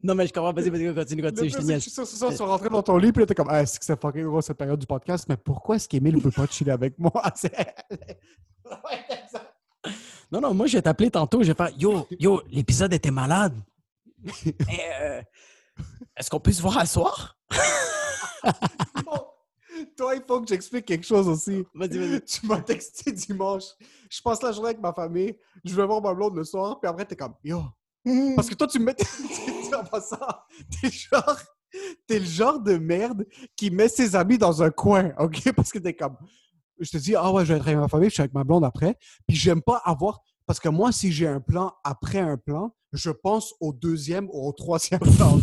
Non, 0.03 0.15
mais 0.15 0.27
je 0.27 0.33
comprends. 0.33 0.53
Vas-y, 0.53 0.69
vas-y, 0.71 0.95
continue, 0.95 1.23
continue. 1.23 1.51
Je 1.51 1.57
te 1.57 1.63
c'est 1.63 2.03
que 2.03 2.05
soir, 2.07 2.31
tu 2.33 2.37
vas 2.39 2.47
rentrer 2.47 2.69
dans 2.69 2.83
ton 2.83 2.97
lit, 2.97 3.13
puis 3.13 3.21
là, 3.23 3.27
t'es 3.27 3.35
comme, 3.35 3.49
ah, 3.51 3.63
est-ce 3.63 3.79
que 3.79 3.85
c'est 3.85 4.01
fucking 4.01 4.25
gros 4.25 4.41
cette 4.43 4.57
période 4.59 4.79
du 4.79 4.87
podcast, 4.87 5.27
mais 5.29 5.37
pourquoi 5.37 5.77
est-ce 5.77 5.89
qu'Emile 5.89 6.17
ne 6.17 6.21
veut 6.21 6.31
pas 6.31 6.47
chiller 6.47 6.73
avec 6.73 6.99
moi? 6.99 7.13
C'est- 7.37 7.53
c'est 8.65 9.29
ça. 9.31 9.53
Non, 10.31 10.41
non, 10.41 10.55
moi, 10.55 10.67
je 10.67 10.79
vais 10.79 10.83
t'appeler 10.83 11.11
tantôt. 11.11 11.43
Je 11.43 11.49
vais 11.53 11.55
faire 11.55 11.71
Yo, 11.79 12.07
yo, 12.19 12.41
l'épisode 12.51 12.93
était 12.95 13.11
malade. 13.11 13.55
Mais, 14.45 14.91
euh, 15.03 15.23
est-ce 16.17 16.31
qu'on 16.31 16.41
peut 16.41 16.53
se 16.53 16.63
voir 16.63 16.79
à 16.79 16.87
soir? 16.87 17.37
Toi, 19.97 20.15
il 20.15 20.23
faut 20.27 20.41
que 20.41 20.47
j'explique 20.49 20.87
quelque 20.87 21.07
chose 21.07 21.29
aussi. 21.29 21.65
Vas-y, 21.75 21.99
vas-y. 21.99 22.21
Tu 22.25 22.47
m'as 22.47 22.61
texté 22.61 23.13
dimanche. 23.13 23.65
Je 24.11 24.21
passe 24.23 24.43
la 24.43 24.53
journée 24.53 24.71
avec 24.71 24.81
ma 24.81 24.93
famille. 24.93 25.37
Je 25.65 25.75
vais 25.75 25.87
voir 25.87 26.01
ma 26.01 26.15
blonde 26.15 26.37
le 26.37 26.45
soir. 26.45 26.79
Puis 26.81 26.89
après, 26.89 27.05
t'es 27.05 27.17
comme, 27.17 27.35
yo. 27.45 27.63
Parce 28.37 28.49
que 28.49 28.55
toi, 28.55 28.67
tu 28.67 28.79
me 28.79 28.87
mets. 28.87 28.97
en 29.79 29.85
passant, 29.85 30.17
t'es 30.81 30.91
genre. 30.91 31.39
T'es 32.07 32.19
le 32.19 32.27
genre 32.27 32.61
de 32.61 32.77
merde 32.77 33.25
qui 33.57 33.71
met 33.71 33.89
ses 33.89 34.15
amis 34.15 34.37
dans 34.37 34.63
un 34.63 34.71
coin, 34.71 35.13
OK? 35.19 35.53
Parce 35.57 35.73
que 35.73 35.79
t'es 35.79 35.95
comme. 35.95 36.17
Je 36.79 36.91
te 36.91 36.99
dis, 36.99 37.15
ah 37.15 37.33
ouais, 37.33 37.47
je 37.47 37.53
vais 37.55 37.59
être 37.61 37.67
avec 37.67 37.79
ma 37.79 37.89
famille, 37.89 38.11
je 38.11 38.15
suis 38.15 38.21
avec 38.21 38.35
ma 38.35 38.45
blonde 38.45 38.65
après. 38.65 38.99
Puis 39.27 39.37
j'aime 39.37 39.63
pas 39.63 39.81
avoir. 39.85 40.21
Parce 40.47 40.61
que 40.61 40.69
moi, 40.69 40.93
si 40.93 41.13
j'ai 41.13 41.27
un 41.27 41.41
plan 41.41 41.73
après 41.83 42.19
un 42.19 42.37
plan, 42.37 42.75
je 42.93 43.11
pense 43.11 43.55
au 43.61 43.73
deuxième 43.73 44.29
ou 44.33 44.49
au 44.49 44.53
troisième 44.53 45.01
plan. 45.17 45.41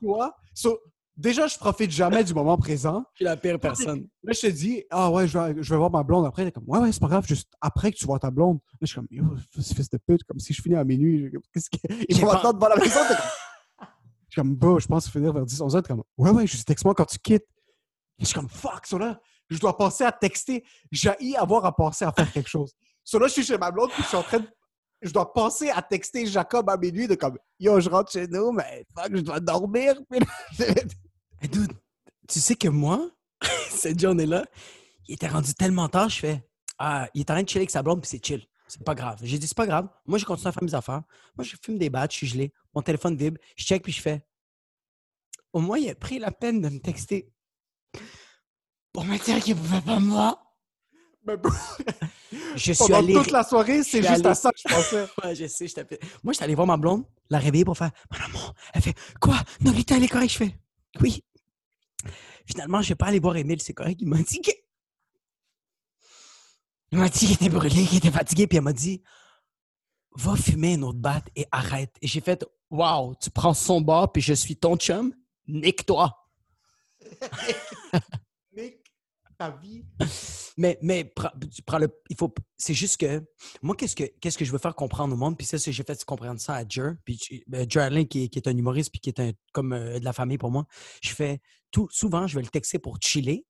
Toi, 0.00 0.36
so, 0.52 0.78
déjà, 1.16 1.46
je 1.46 1.56
profite 1.58 1.90
jamais 1.90 2.24
du 2.24 2.34
moment 2.34 2.56
présent. 2.56 3.04
Je 3.12 3.18
suis 3.18 3.24
la 3.24 3.36
pire 3.36 3.58
personne. 3.58 4.06
Là, 4.22 4.32
je 4.32 4.40
te 4.40 4.46
dis, 4.48 4.84
ah 4.90 5.10
ouais, 5.10 5.26
je 5.28 5.38
vais, 5.38 5.62
je 5.62 5.70
vais 5.70 5.76
voir 5.76 5.90
ma 5.90 6.02
blonde 6.02 6.26
après. 6.26 6.42
Elle 6.42 6.48
est 6.48 6.52
comme, 6.52 6.64
ouais, 6.68 6.78
ouais, 6.78 6.92
c'est 6.92 7.00
pas 7.00 7.08
grave, 7.08 7.26
juste 7.26 7.50
après 7.60 7.92
que 7.92 7.96
tu 7.96 8.06
vois 8.06 8.18
ta 8.18 8.30
blonde. 8.30 8.58
Là, 8.72 8.78
je 8.82 8.86
suis 8.86 8.94
comme, 8.96 9.08
yo, 9.10 9.24
fils 9.52 9.90
de 9.90 9.98
pute, 9.98 10.24
comme 10.24 10.38
si 10.38 10.52
je 10.52 10.62
finis 10.62 10.76
à 10.76 10.84
minuit. 10.84 11.30
Qu'est-ce 11.52 11.70
que. 11.70 11.76
Ils 12.08 12.20
vont 12.20 12.28
pas- 12.28 12.38
attendre 12.38 12.54
devant 12.58 12.68
la 12.68 12.76
maison. 12.76 13.00
comme- 13.06 13.16
Je 13.78 13.86
suis 14.30 14.40
comme, 14.40 14.54
bro, 14.56 14.80
je 14.80 14.86
pense 14.86 15.08
finir 15.08 15.32
vers 15.32 15.44
10, 15.46 15.60
11 15.60 15.76
heures. 15.76 15.82
Comme, 15.82 16.02
ouais, 16.18 16.30
ouais, 16.30 16.46
juste 16.46 16.66
texte-moi 16.66 16.94
quand 16.94 17.06
tu 17.06 17.18
quittes. 17.18 17.46
Je 18.18 18.24
suis 18.26 18.34
comme, 18.34 18.48
fuck, 18.48 18.86
ça 18.86 18.98
là, 18.98 19.20
je 19.50 19.58
dois 19.58 19.76
penser 19.76 20.04
à 20.04 20.12
texter. 20.12 20.64
J'ai 20.90 21.36
avoir 21.36 21.64
à 21.64 21.74
penser 21.74 22.04
à 22.04 22.12
faire 22.12 22.30
quelque 22.32 22.48
chose. 22.48 22.72
So 23.04 23.18
là, 23.18 23.26
je 23.28 23.32
suis 23.34 23.44
chez 23.44 23.58
ma 23.58 23.70
blonde, 23.70 23.90
puis 23.90 24.02
je 24.02 24.08
suis 24.08 24.16
en 24.16 24.22
train 24.22 24.38
de. 24.40 24.46
Je 25.02 25.12
dois 25.12 25.30
penser 25.34 25.68
à 25.70 25.82
texter 25.82 26.24
Jacob 26.24 26.70
à 26.70 26.76
minuit 26.78 27.06
de 27.06 27.14
comme, 27.14 27.36
yo, 27.60 27.78
je 27.78 27.90
rentre 27.90 28.10
chez 28.10 28.26
nous, 28.26 28.52
mais 28.52 28.86
fuck, 28.96 29.14
je 29.14 29.20
dois 29.20 29.38
dormir. 29.40 29.94
Hey, 31.44 31.50
dude, 31.50 31.72
tu 32.26 32.40
sais 32.40 32.54
que 32.54 32.68
moi, 32.68 33.10
cette 33.68 34.00
journée-là, 34.00 34.46
il 35.08 35.14
était 35.14 35.26
rendu 35.28 35.52
tellement 35.52 35.90
tard, 35.90 36.08
je 36.08 36.20
fais 36.20 36.42
Ah, 36.78 37.06
il 37.12 37.20
est 37.20 37.30
en 37.30 37.34
train 37.34 37.42
de 37.42 37.48
chiller 37.50 37.60
avec 37.60 37.70
sa 37.70 37.82
blonde, 37.82 38.00
puis 38.00 38.08
c'est 38.08 38.24
chill. 38.24 38.46
C'est 38.66 38.82
pas 38.82 38.94
grave. 38.94 39.18
J'ai 39.22 39.38
dit, 39.38 39.46
c'est 39.46 39.54
pas 39.56 39.66
grave. 39.66 39.88
Moi, 40.06 40.16
je 40.16 40.24
continue 40.24 40.48
à 40.48 40.52
faire 40.52 40.62
mes 40.64 40.74
affaires. 40.74 41.02
Moi, 41.36 41.44
je 41.44 41.54
fume 41.62 41.76
des 41.76 41.90
battes, 41.90 42.12
je 42.12 42.16
suis 42.16 42.26
gelé. 42.28 42.50
Mon 42.74 42.80
téléphone 42.80 43.14
vibre. 43.14 43.36
Je 43.56 43.64
check, 43.66 43.82
puis 43.82 43.92
je 43.92 44.00
fais 44.00 44.26
Au 45.52 45.60
moins, 45.60 45.76
il 45.78 45.90
a 45.90 45.94
pris 45.94 46.18
la 46.18 46.30
peine 46.30 46.62
de 46.62 46.70
me 46.70 46.78
texter 46.78 47.30
pour 48.90 49.04
me 49.04 49.18
dire 49.22 49.42
qu'il 49.44 49.54
pouvait 49.54 49.82
pas 49.82 50.00
me 50.00 50.08
voir. 50.08 50.56
mais 51.26 51.36
bro, 51.36 51.52
Je 52.56 52.72
suis 52.72 52.74
pendant 52.78 53.00
allé. 53.00 53.12
toute 53.12 53.32
la 53.32 53.42
soirée, 53.44 53.82
c'est 53.82 54.02
juste 54.02 54.24
à 54.24 54.30
allé- 54.30 54.34
ça 54.34 54.50
que 54.50 54.58
je 54.66 54.74
pensais. 54.74 55.06
Ouais, 55.22 55.34
je 55.34 55.46
sais, 55.46 55.68
je 55.68 55.74
t'appelle. 55.74 55.98
Moi, 56.22 56.32
je 56.32 56.36
suis 56.36 56.44
allé 56.44 56.54
voir 56.54 56.66
ma 56.66 56.78
blonde, 56.78 57.04
la 57.28 57.38
réveiller 57.38 57.66
pour 57.66 57.76
faire 57.76 57.90
Mon 58.10 58.24
amour. 58.24 58.54
Elle 58.72 58.80
fait 58.80 58.94
Quoi? 59.20 59.36
Nolita, 59.60 59.96
elle 59.96 60.04
est 60.04 60.08
correcte. 60.08 60.32
Je 60.32 60.38
fais 60.38 60.58
Oui. 61.02 61.22
Finalement, 62.46 62.82
je 62.82 62.90
vais 62.90 62.94
pas 62.94 63.06
aller 63.06 63.20
voir 63.20 63.36
Emile, 63.36 63.60
c'est 63.60 63.74
correct. 63.74 64.00
Il 64.00 64.08
m'a 64.08 64.22
dit 64.22 64.40
que. 64.40 64.50
Il 66.90 66.98
m'a 66.98 67.08
dit 67.08 67.26
qu'il 67.26 67.32
était 67.32 67.48
brûlé, 67.48 67.86
qu'il 67.86 67.98
était 67.98 68.10
fatigué, 68.10 68.46
puis 68.46 68.58
elle 68.58 68.64
m'a 68.64 68.72
dit 68.72 69.02
Va 70.16 70.36
fumer 70.36 70.74
une 70.74 70.84
autre 70.84 70.98
batte 70.98 71.28
et 71.34 71.46
arrête. 71.50 71.94
Et 72.00 72.06
j'ai 72.06 72.20
fait 72.20 72.44
Waouh, 72.70 73.14
tu 73.16 73.30
prends 73.30 73.54
son 73.54 73.80
bord, 73.80 74.12
puis 74.12 74.22
je 74.22 74.34
suis 74.34 74.56
ton 74.56 74.76
chum, 74.76 75.14
nique-toi. 75.46 76.12
Nick, 78.56 78.92
ta 79.38 79.50
vie. 79.50 79.84
Mais, 80.56 80.78
mais 80.82 81.12
le, 81.80 81.88
il 82.10 82.16
faut, 82.16 82.32
c'est 82.56 82.74
juste 82.74 82.98
que 82.98 83.22
moi, 83.62 83.74
qu'est-ce 83.76 83.96
que, 83.96 84.04
qu'est-ce 84.20 84.38
que 84.38 84.44
je 84.44 84.52
veux 84.52 84.58
faire 84.58 84.74
comprendre 84.76 85.14
au 85.14 85.16
monde? 85.16 85.36
Puis 85.36 85.46
ça, 85.46 85.56
j'ai 85.58 85.72
fait 85.82 86.04
comprendre 86.04 86.40
ça 86.40 86.54
à 86.56 86.68
Jer. 86.68 86.94
Puis 87.04 87.18
ben, 87.48 87.68
Jer 87.68 87.82
Allen, 87.84 88.06
qui, 88.06 88.24
est- 88.24 88.28
qui 88.28 88.38
est 88.38 88.48
un 88.48 88.56
humoriste, 88.56 88.90
puis 88.92 89.00
qui 89.00 89.08
est 89.08 89.20
un, 89.20 89.32
comme 89.52 89.72
euh, 89.72 89.98
de 89.98 90.04
la 90.04 90.12
famille 90.12 90.38
pour 90.38 90.50
moi. 90.52 90.66
Je 91.02 91.10
fais 91.12 91.40
tout, 91.72 91.88
souvent, 91.90 92.26
je 92.28 92.36
vais 92.36 92.42
le 92.42 92.48
texter 92.48 92.78
pour 92.78 92.98
chiller. 93.00 93.44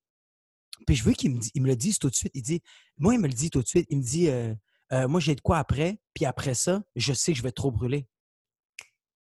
Puis 0.87 0.97
je 0.97 1.05
veux 1.05 1.13
qu'il 1.13 1.33
me, 1.35 1.41
il 1.55 1.63
me 1.63 1.69
le 1.69 1.77
dise 1.77 1.99
tout 1.99 2.11
de 2.11 2.15
suite. 2.15 2.33
Il 2.35 2.43
dit, 2.43 2.63
moi, 2.99 3.15
il 3.15 3.21
me 3.21 3.29
le 3.29 3.35
dit 3.35 3.51
tout 3.51 3.63
de 3.63 3.69
suite. 3.69 3.87
Il 3.91 3.99
me 3.99 4.03
dit, 4.03 4.29
euh, 4.29 4.55
Euh, 4.93 5.09
moi, 5.09 5.19
j'ai 5.21 5.35
de 5.35 5.41
quoi 5.41 5.59
après. 5.59 5.99
Puis 6.15 6.27
après 6.27 6.55
ça, 6.55 6.83
je 6.95 7.13
sais 7.15 7.33
que 7.33 7.39
je 7.39 7.43
vais 7.43 7.53
trop 7.53 7.71
brûler. 7.73 8.07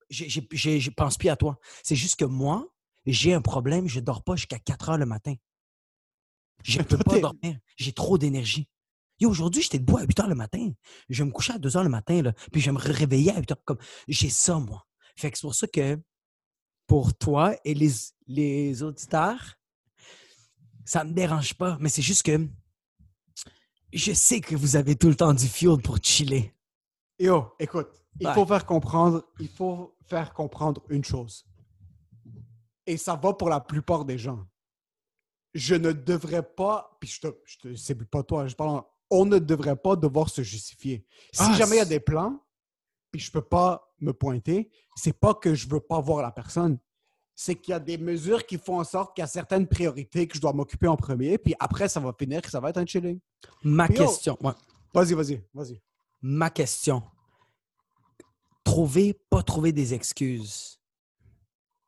Je 0.10 0.90
pense 0.92 1.18
plus 1.18 1.30
à 1.30 1.36
toi. 1.36 1.60
C'est 1.84 1.96
juste 1.96 2.16
que 2.18 2.26
moi, 2.26 2.68
j'ai 3.06 3.34
un 3.34 3.42
problème. 3.42 3.88
Je 3.88 4.00
dors 4.00 4.24
pas 4.24 4.36
jusqu'à 4.36 4.60
4 4.60 4.90
heures 4.90 4.98
le 4.98 5.06
matin. 5.06 5.36
Je 6.64 6.82
peux 6.82 6.98
pas 6.98 7.20
dormir. 7.20 7.58
J'ai 7.78 7.94
trop 7.94 8.18
d'énergie. 8.18 8.68
Yo, 9.20 9.30
aujourd'hui, 9.30 9.62
j'étais 9.62 9.80
debout 9.80 9.98
à 9.98 10.04
8 10.04 10.20
heures 10.22 10.28
le 10.30 10.36
matin. 10.36 10.72
Je 11.10 11.24
vais 11.24 11.28
me 11.28 11.34
coucher 11.34 11.54
à 11.54 11.58
2 11.58 11.76
heures 11.78 11.84
le 11.84 11.90
matin, 11.90 12.22
là, 12.22 12.34
puis 12.52 12.62
je 12.62 12.68
vais 12.68 12.72
me 12.74 12.80
réveiller 12.80 13.32
à 13.32 13.40
8 13.40 13.52
heures. 13.52 13.64
Comme... 13.66 13.78
J'ai 14.08 14.30
ça, 14.30 14.58
moi. 14.60 14.86
Fait 15.18 15.30
que 15.32 15.38
c'est 15.38 15.42
pour 15.42 15.56
ça 15.56 15.68
que 15.68 16.00
pour 16.88 17.14
toi 17.14 17.56
et 17.66 17.74
les, 17.74 17.92
les 18.28 18.82
auditeurs, 18.84 19.56
ça 20.86 21.04
me 21.04 21.12
dérange 21.14 21.54
pas. 21.56 21.78
Mais 21.80 21.90
c'est 21.90 22.02
juste 22.02 22.24
que 22.24 22.48
je 23.94 24.14
sais 24.14 24.40
que 24.40 24.56
vous 24.56 24.76
avez 24.76 24.96
tout 24.96 25.08
le 25.10 25.16
temps 25.16 25.34
du 25.34 25.48
fuel 25.48 25.82
pour 25.82 25.98
chiller. 26.02 26.54
Yo, 27.20 27.54
écoute, 27.60 27.90
il 28.20 28.28
Ouais. 28.28 28.34
faut 28.34 28.46
faire 28.46 28.66
comprendre, 28.66 29.24
il 29.40 29.50
faut 29.50 29.96
faire 30.08 30.34
comprendre 30.34 30.82
une 30.90 31.04
chose. 31.04 31.46
Et 32.88 32.98
ça 32.98 33.16
va 33.16 33.34
pour 33.34 33.50
la 33.50 33.60
plupart 33.60 34.06
des 34.06 34.18
gens. 34.18 34.46
Je 35.54 35.76
ne 35.76 35.92
devrais 35.92 36.44
pas, 36.44 36.96
puis 37.00 37.10
je 37.10 37.22
te, 37.22 37.28
je 37.46 37.58
te 37.58 37.76
c'est 37.76 37.96
pas 38.10 38.24
toi, 38.24 38.48
je 38.48 38.56
parle, 38.56 38.84
on 39.10 39.26
ne 39.26 39.40
devrait 39.40 39.76
pas 39.76 39.96
devoir 39.96 40.30
se 40.30 40.44
justifier. 40.44 41.06
Si 41.34 41.42
Ah, 41.44 41.54
jamais 41.56 41.78
il 41.78 41.80
y 41.80 41.82
a 41.82 41.86
des 41.86 42.00
plans, 42.00 42.40
puis 43.12 43.20
je 43.20 43.32
peux 43.32 43.42
pas 43.42 43.92
me 44.00 44.14
pointer, 44.14 44.70
c'est 44.96 45.18
pas 45.18 45.34
que 45.34 45.56
je 45.56 45.68
veux 45.68 45.80
pas 45.80 46.00
voir 46.00 46.22
la 46.22 46.32
personne. 46.32 46.78
C'est 47.36 47.56
qu'il 47.56 47.72
y 47.72 47.76
a 47.76 47.80
des 47.80 47.98
mesures 47.98 48.46
qui 48.46 48.58
font 48.58 48.80
en 48.80 48.84
sorte 48.84 49.16
qu'il 49.16 49.22
y 49.22 49.26
a 49.26 49.28
certaines 49.28 49.66
priorités 49.68 50.28
que 50.28 50.36
je 50.36 50.42
dois 50.42 50.54
m'occuper 50.54 50.88
en 50.88 50.98
premier, 50.98 51.38
puis 51.38 51.56
après, 51.60 51.90
ça 51.90 52.00
va 52.00 52.14
finir, 52.18 52.42
que 52.42 52.50
ça 52.52 52.60
va 52.60 52.70
être 52.70 52.78
un 52.78 52.86
chilling. 52.86 53.20
Ma 53.64 53.88
Yo. 53.88 53.94
question, 53.94 54.38
ouais. 54.42 54.52
Vas-y, 54.94 55.14
vas-y, 55.14 55.44
vas-y. 55.54 55.82
ma 56.22 56.50
question. 56.50 57.02
Trouver, 58.64 59.14
pas 59.30 59.42
trouver 59.42 59.72
des 59.72 59.94
excuses. 59.94 60.80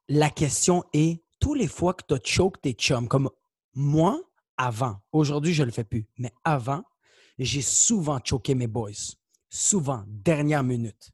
La 0.07 0.29
question 0.29 0.83
est, 0.93 1.23
tous 1.39 1.53
les 1.53 1.67
fois 1.67 1.93
que 1.93 2.03
tu 2.07 2.13
as 2.15 2.19
choke 2.23 2.61
tes 2.61 2.73
chums, 2.73 3.07
comme 3.07 3.29
moi, 3.73 4.21
avant, 4.57 5.01
aujourd'hui, 5.11 5.53
je 5.53 5.63
le 5.63 5.71
fais 5.71 5.83
plus, 5.83 6.07
mais 6.17 6.31
avant, 6.43 6.83
j'ai 7.39 7.61
souvent 7.61 8.19
choqué 8.23 8.55
mes 8.55 8.67
boys. 8.67 8.91
Souvent, 9.49 10.03
dernière 10.07 10.63
minute. 10.63 11.11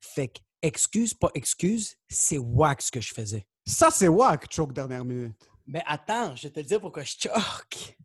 Fait 0.00 0.28
que, 0.28 0.40
excuse, 0.62 1.14
pas 1.14 1.30
excuse, 1.34 1.96
c'est 2.08 2.38
wax 2.38 2.86
ce 2.86 2.90
que 2.90 3.00
je 3.00 3.14
faisais. 3.14 3.46
Ça, 3.66 3.90
c'est 3.90 4.08
wack, 4.08 4.52
choke 4.52 4.72
dernière 4.72 5.04
minute. 5.04 5.48
Mais 5.66 5.82
attends, 5.86 6.34
je 6.34 6.48
vais 6.48 6.50
te 6.50 6.60
dire 6.60 6.80
pourquoi 6.80 7.04
je 7.04 7.14
choque. 7.20 7.96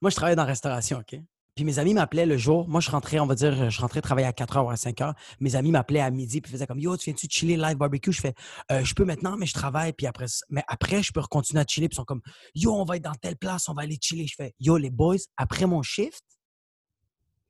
Moi, 0.00 0.10
je 0.10 0.16
travaille 0.16 0.36
dans 0.36 0.42
la 0.42 0.48
restauration, 0.48 0.98
OK? 0.98 1.18
Puis 1.56 1.64
mes 1.64 1.78
amis 1.78 1.94
m'appelaient 1.94 2.26
le 2.26 2.36
jour. 2.36 2.68
Moi, 2.68 2.82
je 2.82 2.90
rentrais, 2.90 3.18
on 3.18 3.26
va 3.26 3.34
dire, 3.34 3.70
je 3.70 3.80
rentrais 3.80 4.02
travailler 4.02 4.26
à 4.26 4.32
4 4.34 4.56
h 4.58 4.64
ou 4.66 4.68
à 4.68 4.76
5 4.76 4.98
h. 4.98 5.14
Mes 5.40 5.56
amis 5.56 5.70
m'appelaient 5.70 6.00
à 6.00 6.10
midi 6.10 6.42
puis 6.42 6.52
faisaient 6.52 6.66
comme 6.66 6.78
Yo, 6.78 6.94
tu 6.98 7.06
viens-tu 7.06 7.28
chiller 7.30 7.56
live 7.56 7.76
barbecue? 7.78 8.12
Je 8.12 8.20
fais 8.20 8.34
Euh, 8.70 8.84
Je 8.84 8.94
peux 8.94 9.06
maintenant, 9.06 9.38
mais 9.38 9.46
je 9.46 9.54
travaille. 9.54 9.94
Puis 9.94 10.06
après, 10.06 10.26
mais 10.50 10.62
après, 10.68 11.02
je 11.02 11.12
peux 11.12 11.22
continuer 11.22 11.62
à 11.62 11.66
chiller. 11.66 11.88
Puis 11.88 11.94
ils 11.94 11.96
sont 11.96 12.04
comme 12.04 12.20
Yo, 12.54 12.74
on 12.74 12.84
va 12.84 12.96
être 12.96 13.04
dans 13.04 13.14
telle 13.14 13.36
place, 13.36 13.70
on 13.70 13.72
va 13.74 13.82
aller 13.82 13.96
chiller. 13.98 14.26
Je 14.26 14.34
fais 14.36 14.54
Yo, 14.60 14.76
les 14.76 14.90
boys, 14.90 15.16
après 15.38 15.64
mon 15.64 15.80
shift, 15.82 16.22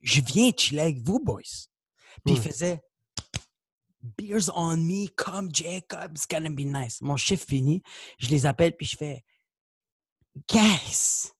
je 0.03 0.21
viens 0.21 0.53
chiller 0.57 0.83
avec 0.83 0.99
vous, 1.03 1.19
boys. 1.19 1.41
Puis 2.25 2.35
ils 2.35 2.41
faisaient 2.41 2.81
Beers 4.17 4.51
on 4.55 4.77
me, 4.77 5.09
come 5.17 5.49
Jacob, 5.53 6.13
it's 6.15 6.29
gonna 6.31 6.49
be 6.51 6.61
nice. 6.61 7.01
Mon 7.03 7.17
shift 7.17 7.49
fini, 7.49 7.83
je 8.21 8.29
les 8.29 8.47
appelle 8.47 8.77
puis 8.77 8.87
je 8.87 8.97
fais 8.97 9.25
Guys, 10.49 11.33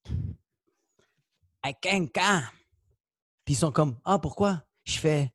Can't 1.75 2.09
come. 2.13 2.49
Puis 3.45 3.55
ils 3.55 3.59
sont 3.59 3.73
comme 3.73 3.99
Ah, 4.05 4.19
pourquoi? 4.19 4.63
Je 4.85 4.99
fais 4.99 5.33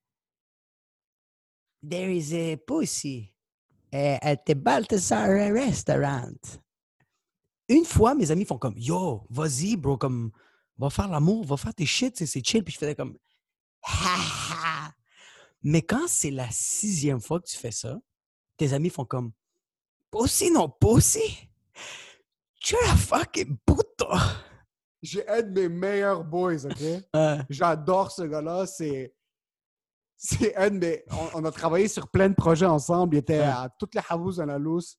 There 1.87 2.11
is 2.13 2.33
a 2.33 2.57
pussy 2.57 3.33
at 3.91 4.45
the 4.45 4.53
Balthazar 4.53 5.27
restaurant. 5.51 6.59
Une 7.67 7.85
fois, 7.85 8.13
mes 8.13 8.29
amis 8.31 8.45
font 8.45 8.57
comme 8.57 8.77
Yo, 8.77 9.25
vas-y, 9.29 9.75
bro, 9.77 9.97
comme 9.97 10.31
va 10.77 10.89
faire 10.89 11.07
l'amour, 11.07 11.45
va 11.45 11.57
faire 11.57 11.73
tes 11.73 11.85
shit, 11.85 12.17
c'est 12.25 12.45
chill. 12.45 12.63
Puis 12.63 12.73
je 12.73 12.79
faisais 12.79 12.95
comme 12.95 13.17
Ha 13.83 14.15
ha. 14.15 14.93
Mais 15.63 15.81
quand 15.81 16.07
c'est 16.07 16.31
la 16.31 16.49
sixième 16.51 17.21
fois 17.21 17.39
que 17.39 17.47
tu 17.47 17.57
fais 17.57 17.71
ça, 17.71 17.99
tes 18.57 18.73
amis 18.73 18.89
font 18.89 19.05
comme 19.05 19.31
Pussy, 20.11 20.51
non, 20.51 20.69
pussy? 20.69 21.49
Es 22.63 22.75
la 22.87 22.95
fucking 22.95 23.57
puta. 23.65 24.50
J'ai 25.01 25.27
un 25.27 25.41
de 25.41 25.49
mes 25.61 25.69
meilleurs 25.69 26.23
boys, 26.23 26.65
OK? 26.65 26.81
J'adore 27.49 28.11
ce 28.11 28.23
gars-là. 28.23 28.65
C'est. 28.67 29.13
C'est 30.15 30.55
un 30.55 30.69
de 30.69 30.77
mes. 30.77 31.03
On, 31.33 31.41
on 31.41 31.45
a 31.45 31.51
travaillé 31.51 31.87
sur 31.87 32.07
plein 32.09 32.29
de 32.29 32.35
projets 32.35 32.67
ensemble. 32.67 33.15
Il 33.15 33.19
était 33.19 33.39
Ouais. 33.39 33.45
à 33.45 33.69
toutes 33.79 33.95
les 33.95 34.01
Havous 34.07 34.33
dans 34.33 34.45
la 34.45 34.59
loose 34.59 34.97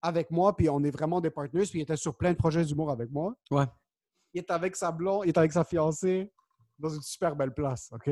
avec 0.00 0.30
moi, 0.30 0.56
puis 0.56 0.70
on 0.70 0.82
est 0.84 0.90
vraiment 0.90 1.20
des 1.20 1.28
partners. 1.30 1.66
Puis 1.66 1.80
il 1.80 1.82
était 1.82 1.96
sur 1.96 2.16
plein 2.16 2.32
de 2.32 2.38
projets 2.38 2.64
d'humour 2.64 2.90
avec 2.90 3.10
moi. 3.10 3.34
Ouais. 3.50 3.66
Il 4.32 4.38
est 4.38 4.50
avec 4.50 4.76
sa 4.76 4.90
blonde, 4.92 5.22
il 5.24 5.28
est 5.28 5.38
avec 5.38 5.52
sa 5.52 5.64
fiancée 5.64 6.32
dans 6.78 6.88
une 6.88 7.02
super 7.02 7.34
belle 7.36 7.52
place, 7.52 7.90
OK? 7.92 8.10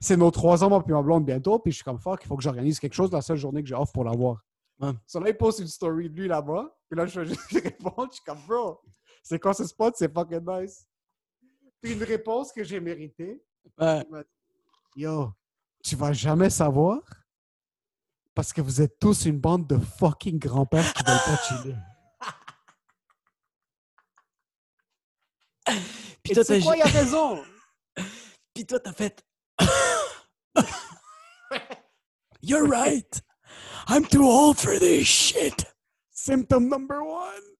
C'est 0.00 0.16
nos 0.16 0.30
trois 0.32 0.62
ans, 0.64 0.68
moi, 0.68 0.82
puis 0.82 0.92
ma 0.92 1.00
blonde 1.00 1.24
bientôt. 1.24 1.58
Puis 1.60 1.70
je 1.72 1.76
suis 1.76 1.84
comme 1.84 2.00
fuck, 2.00 2.20
il 2.24 2.26
faut 2.26 2.36
que 2.36 2.42
j'organise 2.42 2.78
quelque 2.80 2.94
chose 2.94 3.10
la 3.12 3.22
seule 3.22 3.36
journée 3.38 3.62
que 3.62 3.68
j'ai 3.68 3.74
off 3.76 3.92
pour 3.92 4.04
l'avoir. 4.04 4.42
Ouais. 4.80 4.90
So 5.06 5.20
là, 5.20 5.30
il 5.30 5.36
poste 5.36 5.60
une 5.60 5.68
story 5.68 6.10
de 6.10 6.16
lui 6.20 6.28
là-bas. 6.28 6.76
Puis 6.90 6.98
là, 6.98 7.06
je 7.06 7.20
fais 7.20 7.26
juste 7.26 7.40
répondre. 7.64 8.08
Je 8.10 8.16
suis 8.16 8.24
comme, 8.24 8.40
bro, 8.46 8.80
c'est 9.26 9.40
quoi 9.40 9.52
ce 9.54 9.66
spot? 9.66 9.92
C'est 9.96 10.12
fucking 10.12 10.44
nice. 10.46 10.86
Puis 11.82 11.94
une 11.94 12.04
réponse 12.04 12.52
que 12.52 12.62
j'ai 12.62 12.78
méritée. 12.78 13.42
ouais. 13.78 14.04
Yo, 14.94 15.32
tu 15.82 15.96
vas 15.96 16.12
jamais 16.12 16.48
savoir 16.48 17.00
parce 18.34 18.52
que 18.52 18.60
vous 18.60 18.80
êtes 18.80 19.00
tous 19.00 19.24
une 19.24 19.40
bande 19.40 19.66
de 19.66 19.78
fucking 19.78 20.38
grands-pères 20.38 20.92
qui 20.94 21.02
veulent 21.02 21.18
pas 21.24 21.36
chiller. 21.42 21.74
Puis 26.22 26.32
toi, 26.34 26.44
t'as 26.44 26.60
quoi, 26.60 26.76
il 26.76 26.82
a 26.82 26.86
raison. 26.86 27.42
Puis 28.54 28.64
toi, 28.64 28.78
t'as 28.78 28.92
fait. 28.92 29.24
You're 32.42 32.68
right. 32.68 33.20
I'm 33.88 34.04
too 34.04 34.22
old 34.22 34.56
for 34.56 34.78
this 34.78 35.08
shit. 35.08 35.64
Symptom 36.12 36.68
number 36.68 37.02
one. 37.02 37.55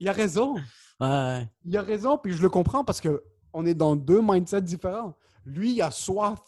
Il 0.00 0.08
a 0.08 0.12
raison. 0.12 0.56
Ouais. 1.00 1.48
Il 1.64 1.76
a 1.76 1.82
raison, 1.82 2.18
puis 2.18 2.32
je 2.32 2.42
le 2.42 2.48
comprends 2.48 2.84
parce 2.84 3.00
que 3.00 3.22
on 3.52 3.64
est 3.66 3.74
dans 3.74 3.94
deux 3.96 4.20
mindsets 4.20 4.62
différents. 4.62 5.14
Lui, 5.44 5.72
il 5.74 5.82
a 5.82 5.90
soif, 5.90 6.40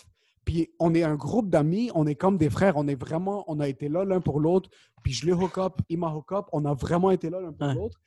puis 0.45 0.71
on 0.81 0.95
est 0.95 1.03
un 1.03 1.15
groupe 1.17 1.51
d'amis, 1.51 1.91
on 1.95 2.07
est 2.07 2.15
comme 2.15 2.37
des 2.39 2.51
frères, 2.51 2.77
on 2.77 2.87
est 2.89 2.95
vraiment, 2.95 3.45
on 3.49 3.61
a 3.61 3.69
été 3.69 3.89
là 3.89 4.05
l'un 4.05 4.21
pour 4.21 4.41
l'autre, 4.41 4.71
puis 5.03 5.13
je 5.13 5.27
l'ai 5.27 5.33
hook 5.33 5.59
up, 5.59 5.75
il 5.89 5.99
m'a 5.99 6.13
hook 6.13 6.33
up, 6.33 6.47
on 6.53 6.65
a 6.65 6.75
vraiment 6.75 7.11
été 7.11 7.31
là 7.31 7.41
l'un 7.41 7.53
pour 7.53 7.67
Ouais. 7.69 7.75
l'autre. 7.75 8.01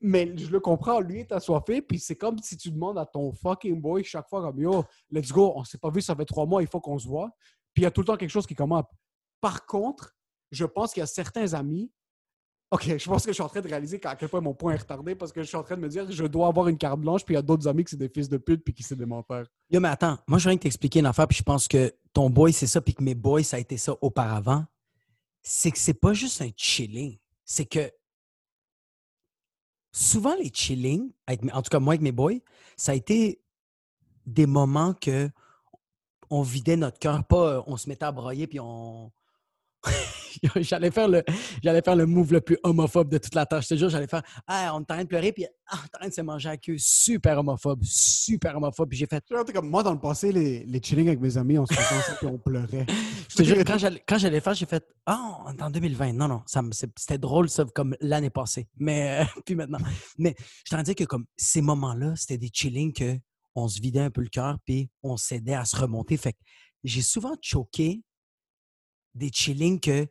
Mais 0.00 0.32
je 0.36 0.50
le 0.50 0.60
comprends, 0.60 1.00
lui 1.00 1.20
est 1.20 1.32
assoiffé, 1.32 1.82
puis 1.82 1.98
c'est 1.98 2.14
comme 2.16 2.38
si 2.38 2.56
tu 2.56 2.70
demandes 2.70 2.98
à 2.98 3.06
ton 3.06 3.32
fucking 3.32 3.80
boy 3.80 4.04
chaque 4.04 4.28
fois 4.28 4.40
comme 4.42 4.60
yo, 4.60 4.84
let's 5.10 5.32
go, 5.32 5.52
on 5.56 5.64
s'est 5.64 5.78
pas 5.78 5.90
vu, 5.90 6.00
ça 6.00 6.14
fait 6.14 6.24
trois 6.24 6.46
mois, 6.46 6.62
il 6.62 6.68
faut 6.68 6.80
qu'on 6.80 6.98
se 6.98 7.08
voit. 7.08 7.30
Puis 7.74 7.82
il 7.82 7.84
y 7.84 7.86
a 7.86 7.90
tout 7.90 8.00
le 8.02 8.06
temps 8.06 8.16
quelque 8.16 8.30
chose 8.30 8.46
qui 8.46 8.54
commence. 8.54 8.84
Par 9.40 9.66
contre, 9.66 10.14
je 10.50 10.64
pense 10.64 10.92
qu'il 10.92 11.00
y 11.00 11.04
a 11.04 11.06
certains 11.06 11.52
amis. 11.54 11.90
Ok, 12.70 12.98
je 12.98 13.08
pense 13.08 13.24
que 13.24 13.30
je 13.30 13.34
suis 13.34 13.42
en 13.42 13.48
train 13.48 13.62
de 13.62 13.68
réaliser 13.68 13.98
à 14.04 14.14
quel 14.14 14.28
point 14.28 14.42
mon 14.42 14.52
point 14.52 14.74
est 14.74 14.78
retardé 14.78 15.14
parce 15.14 15.32
que 15.32 15.42
je 15.42 15.48
suis 15.48 15.56
en 15.56 15.62
train 15.62 15.76
de 15.76 15.80
me 15.80 15.88
dire 15.88 16.10
je 16.10 16.24
dois 16.26 16.48
avoir 16.48 16.68
une 16.68 16.76
carte 16.76 17.00
blanche, 17.00 17.24
puis 17.24 17.34
il 17.34 17.36
y 17.36 17.38
a 17.38 17.42
d'autres 17.42 17.66
amis 17.66 17.82
qui 17.82 17.90
c'est 17.90 17.96
des 17.96 18.10
fils 18.10 18.28
de 18.28 18.36
pute 18.36 18.62
puis 18.62 18.74
qui 18.74 18.82
c'est 18.82 18.96
des 18.96 19.06
menteurs. 19.06 19.46
Yo, 19.70 19.80
mais 19.80 19.88
attends, 19.88 20.18
moi, 20.26 20.38
je 20.38 20.48
viens 20.48 20.56
de 20.56 20.60
t'expliquer 20.60 20.98
une 20.98 21.06
affaire, 21.06 21.26
puis 21.26 21.38
je 21.38 21.42
pense 21.42 21.66
que 21.66 21.94
ton 22.12 22.28
boy, 22.28 22.52
c'est 22.52 22.66
ça, 22.66 22.82
puis 22.82 22.92
que 22.92 23.02
mes 23.02 23.14
boys, 23.14 23.42
ça 23.42 23.56
a 23.56 23.60
été 23.60 23.78
ça 23.78 23.94
auparavant. 24.02 24.66
C'est 25.40 25.70
que 25.70 25.78
c'est 25.78 25.94
pas 25.94 26.12
juste 26.12 26.42
un 26.42 26.50
chilling. 26.54 27.16
C'est 27.46 27.64
que 27.64 27.90
souvent, 29.90 30.34
les 30.34 30.50
chillings, 30.52 31.10
en 31.26 31.62
tout 31.62 31.70
cas, 31.70 31.78
moi, 31.78 31.92
avec 31.92 32.02
mes 32.02 32.12
boys, 32.12 32.40
ça 32.76 32.92
a 32.92 32.94
été 32.94 33.40
des 34.26 34.46
moments 34.46 34.92
que 34.92 35.30
on 36.28 36.42
vidait 36.42 36.76
notre 36.76 36.98
cœur, 36.98 37.24
pas 37.24 37.64
on 37.66 37.78
se 37.78 37.88
mettait 37.88 38.04
à 38.04 38.12
broyer, 38.12 38.46
puis 38.46 38.60
on. 38.60 39.10
j'allais 40.56 40.90
faire 40.90 41.08
le 41.08 41.22
j'allais 41.62 41.82
faire 41.82 41.96
le 41.96 42.06
move 42.06 42.32
le 42.32 42.40
plus 42.40 42.58
homophobe 42.62 43.10
de 43.10 43.18
toute 43.18 43.34
la 43.34 43.46
tâche. 43.46 43.64
Je 43.64 43.68
te 43.70 43.78
jure, 43.78 43.88
j'allais 43.88 44.06
faire 44.06 44.22
Ah, 44.46 44.72
on 44.74 44.80
est 44.80 44.82
en 44.82 44.84
train 44.84 45.02
de 45.02 45.08
pleurer, 45.08 45.32
puis 45.32 45.46
ah, 45.66 45.76
on 45.76 45.76
est 45.76 45.96
en 45.96 45.98
train 45.98 46.08
de 46.08 46.14
se 46.14 46.20
manger 46.20 46.48
à 46.48 46.56
queue. 46.56 46.76
Super 46.78 47.38
homophobe, 47.38 47.82
super 47.82 48.56
homophobe. 48.56 48.88
Puis 48.88 48.98
j'ai 48.98 49.06
fait 49.06 49.24
comme 49.52 49.68
moi 49.68 49.82
dans 49.82 49.92
le 49.92 50.00
passé, 50.00 50.32
les, 50.32 50.64
les 50.64 50.80
chillings 50.82 51.08
avec 51.08 51.20
mes 51.20 51.36
amis, 51.36 51.58
on 51.58 51.66
se 51.66 51.74
faisait 51.74 52.16
puis 52.18 52.26
on 52.26 52.38
pleurait. 52.38 52.86
Je 53.28 53.36
te 53.36 53.42
jure, 53.42 53.56
quand 53.58 53.78
j'allais, 54.18 54.40
faire, 54.40 54.54
j'ai 54.54 54.66
fait 54.66 54.84
Ah, 55.06 55.38
on 55.46 55.52
est 55.52 55.62
en 55.62 55.70
2020. 55.70 56.12
Non, 56.14 56.28
non, 56.28 56.42
ça 56.46 56.62
c'était 56.72 57.18
drôle, 57.18 57.48
ça, 57.48 57.64
comme 57.74 57.96
l'année 58.00 58.30
passée. 58.30 58.68
Mais, 58.78 59.22
euh, 59.22 59.24
puis 59.46 59.54
maintenant. 59.54 59.78
Mais 60.18 60.34
je 60.64 60.74
t'en 60.74 60.82
dis 60.82 60.94
que 60.94 61.04
comme 61.04 61.26
ces 61.36 61.60
moments-là, 61.60 62.14
c'était 62.16 62.38
des 62.38 62.50
chillings 62.52 62.92
que 62.92 63.18
on 63.54 63.68
se 63.68 63.80
vidait 63.80 64.00
un 64.00 64.10
peu 64.10 64.20
le 64.20 64.28
cœur, 64.28 64.58
puis 64.64 64.88
on 65.02 65.16
s'aidait 65.16 65.54
à 65.54 65.64
se 65.64 65.76
remonter. 65.76 66.16
Fait 66.16 66.32
que 66.32 66.38
j'ai 66.84 67.02
souvent 67.02 67.34
choqué 67.42 68.02
des 69.14 69.30
chillings 69.32 69.80
que 69.80 70.06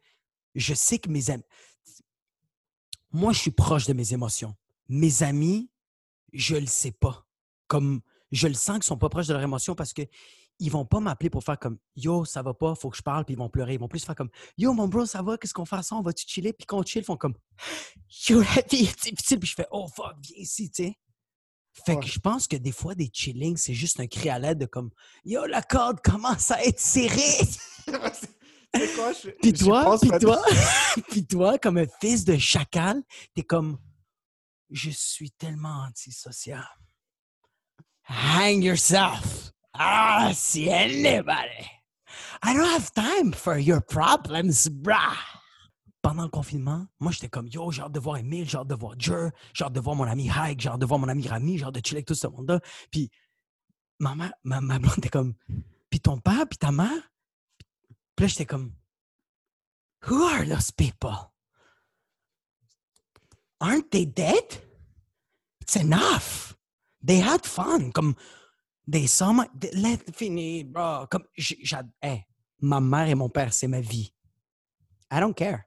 je 0.58 0.74
sais 0.74 1.00
que 1.00 1.10
mes 1.10 1.30
amis. 1.30 1.44
Moi, 3.12 3.32
je 3.34 3.40
suis 3.40 3.52
proche 3.52 3.86
de 3.86 3.94
mes 3.94 4.14
émotions. 4.14 4.56
Mes 4.90 5.24
amis, 5.24 5.70
je 6.34 6.56
le 6.56 6.66
sais 6.68 6.92
pas. 6.92 7.26
Comme 7.68 8.02
je 8.32 8.48
le 8.48 8.54
sens 8.54 8.76
qu'ils 8.76 8.84
sont 8.84 8.98
pas 8.98 9.10
proches 9.10 9.28
de 9.28 9.34
leurs 9.34 9.44
émotions 9.44 9.76
parce 9.76 9.94
que 9.94 10.02
ils 10.60 10.72
vont 10.72 10.86
pas 10.86 11.00
m'appeler 11.00 11.30
pour 11.30 11.44
faire 11.44 11.60
comme 11.60 11.78
Yo, 11.96 12.26
ça 12.26 12.42
va 12.42 12.54
pas, 12.54 12.74
faut 12.74 12.90
que 12.90 12.98
je 12.98 13.04
parle, 13.04 13.26
puis 13.26 13.36
ils 13.36 13.38
vont 13.38 13.50
pleurer. 13.50 13.76
Ils 13.76 13.80
vont 13.80 13.88
plus 13.88 14.04
faire 14.04 14.16
comme 14.16 14.30
Yo, 14.58 14.74
mon 14.74 14.88
bro, 14.88 15.06
ça 15.06 15.22
va, 15.22 15.38
qu'est-ce 15.38 15.54
qu'on 15.54 15.66
fait 15.66 15.76
ensemble? 15.76 16.00
On 16.02 16.04
va-tu 16.04 16.26
chiller? 16.28 16.52
Puis 16.52 16.66
quand 16.66 16.80
on 16.80 16.84
chill, 16.84 17.02
ils 17.04 17.06
font 17.06 17.16
comme 17.18 17.36
Yo, 18.28 18.42
la 18.42 18.62
vie 18.70 18.86
est 18.86 19.04
difficile. 19.04 19.40
Puis 19.40 19.50
je 19.50 19.54
fais 19.56 19.68
Oh 19.72 19.88
fuck, 19.88 20.16
viens 20.22 20.38
ici, 20.38 20.70
tu 20.72 20.84
sais. 20.86 20.98
Fait 21.86 21.94
Ouais. 21.94 22.00
que 22.00 22.08
je 22.08 22.20
pense 22.20 22.48
que 22.48 22.56
des 22.56 22.72
fois, 22.72 22.96
des 22.96 23.10
chillings, 23.14 23.56
c'est 23.58 23.76
juste 23.76 24.00
un 24.00 24.08
cri 24.08 24.30
à 24.30 24.40
l'aide 24.40 24.58
de 24.58 24.66
comme 24.66 24.90
Yo, 25.26 25.46
la 25.46 25.62
corde 25.62 26.02
commence 26.02 26.50
à 26.52 26.64
être 26.66 26.80
serrée. 26.80 27.48
Puis 28.74 29.54
toi, 29.54 29.98
puis 30.00 30.20
toi, 30.20 30.44
puis 31.10 31.26
toi, 31.26 31.58
comme 31.58 31.78
un 31.78 31.86
fils 32.02 32.26
de 32.26 32.38
chacal, 32.38 33.02
t'es 33.36 33.44
comme 33.44 33.78
Je 34.70 34.90
suis 34.90 35.32
tellement 35.32 35.86
antisocial. 35.88 36.68
Hang 38.10 38.62
yourself. 38.62 39.52
Ah, 39.74 40.32
see 40.34 40.70
anybody. 40.70 41.70
I 42.42 42.54
don't 42.54 42.66
have 42.66 42.92
time 42.94 43.32
for 43.32 43.58
your 43.58 43.82
problems, 43.82 44.68
brah. 44.70 45.18
Pendant 46.02 46.24
le 46.24 46.30
confinement, 46.30 46.86
moi, 47.00 47.12
j'étais 47.12 47.28
comme 47.28 47.48
Yo, 47.48 47.72
j'ai 47.72 47.82
hâte 47.82 47.92
de 47.92 48.00
voir 48.00 48.18
Emile, 48.18 48.50
j'ai 48.50 48.58
hâte 48.58 48.68
de 48.68 48.76
voir 48.76 48.94
Jer, 48.98 49.32
j'ai 49.54 49.66
hâte 49.66 49.74
de 49.74 49.80
voir 49.80 49.96
mon 49.96 50.06
ami 50.06 50.30
Hike, 50.30 50.62
j'ai 50.62 50.70
hâte 50.70 50.80
de 50.80 50.86
voir 50.86 51.00
mon 51.00 51.10
ami 51.10 51.28
Rami, 51.28 51.58
j'ai 51.58 51.66
hâte 51.66 51.76
de 51.76 51.82
chiller 51.84 51.98
avec 51.98 52.06
tout 52.06 52.16
ce 52.16 52.28
monde-là. 52.28 52.60
Puis 52.92 53.10
ma, 54.00 54.16
mère, 54.16 54.34
ma, 54.44 54.62
ma 54.62 54.80
blonde 54.80 54.98
était 55.00 55.10
comme 55.10 55.34
Puis 55.90 56.00
ton 56.00 56.20
père, 56.20 56.48
puis 56.48 56.58
ta 56.58 56.72
mère. 56.72 57.12
Puis 58.18 58.24
là, 58.24 58.28
j'étais 58.28 58.46
comme 58.48 58.74
Who 60.10 60.24
are 60.24 60.44
those 60.46 60.72
people? 60.72 61.32
Aren't 63.60 63.90
they 63.92 64.06
dead? 64.06 64.62
It's 65.62 65.76
enough. 65.76 66.56
They 67.06 67.22
had 67.22 67.46
fun. 67.46 67.92
Comme 67.92 68.16
des 68.88 69.08
sommes. 69.08 69.46
Let 69.74 70.00
fini, 70.14 70.64
bro. 70.64 71.06
Comme 71.10 71.26
j'- 71.38 71.60
j'ad- 71.64 71.92
hey, 72.02 72.26
ma 72.60 72.80
mère 72.80 73.08
et 73.08 73.16
mon 73.16 73.30
père, 73.30 73.54
c'est 73.54 73.68
ma 73.68 73.82
vie. 73.82 74.14
I 75.12 75.20
don't 75.20 75.34
care. 75.34 75.62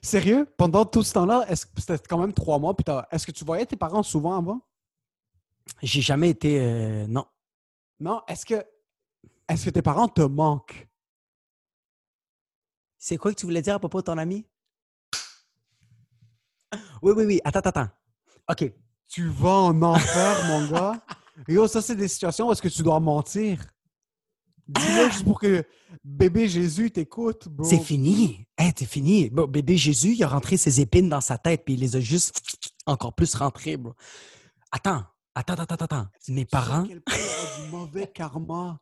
Sérieux? 0.00 0.46
Pendant 0.56 0.84
tout 0.84 1.02
ce 1.02 1.12
temps-là, 1.14 1.46
c'était 1.76 1.98
quand 2.08 2.18
même 2.18 2.32
trois 2.32 2.58
mois, 2.58 2.74
est-ce 3.10 3.26
que 3.26 3.32
tu 3.32 3.44
voyais 3.44 3.66
tes 3.66 3.76
parents 3.76 4.02
souvent 4.02 4.36
avant? 4.36 4.60
J'ai 5.82 6.00
jamais 6.02 6.30
été. 6.30 6.60
euh, 6.60 7.06
non. 7.06 7.24
Non, 8.00 8.20
est-ce 8.28 8.44
que 8.46 8.64
est-ce 9.48 9.64
que 9.66 9.70
tes 9.70 9.82
parents 9.82 10.08
te 10.08 10.22
manquent? 10.22 10.88
C'est 13.04 13.16
quoi 13.16 13.32
que 13.32 13.40
tu 13.40 13.46
voulais 13.46 13.62
dire 13.62 13.74
à 13.74 13.78
propos 13.80 13.98
de 13.98 14.04
ton 14.04 14.16
ami? 14.16 14.46
Oui, 17.02 17.12
oui, 17.16 17.24
oui. 17.24 17.40
Attends, 17.42 17.58
attends, 17.58 17.70
attends. 17.70 17.88
OK. 18.48 18.72
Tu 19.08 19.28
vas 19.28 19.48
en 19.50 19.82
enfer, 19.82 20.46
mon 20.46 20.68
gars. 20.68 21.04
Yo, 21.48 21.66
ça, 21.66 21.82
c'est 21.82 21.96
des 21.96 22.06
situations 22.06 22.46
où 22.46 22.52
est-ce 22.52 22.62
que 22.62 22.68
tu 22.68 22.84
dois 22.84 23.00
mentir. 23.00 23.58
Dis-le 24.68 25.10
juste 25.10 25.24
pour 25.24 25.40
que 25.40 25.64
bébé 26.04 26.46
Jésus 26.46 26.92
t'écoute, 26.92 27.48
bro. 27.48 27.68
C'est 27.68 27.80
fini. 27.80 28.46
Hey, 28.56 28.72
c'est 28.78 28.86
fini. 28.86 29.30
Bon, 29.30 29.48
bébé 29.48 29.76
Jésus, 29.76 30.12
il 30.12 30.22
a 30.22 30.28
rentré 30.28 30.56
ses 30.56 30.80
épines 30.80 31.08
dans 31.08 31.20
sa 31.20 31.38
tête, 31.38 31.64
puis 31.64 31.74
il 31.74 31.80
les 31.80 31.96
a 31.96 32.00
juste 32.00 32.40
encore 32.86 33.16
plus 33.16 33.34
rentrées, 33.34 33.76
bro. 33.76 33.94
Attends, 34.70 35.02
attends, 35.34 35.54
attends, 35.54 35.74
attends, 35.74 35.84
attends. 35.86 36.06
Mes 36.28 36.44
Tu 36.44 36.50
sais 36.52 36.56
à 36.56 36.60
parents, 36.60 36.86
quel 36.86 37.02
du 37.02 37.70
mauvais 37.72 38.06
karma 38.06 38.80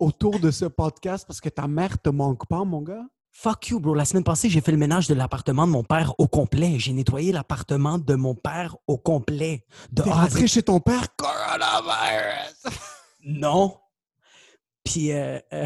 autour 0.00 0.40
de 0.40 0.50
ce 0.50 0.64
podcast 0.64 1.24
parce 1.28 1.40
que 1.40 1.48
ta 1.48 1.68
mère 1.68 2.02
te 2.02 2.08
manque 2.08 2.48
pas, 2.48 2.64
mon 2.64 2.82
gars? 2.82 3.06
Fuck 3.32 3.68
you, 3.68 3.80
bro. 3.80 3.94
La 3.94 4.04
semaine 4.04 4.22
passée, 4.24 4.48
j'ai 4.48 4.60
fait 4.60 4.70
le 4.72 4.78
ménage 4.78 5.08
de 5.08 5.14
l'appartement 5.14 5.66
de 5.66 5.72
mon 5.72 5.82
père 5.82 6.14
au 6.18 6.28
complet. 6.28 6.78
J'ai 6.78 6.92
nettoyé 6.92 7.32
l'appartement 7.32 7.98
de 7.98 8.14
mon 8.14 8.34
père 8.34 8.76
au 8.86 8.98
complet. 8.98 9.64
De 9.90 10.02
T'es 10.02 10.10
rentré 10.10 10.46
chez 10.46 10.62
ton 10.62 10.78
père? 10.80 11.14
Coronavirus! 11.16 12.62
Non. 13.24 13.78
Puis, 14.82 15.12
euh, 15.12 15.38
euh, 15.52 15.64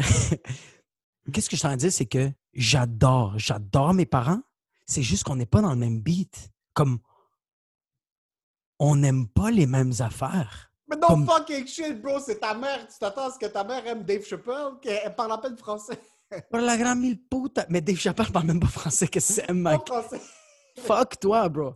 qu'est-ce 1.33 1.49
que 1.49 1.57
je 1.57 1.61
t'en 1.63 1.75
dire, 1.75 1.91
c'est 1.91 2.05
que 2.05 2.31
j'adore, 2.53 3.33
j'adore 3.39 3.95
mes 3.95 4.05
parents. 4.05 4.41
C'est 4.85 5.01
juste 5.01 5.23
qu'on 5.23 5.37
n'est 5.37 5.47
pas 5.47 5.61
dans 5.61 5.71
le 5.71 5.75
même 5.75 5.99
beat. 5.99 6.51
Comme, 6.75 6.99
on 8.77 8.95
n'aime 8.95 9.27
pas 9.27 9.49
les 9.49 9.65
mêmes 9.65 9.91
affaires. 10.01 10.71
Mais 10.87 10.97
non, 10.97 11.07
Comme- 11.07 11.25
fucking 11.25 11.65
shit, 11.65 11.99
bro, 11.99 12.19
c'est 12.23 12.39
ta 12.39 12.53
mère. 12.53 12.87
Tu 12.87 12.99
t'attends 12.99 13.27
à 13.27 13.31
ce 13.31 13.39
que 13.39 13.47
ta 13.47 13.63
mère 13.63 13.87
aime 13.87 14.03
Dave 14.03 14.23
Chappelle, 14.23 14.73
qu'elle 14.79 15.15
parle 15.15 15.31
à 15.31 15.39
peine 15.39 15.57
français. 15.57 15.99
Pour 16.49 16.59
la 16.59 16.77
grande 16.77 16.99
mille 16.99 17.19
puta. 17.19 17.65
Mais 17.69 17.81
Dave 17.81 17.97
Chappelle 17.97 18.31
parle 18.31 18.47
même 18.47 18.59
pas 18.59 18.67
français. 18.67 19.07
Qu'est-ce 19.07 19.27
que 19.27 19.33
c'est, 19.41 19.47
Pas 19.47 19.53
mec? 19.53 19.81
Fuck 20.77 21.19
toi, 21.19 21.49
bro. 21.49 21.73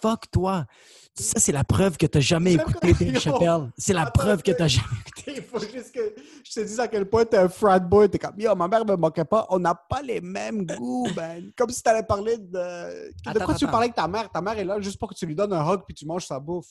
Fuck 0.00 0.30
toi. 0.30 0.66
Ça, 1.14 1.38
c'est 1.38 1.52
la 1.52 1.62
preuve 1.62 1.96
que 1.98 2.06
t'as 2.06 2.20
jamais 2.20 2.54
écouté 2.54 2.94
Dave. 2.94 3.18
Chappelle. 3.20 3.72
C'est 3.76 3.92
la 3.92 4.02
Attends, 4.02 4.12
preuve 4.12 4.42
que 4.42 4.50
t'as 4.50 4.66
jamais 4.66 4.88
écouté. 5.06 5.34
Il 5.36 5.42
faut 5.42 5.60
juste 5.60 5.92
que 5.94 6.14
je 6.42 6.52
te 6.52 6.60
dise 6.60 6.80
à 6.80 6.88
quel 6.88 7.08
point 7.08 7.24
t'es 7.24 7.36
un 7.36 7.48
frat 7.48 7.78
boy. 7.80 8.08
T'es 8.08 8.18
comme, 8.18 8.38
yo, 8.38 8.54
ma 8.54 8.66
mère 8.66 8.84
me 8.84 8.96
manquait 8.96 9.24
pas. 9.24 9.46
On 9.50 9.58
n'a 9.58 9.74
pas 9.74 10.02
les 10.02 10.20
mêmes 10.20 10.66
goûts, 10.66 11.08
man. 11.14 11.52
Comme 11.56 11.70
si 11.70 11.82
t'allais 11.82 12.02
parler 12.02 12.38
de. 12.38 12.52
De 12.52 13.12
Attends, 13.26 13.44
quoi 13.44 13.54
tu 13.54 13.66
parlais 13.66 13.84
avec 13.84 13.94
ta 13.94 14.08
mère? 14.08 14.30
Ta 14.30 14.40
mère 14.40 14.58
est 14.58 14.64
là 14.64 14.80
juste 14.80 14.98
pour 14.98 15.10
que 15.10 15.14
tu 15.14 15.26
lui 15.26 15.34
donnes 15.34 15.52
un 15.52 15.70
hug 15.70 15.82
puis 15.86 15.94
tu 15.94 16.06
manges 16.06 16.26
sa 16.26 16.40
bouffe. 16.40 16.66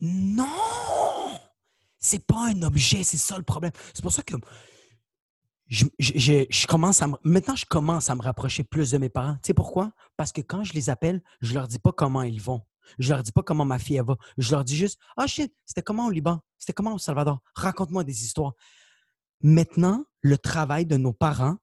Non! 0.00 0.44
C'est 1.98 2.24
pas 2.24 2.50
un 2.50 2.62
objet, 2.62 3.02
c'est 3.02 3.16
ça 3.16 3.36
le 3.36 3.42
problème. 3.42 3.72
C'est 3.92 4.02
pour 4.02 4.12
ça 4.12 4.22
que 4.22 4.34
je, 5.68 5.84
je- 5.98 6.46
je- 6.50 6.66
commence 6.66 7.02
à 7.02 7.06
me- 7.08 7.16
maintenant 7.24 7.54
je 7.56 7.66
commence 7.66 8.10
à 8.10 8.14
me 8.14 8.22
rapprocher 8.22 8.64
plus 8.64 8.90
de 8.90 8.98
mes 8.98 9.08
parents. 9.10 9.34
Tu 9.42 9.48
sais 9.48 9.54
pourquoi? 9.54 9.92
Parce 10.16 10.32
que 10.32 10.40
quand 10.40 10.64
je 10.64 10.72
les 10.72 10.90
appelle, 10.90 11.22
je 11.40 11.54
leur 11.54 11.68
dis 11.68 11.78
pas 11.78 11.92
comment 11.92 12.22
ils 12.22 12.40
vont. 12.40 12.62
Je 12.98 13.10
leur 13.12 13.22
dis 13.22 13.32
pas 13.32 13.42
comment 13.42 13.66
ma 13.66 13.78
fille 13.78 13.96
elle 13.96 14.04
va. 14.06 14.16
Je 14.38 14.50
leur 14.50 14.64
dis 14.64 14.76
juste 14.76 14.98
Ah 15.16 15.26
shit, 15.26 15.54
c'était 15.66 15.82
comment 15.82 16.06
au 16.06 16.10
Liban? 16.10 16.40
C'était 16.58 16.72
comment 16.72 16.94
au 16.94 16.98
Salvador? 16.98 17.40
Raconte-moi 17.54 18.02
des 18.04 18.24
histoires. 18.24 18.54
Maintenant, 19.42 20.04
le 20.20 20.36
travail 20.38 20.86
de 20.86 20.96
nos 20.96 21.12
parents, 21.12 21.56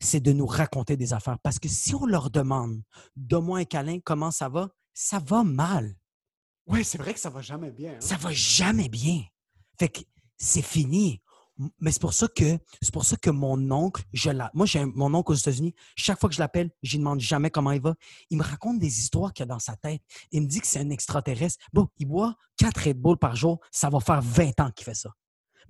c'est 0.00 0.20
de 0.20 0.32
nous 0.32 0.46
raconter 0.46 0.96
des 0.96 1.12
affaires. 1.12 1.38
Parce 1.42 1.58
que 1.58 1.68
si 1.68 1.94
on 1.94 2.06
leur 2.06 2.30
demande 2.30 2.80
Donne-moi 3.16 3.58
un 3.60 3.64
câlin, 3.64 3.98
comment 4.04 4.30
ça 4.30 4.48
va? 4.48 4.68
Ça 4.94 5.18
va 5.18 5.42
mal 5.42 5.96
Ouais, 6.66 6.84
c'est 6.84 6.98
vrai 6.98 7.14
que 7.14 7.20
ça 7.20 7.30
va 7.30 7.40
jamais 7.40 7.70
bien. 7.70 7.92
hein. 7.94 8.00
ça 8.00 8.16
va 8.16 8.30
jamais 8.32 8.88
bien. 8.90 9.22
Fait 9.78 9.88
que 9.88 10.00
c'est 10.36 10.62
fini. 10.62 11.22
Mais 11.80 11.90
c'est 11.90 12.00
pour 12.00 12.12
ça 12.12 12.28
que 12.28 12.58
c'est 12.80 12.92
pour 12.92 13.04
ça 13.04 13.16
que 13.16 13.30
mon 13.30 13.70
oncle, 13.70 14.04
je 14.12 14.30
l'a. 14.30 14.50
Moi, 14.54 14.64
j'ai 14.66 14.78
un- 14.80 14.92
mon 14.94 15.12
oncle 15.14 15.32
aux 15.32 15.34
États-Unis. 15.34 15.74
Chaque 15.96 16.20
fois 16.20 16.28
que 16.28 16.34
je 16.34 16.40
l'appelle, 16.40 16.70
je 16.82 16.92
lui 16.92 16.98
demande 16.98 17.20
jamais 17.20 17.50
comment 17.50 17.72
il 17.72 17.80
va. 17.80 17.94
Il 18.30 18.38
me 18.38 18.42
raconte 18.44 18.78
des 18.78 19.00
histoires 19.00 19.32
qu'il 19.32 19.42
a 19.42 19.46
dans 19.46 19.58
sa 19.58 19.74
tête. 19.76 20.00
Il 20.30 20.42
me 20.42 20.46
dit 20.46 20.60
que 20.60 20.66
c'est 20.66 20.78
un 20.78 20.90
extraterrestre. 20.90 21.58
Bon, 21.72 21.88
il 21.98 22.06
boit 22.06 22.36
4 22.56 22.84
Red 22.86 22.98
Bull 23.00 23.16
par 23.18 23.34
jour. 23.34 23.58
Ça 23.72 23.90
va 23.90 23.98
faire 24.00 24.22
20 24.22 24.58
ans 24.60 24.70
qu'il 24.70 24.84
fait 24.84 24.94
ça. 24.94 25.10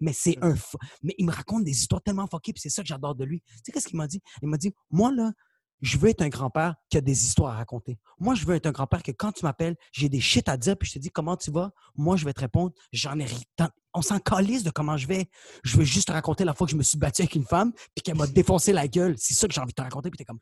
Mais 0.01 0.13
c'est 0.13 0.37
un. 0.43 0.53
fo- 0.55 0.79
Mais 1.03 1.15
il 1.19 1.27
me 1.27 1.33
raconte 1.33 1.65
des 1.65 1.73
histoires 1.73 2.03
tellement 2.03 2.27
fuckées, 2.27 2.53
puis 2.53 2.61
c'est 2.61 2.69
ça 2.71 2.83
que 2.83 2.89
j'adore 2.89 3.15
de 3.15 3.25
lui. 3.25 3.41
Tu 3.41 3.55
sais, 3.65 3.73
qu'est-ce 3.73 3.89
qu'il 3.89 3.97
m'a 3.97 4.07
dit? 4.07 4.21
Il 4.43 4.49
m'a 4.49 4.57
dit 4.59 4.73
Moi, 4.91 5.11
là, 5.13 5.33
je 5.81 5.97
veux 5.97 6.09
être 6.11 6.23
un 6.23 6.29
grand-père 6.29 6.75
qui 6.91 6.97
a 6.99 7.01
des 7.01 7.25
histoires 7.25 7.55
à 7.55 7.57
raconter. 7.57 7.99
Moi, 8.19 8.35
je 8.35 8.45
veux 8.45 8.55
être 8.55 8.67
un 8.67 8.73
grand-père 8.73 9.03
que 9.03 9.13
quand 9.13 9.33
tu 9.33 9.45
m'appelles, 9.45 9.77
j'ai 9.93 10.09
des 10.09 10.21
shit 10.21 10.49
à 10.49 10.57
dire, 10.57 10.77
puis 10.77 10.89
je 10.89 10.95
te 10.95 10.99
dis 10.99 11.09
comment 11.11 11.37
tu 11.37 11.51
vas. 11.51 11.71
Moi, 11.97 12.17
je 12.17 12.25
vais 12.25 12.33
te 12.33 12.41
répondre. 12.41 12.73
J'en 12.93 13.19
ai 13.19 13.25
rien. 13.25 13.71
On 13.99 14.03
s'en 14.03 14.21
calisse 14.21 14.63
de 14.63 14.71
comment 14.71 14.97
je 14.97 15.09
vais. 15.09 15.29
Je 15.65 15.77
veux 15.77 15.83
juste 15.83 16.07
te 16.07 16.13
raconter 16.13 16.45
la 16.45 16.55
fois 16.55 16.69
que 16.69 16.71
je 16.71 16.77
me 16.77 16.85
suis 16.85 16.97
battu 16.97 17.23
avec 17.23 17.35
une 17.35 17.45
femme, 17.45 17.73
puis 17.97 18.03
qu'elle 18.05 18.15
m'a 18.15 18.29
défoncé 18.29 18.73
la 18.73 18.87
gueule. 18.87 19.17
C'est 19.19 19.35
ça 19.35 19.49
que 19.49 19.53
j'ai 19.53 19.61
envie 19.61 19.73
de 19.73 19.75
te 19.75 19.83
raconter, 19.83 20.09
puis 20.09 20.19
t'es 20.19 20.25
comme 20.25 20.39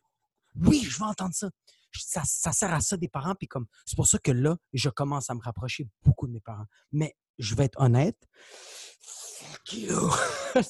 Oui, 0.56 0.82
je 0.82 0.98
veux 0.98 1.06
entendre 1.06 1.32
ça. 1.32 1.48
Ça 1.94 2.52
sert 2.52 2.74
à 2.74 2.82
ça 2.82 2.98
des 2.98 3.08
parents, 3.08 3.34
puis 3.34 3.48
comme 3.48 3.64
c'est 3.86 3.96
pour 3.96 4.06
ça 4.06 4.18
que 4.18 4.30
là, 4.30 4.58
je 4.74 4.90
commence 4.90 5.30
à 5.30 5.34
me 5.34 5.40
rapprocher 5.40 5.88
beaucoup 6.04 6.26
de 6.26 6.32
mes 6.32 6.40
parents. 6.40 6.66
Mais 6.92 7.16
je 7.38 7.54
vais 7.54 7.64
être 7.64 7.80
honnête. 7.80 8.18
Fuck 9.00 9.72
you. 9.72 10.10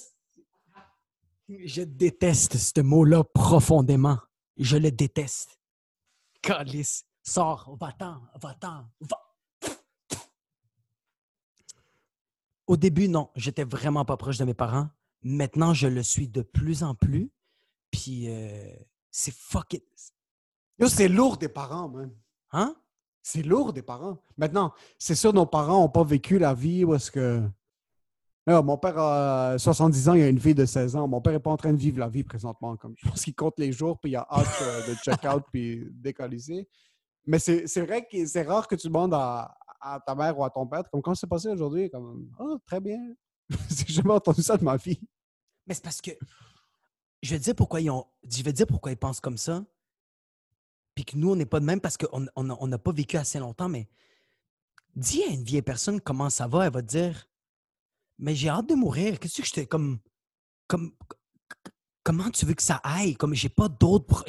je 1.49 1.83
déteste 1.83 2.57
ce 2.57 2.81
mot-là 2.83 3.25
profondément. 3.25 4.19
Je 4.59 4.77
le 4.77 4.93
déteste. 4.93 5.59
Calice, 6.41 7.05
sors, 7.25 7.77
va-t'en, 7.81 8.23
va-t'en, 8.41 8.89
va. 9.01 9.26
Au 12.67 12.77
début, 12.77 13.09
non, 13.09 13.31
j'étais 13.37 13.65
vraiment 13.65 14.05
pas 14.05 14.17
proche 14.17 14.39
de 14.39 14.45
mes 14.45 14.55
parents. 14.55 14.89
Maintenant, 15.23 15.73
je 15.73 15.87
le 15.87 16.03
suis 16.03 16.29
de 16.29 16.43
plus 16.43 16.83
en 16.83 16.95
plus. 16.95 17.31
Puis, 17.91 18.29
euh, 18.29 18.75
c'est 19.11 19.35
fuck 19.35 19.75
it. 19.75 19.85
Yo, 20.79 20.89
c'est 20.89 21.09
lourd 21.09 21.37
des 21.37 21.49
parents, 21.49 21.89
man. 21.89 22.11
Hein? 22.53 22.77
C'est 23.23 23.43
lourd 23.43 23.73
des 23.73 23.83
parents. 23.83 24.19
Maintenant, 24.37 24.73
c'est 24.99 25.15
sûr, 25.15 25.33
nos 25.33 25.47
parents 25.47 25.81
n'ont 25.81 25.89
pas 25.89 26.05
vécu 26.05 26.39
la 26.39 26.55
vie 26.55 26.85
où 26.85 26.95
est-ce 26.95 27.11
que. 27.11 27.43
Là, 28.47 28.63
mon 28.63 28.79
père 28.79 28.97
a 28.99 29.59
70 29.59 30.09
ans, 30.09 30.15
il 30.15 30.23
a 30.23 30.29
une 30.29 30.39
fille 30.39 30.55
de 30.55 30.65
16 30.65 30.95
ans. 30.95 31.09
Mon 31.09 31.21
père 31.21 31.33
n'est 31.33 31.41
pas 31.41 31.51
en 31.51 31.57
train 31.57 31.73
de 31.73 31.79
vivre 31.79 31.99
la 31.99 32.09
vie 32.09 32.23
présentement. 32.23 32.77
Comme, 32.77 32.95
je 32.97 33.09
pense 33.09 33.25
qu'il 33.25 33.35
compte 33.35 33.59
les 33.59 33.73
jours, 33.73 33.99
puis 33.99 34.13
il 34.13 34.17
a 34.17 34.27
hâte 34.31 34.63
euh, 34.63 34.89
de 34.89 34.95
check-out, 34.95 35.43
puis 35.51 35.89
décaliser. 35.91 36.69
Mais 37.27 37.41
c'est 37.41 37.67
c'est 37.67 37.81
vrai 37.81 38.07
que 38.07 38.25
c'est 38.27 38.43
rare 38.43 38.69
que 38.69 38.77
tu 38.77 38.87
demandes 38.87 39.15
à, 39.15 39.57
à 39.81 40.01
ta 40.01 40.15
mère 40.15 40.39
ou 40.39 40.45
à 40.45 40.51
ton 40.51 40.67
père, 40.67 40.89
comme 40.91 41.03
comment 41.03 41.15
c'est 41.15 41.27
passé 41.27 41.49
aujourd'hui? 41.49 41.91
Comme, 41.91 42.31
oh, 42.39 42.59
très 42.67 42.81
bien. 42.81 42.99
J'ai 43.71 43.95
jamais 43.95 44.13
entendu 44.13 44.43
ça 44.43 44.57
de 44.57 44.65
ma 44.65 44.77
vie. 44.77 45.01
Mais 45.67 45.75
c'est 45.75 45.83
parce 45.83 46.01
que 46.01 46.13
je 47.23 47.31
vais 47.31 47.39
te 47.39 47.45
dire 47.45 47.55
pourquoi 47.55 47.81
ils 47.81 47.91
ont. 47.91 48.07
Je 48.29 48.43
vais 48.43 48.53
te 48.53 48.57
dire 48.57 48.67
pourquoi 48.67 48.93
ils 48.93 48.97
pensent 48.97 49.21
comme 49.21 49.39
ça. 49.39 49.65
Puis 50.95 51.05
que 51.05 51.17
nous, 51.17 51.31
on 51.33 51.37
n'est 51.37 51.47
pas 51.47 51.61
de 51.61 51.65
même 51.65 51.81
parce 51.81 51.97
qu'on 51.97 52.21
n'a 52.21 52.31
on 52.37 52.49
on 52.49 52.79
pas 52.79 52.93
vécu 52.93 53.17
assez 53.17 53.39
longtemps, 53.39 53.69
mais 53.69 53.89
dis 54.95 55.23
à 55.25 55.29
une 55.29 55.45
vieille 55.45 55.63
personne 55.63 56.01
comment 56.01 56.31
ça 56.31 56.47
va, 56.47 56.67
elle 56.67 56.73
va 56.73 56.83
te 56.83 56.87
dire 56.89 57.29
Mais 58.19 58.35
j'ai 58.35 58.49
hâte 58.49 58.69
de 58.69 58.75
mourir. 58.75 59.19
Qu'est-ce 59.19 59.43
que 59.43 59.47
je 59.47 59.53
te. 59.53 59.61
Comme. 59.61 59.99
Comme. 60.67 60.97
Comment 62.03 62.31
tu 62.31 62.47
veux 62.47 62.55
que 62.55 62.63
ça 62.63 62.77
aille? 62.85 63.17
Comme 63.17 63.35
j'ai 63.35 63.49
pas 63.49 63.69
d'autres. 63.69 64.25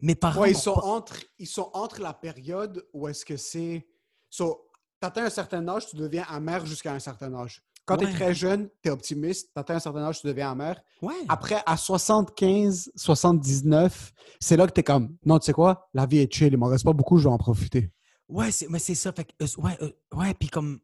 Mes 0.00 0.14
parents. 0.14 0.40
Ouais, 0.40 0.52
ils 0.52 0.56
sont, 0.56 0.74
pas- 0.74 0.82
entre, 0.82 1.16
ils 1.38 1.46
sont 1.48 1.70
entre 1.74 2.00
la 2.00 2.14
période 2.14 2.86
où 2.92 3.08
est-ce 3.08 3.24
que 3.24 3.36
c'est. 3.36 3.86
So, 4.30 4.69
tu 5.00 5.06
atteins 5.06 5.24
un 5.24 5.30
certain 5.30 5.66
âge, 5.68 5.86
tu 5.86 5.96
deviens 5.96 6.24
amer 6.28 6.66
jusqu'à 6.66 6.92
un 6.92 6.98
certain 6.98 7.32
âge. 7.34 7.62
Quand 7.86 7.96
tu 7.96 8.04
es 8.04 8.06
Ouais. 8.08 8.12
très 8.12 8.34
jeune, 8.34 8.68
tu 8.82 8.88
es 8.88 8.92
optimiste. 8.92 9.50
Tu 9.52 9.58
atteins 9.58 9.76
un 9.76 9.80
certain 9.80 10.02
âge, 10.02 10.20
tu 10.20 10.26
deviens 10.26 10.52
amer. 10.52 10.80
Ouais. 11.02 11.14
Après, 11.28 11.62
à 11.66 11.76
75, 11.76 12.92
79, 12.94 14.12
c'est 14.38 14.56
là 14.56 14.66
que 14.66 14.72
tu 14.72 14.80
es 14.80 14.84
comme, 14.84 15.16
non, 15.24 15.38
tu 15.38 15.46
sais 15.46 15.52
quoi, 15.52 15.88
la 15.94 16.06
vie 16.06 16.18
est 16.18 16.32
chill, 16.32 16.52
il 16.52 16.56
m'en 16.56 16.66
reste 16.66 16.84
pas 16.84 16.92
beaucoup, 16.92 17.16
je 17.16 17.24
vais 17.24 17.34
en 17.34 17.38
profiter. 17.38 17.90
Ouais, 18.28 18.50
mais 18.68 18.78
c'est 18.78 18.94
ça. 18.94 19.12
Fait 19.12 19.24
que, 19.24 19.32
euh, 19.42 19.46
ouais, 19.58 19.76
euh, 19.82 19.90
ouais, 20.14 20.34
puis 20.34 20.48
comme, 20.48 20.78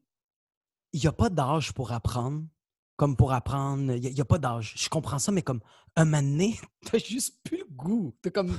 il 0.93 1.01
n'y 1.01 1.07
a 1.07 1.13
pas 1.13 1.29
d'âge 1.29 1.73
pour 1.73 1.93
apprendre. 1.93 2.43
Comme 2.97 3.15
pour 3.15 3.33
apprendre, 3.35 3.93
il 3.93 4.15
n'y 4.15 4.21
a, 4.21 4.25
pas 4.25 4.39
d'âge. 4.39 4.73
Je 4.77 4.89
comprends 4.89 5.19
ça, 5.19 5.31
mais 5.31 5.43
comme, 5.43 5.61
un 5.97 6.07
moment 6.07 6.23
donné, 6.23 6.59
t'as 6.91 6.99
juste 6.99 7.37
plus 7.45 7.59
le 7.59 7.67
goût. 7.71 8.17
T'es 8.23 8.31
comme, 8.31 8.49
tu 8.49 8.57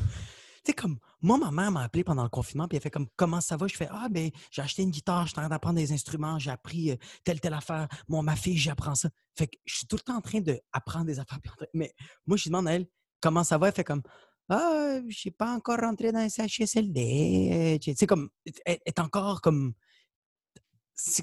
sais, 0.67 0.73
comme, 0.73 0.97
moi, 1.21 1.37
ma 1.37 1.51
mère 1.51 1.71
m'a 1.71 1.83
appelé 1.83 2.03
pendant 2.03 2.23
le 2.23 2.29
confinement, 2.29 2.67
puis 2.67 2.77
elle 2.77 2.83
fait 2.83 2.91
comme, 2.91 3.07
comment 3.15 3.41
ça 3.41 3.57
va? 3.57 3.67
Je 3.67 3.75
fais, 3.75 3.87
ah, 3.91 4.07
ben, 4.09 4.29
j'ai 4.51 4.61
acheté 4.61 4.83
une 4.83 4.91
guitare, 4.91 5.25
je 5.25 5.31
suis 5.31 5.39
en 5.39 5.41
train 5.41 5.49
d'apprendre 5.49 5.77
des 5.77 5.91
instruments, 5.91 6.39
j'ai 6.39 6.51
appris 6.51 6.91
euh, 6.91 6.95
telle, 7.23 7.39
telle 7.39 7.53
affaire. 7.53 7.87
Moi, 8.07 8.21
ma 8.21 8.35
fille, 8.35 8.57
j'apprends 8.57 8.95
ça. 8.95 9.09
Fait 9.37 9.47
que 9.47 9.57
je 9.65 9.77
suis 9.77 9.87
tout 9.87 9.95
le 9.95 10.01
temps 10.01 10.17
en 10.17 10.21
train 10.21 10.41
d'apprendre 10.41 11.05
des 11.05 11.19
affaires. 11.19 11.39
Mais 11.73 11.93
moi, 12.25 12.37
je 12.37 12.49
demande 12.49 12.67
à 12.67 12.73
elle, 12.73 12.87
comment 13.21 13.43
ça 13.43 13.57
va? 13.57 13.67
Elle 13.67 13.73
fait 13.73 13.83
comme, 13.83 14.03
ah, 14.49 14.99
je 15.07 15.17
suis 15.17 15.31
pas 15.31 15.53
encore 15.53 15.79
rentré 15.79 16.11
dans 16.11 16.19
un 16.19 16.29
CHSLD. 16.29 17.79
Tu 17.81 17.95
sais, 17.95 18.07
comme, 18.07 18.29
elle 18.65 18.79
est 18.85 18.99
encore 18.99 19.41
comme. 19.41 19.73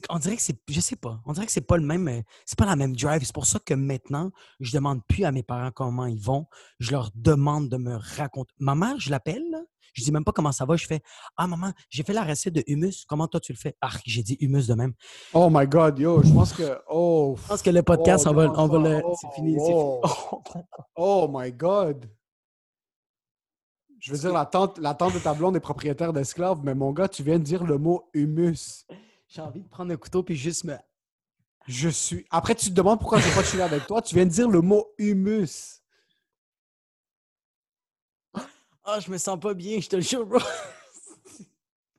On 0.08 0.18
dirait 0.18 0.36
que 0.36 0.42
c'est. 0.42 0.56
Je 0.68 0.80
sais 0.80 0.96
pas. 0.96 1.20
On 1.26 1.32
dirait 1.32 1.46
que 1.46 1.52
c'est 1.52 1.60
pas 1.66 1.76
le 1.76 1.84
même. 1.84 2.06
euh, 2.08 2.20
C'est 2.46 2.58
pas 2.58 2.66
la 2.66 2.76
même 2.76 2.94
drive. 2.94 3.22
C'est 3.24 3.34
pour 3.34 3.46
ça 3.46 3.58
que 3.58 3.74
maintenant, 3.74 4.30
je 4.60 4.72
demande 4.72 5.00
plus 5.06 5.24
à 5.24 5.32
mes 5.32 5.42
parents 5.42 5.72
comment 5.72 6.06
ils 6.06 6.20
vont. 6.20 6.46
Je 6.78 6.92
leur 6.92 7.10
demande 7.14 7.68
de 7.68 7.76
me 7.76 7.96
raconter. 7.96 8.52
Ma 8.58 8.74
mère, 8.76 9.00
je 9.00 9.10
l'appelle, 9.10 9.42
je 9.92 10.04
dis 10.04 10.12
même 10.12 10.24
pas 10.24 10.30
comment 10.32 10.52
ça 10.52 10.64
va. 10.64 10.76
Je 10.76 10.86
fais 10.86 11.00
Ah, 11.36 11.48
maman, 11.48 11.72
j'ai 11.90 12.04
fait 12.04 12.12
la 12.12 12.22
recette 12.22 12.54
de 12.54 12.62
humus. 12.68 13.04
Comment 13.08 13.26
toi 13.26 13.40
tu 13.40 13.52
le 13.52 13.58
fais? 13.58 13.76
Ah, 13.80 13.90
j'ai 14.06 14.22
dit 14.22 14.36
humus 14.40 14.66
de 14.68 14.74
même. 14.74 14.92
Oh 15.32 15.48
my 15.50 15.66
God, 15.66 15.98
yo, 15.98 16.22
je 16.22 16.32
pense 16.32 16.52
que, 16.52 16.78
oh, 16.88 17.34
Je 17.42 17.48
pense 17.48 17.62
que 17.62 17.70
le 17.70 17.82
podcast, 17.82 18.26
Oh, 18.28 18.30
on 18.30 18.34
va, 18.34 18.52
on 18.56 18.66
va 18.68 18.78
le. 18.78 19.02
oh, 19.04 19.14
c'est 19.20 19.30
fini. 19.34 19.54
c'est 19.58 19.72
oh. 19.74 20.00
fini. 20.52 20.64
oh 20.96 21.28
my 21.32 21.52
God. 21.52 22.08
Je 23.98 24.12
veux 24.12 24.18
dire, 24.18 24.32
la 24.32 24.44
tante, 24.46 24.78
la 24.78 24.94
tante 24.94 25.14
de 25.14 25.18
ta 25.18 25.32
blonde 25.34 25.56
est 25.56 25.60
propriétaire 25.60 26.12
d'esclaves, 26.12 26.60
mais 26.62 26.74
mon 26.74 26.92
gars, 26.92 27.08
tu 27.08 27.22
viens 27.22 27.38
de 27.38 27.44
dire 27.44 27.64
le 27.64 27.78
mot 27.78 28.08
humus. 28.12 28.86
J'ai 29.34 29.42
envie 29.42 29.62
de 29.62 29.68
prendre 29.68 29.92
un 29.92 29.96
couteau 29.96 30.22
puis 30.22 30.36
juste 30.36 30.62
me. 30.62 30.76
Je 31.66 31.88
suis. 31.88 32.24
Après, 32.30 32.54
tu 32.54 32.66
te 32.66 32.74
demandes 32.74 33.00
pourquoi 33.00 33.18
je 33.18 33.24
ne 33.24 33.30
vais 33.30 33.34
pas 33.36 33.42
chiller 33.42 33.62
avec 33.64 33.84
toi. 33.86 34.00
Tu 34.00 34.14
viens 34.14 34.26
de 34.26 34.30
dire 34.30 34.48
le 34.48 34.60
mot 34.60 34.86
humus. 34.96 35.82
Ah, 38.84 39.00
je 39.00 39.10
me 39.10 39.18
sens 39.18 39.40
pas 39.40 39.54
bien, 39.54 39.80
je 39.80 39.88
te 39.88 39.96
le 39.96 40.02
jure, 40.02 40.26
bro. 40.26 40.38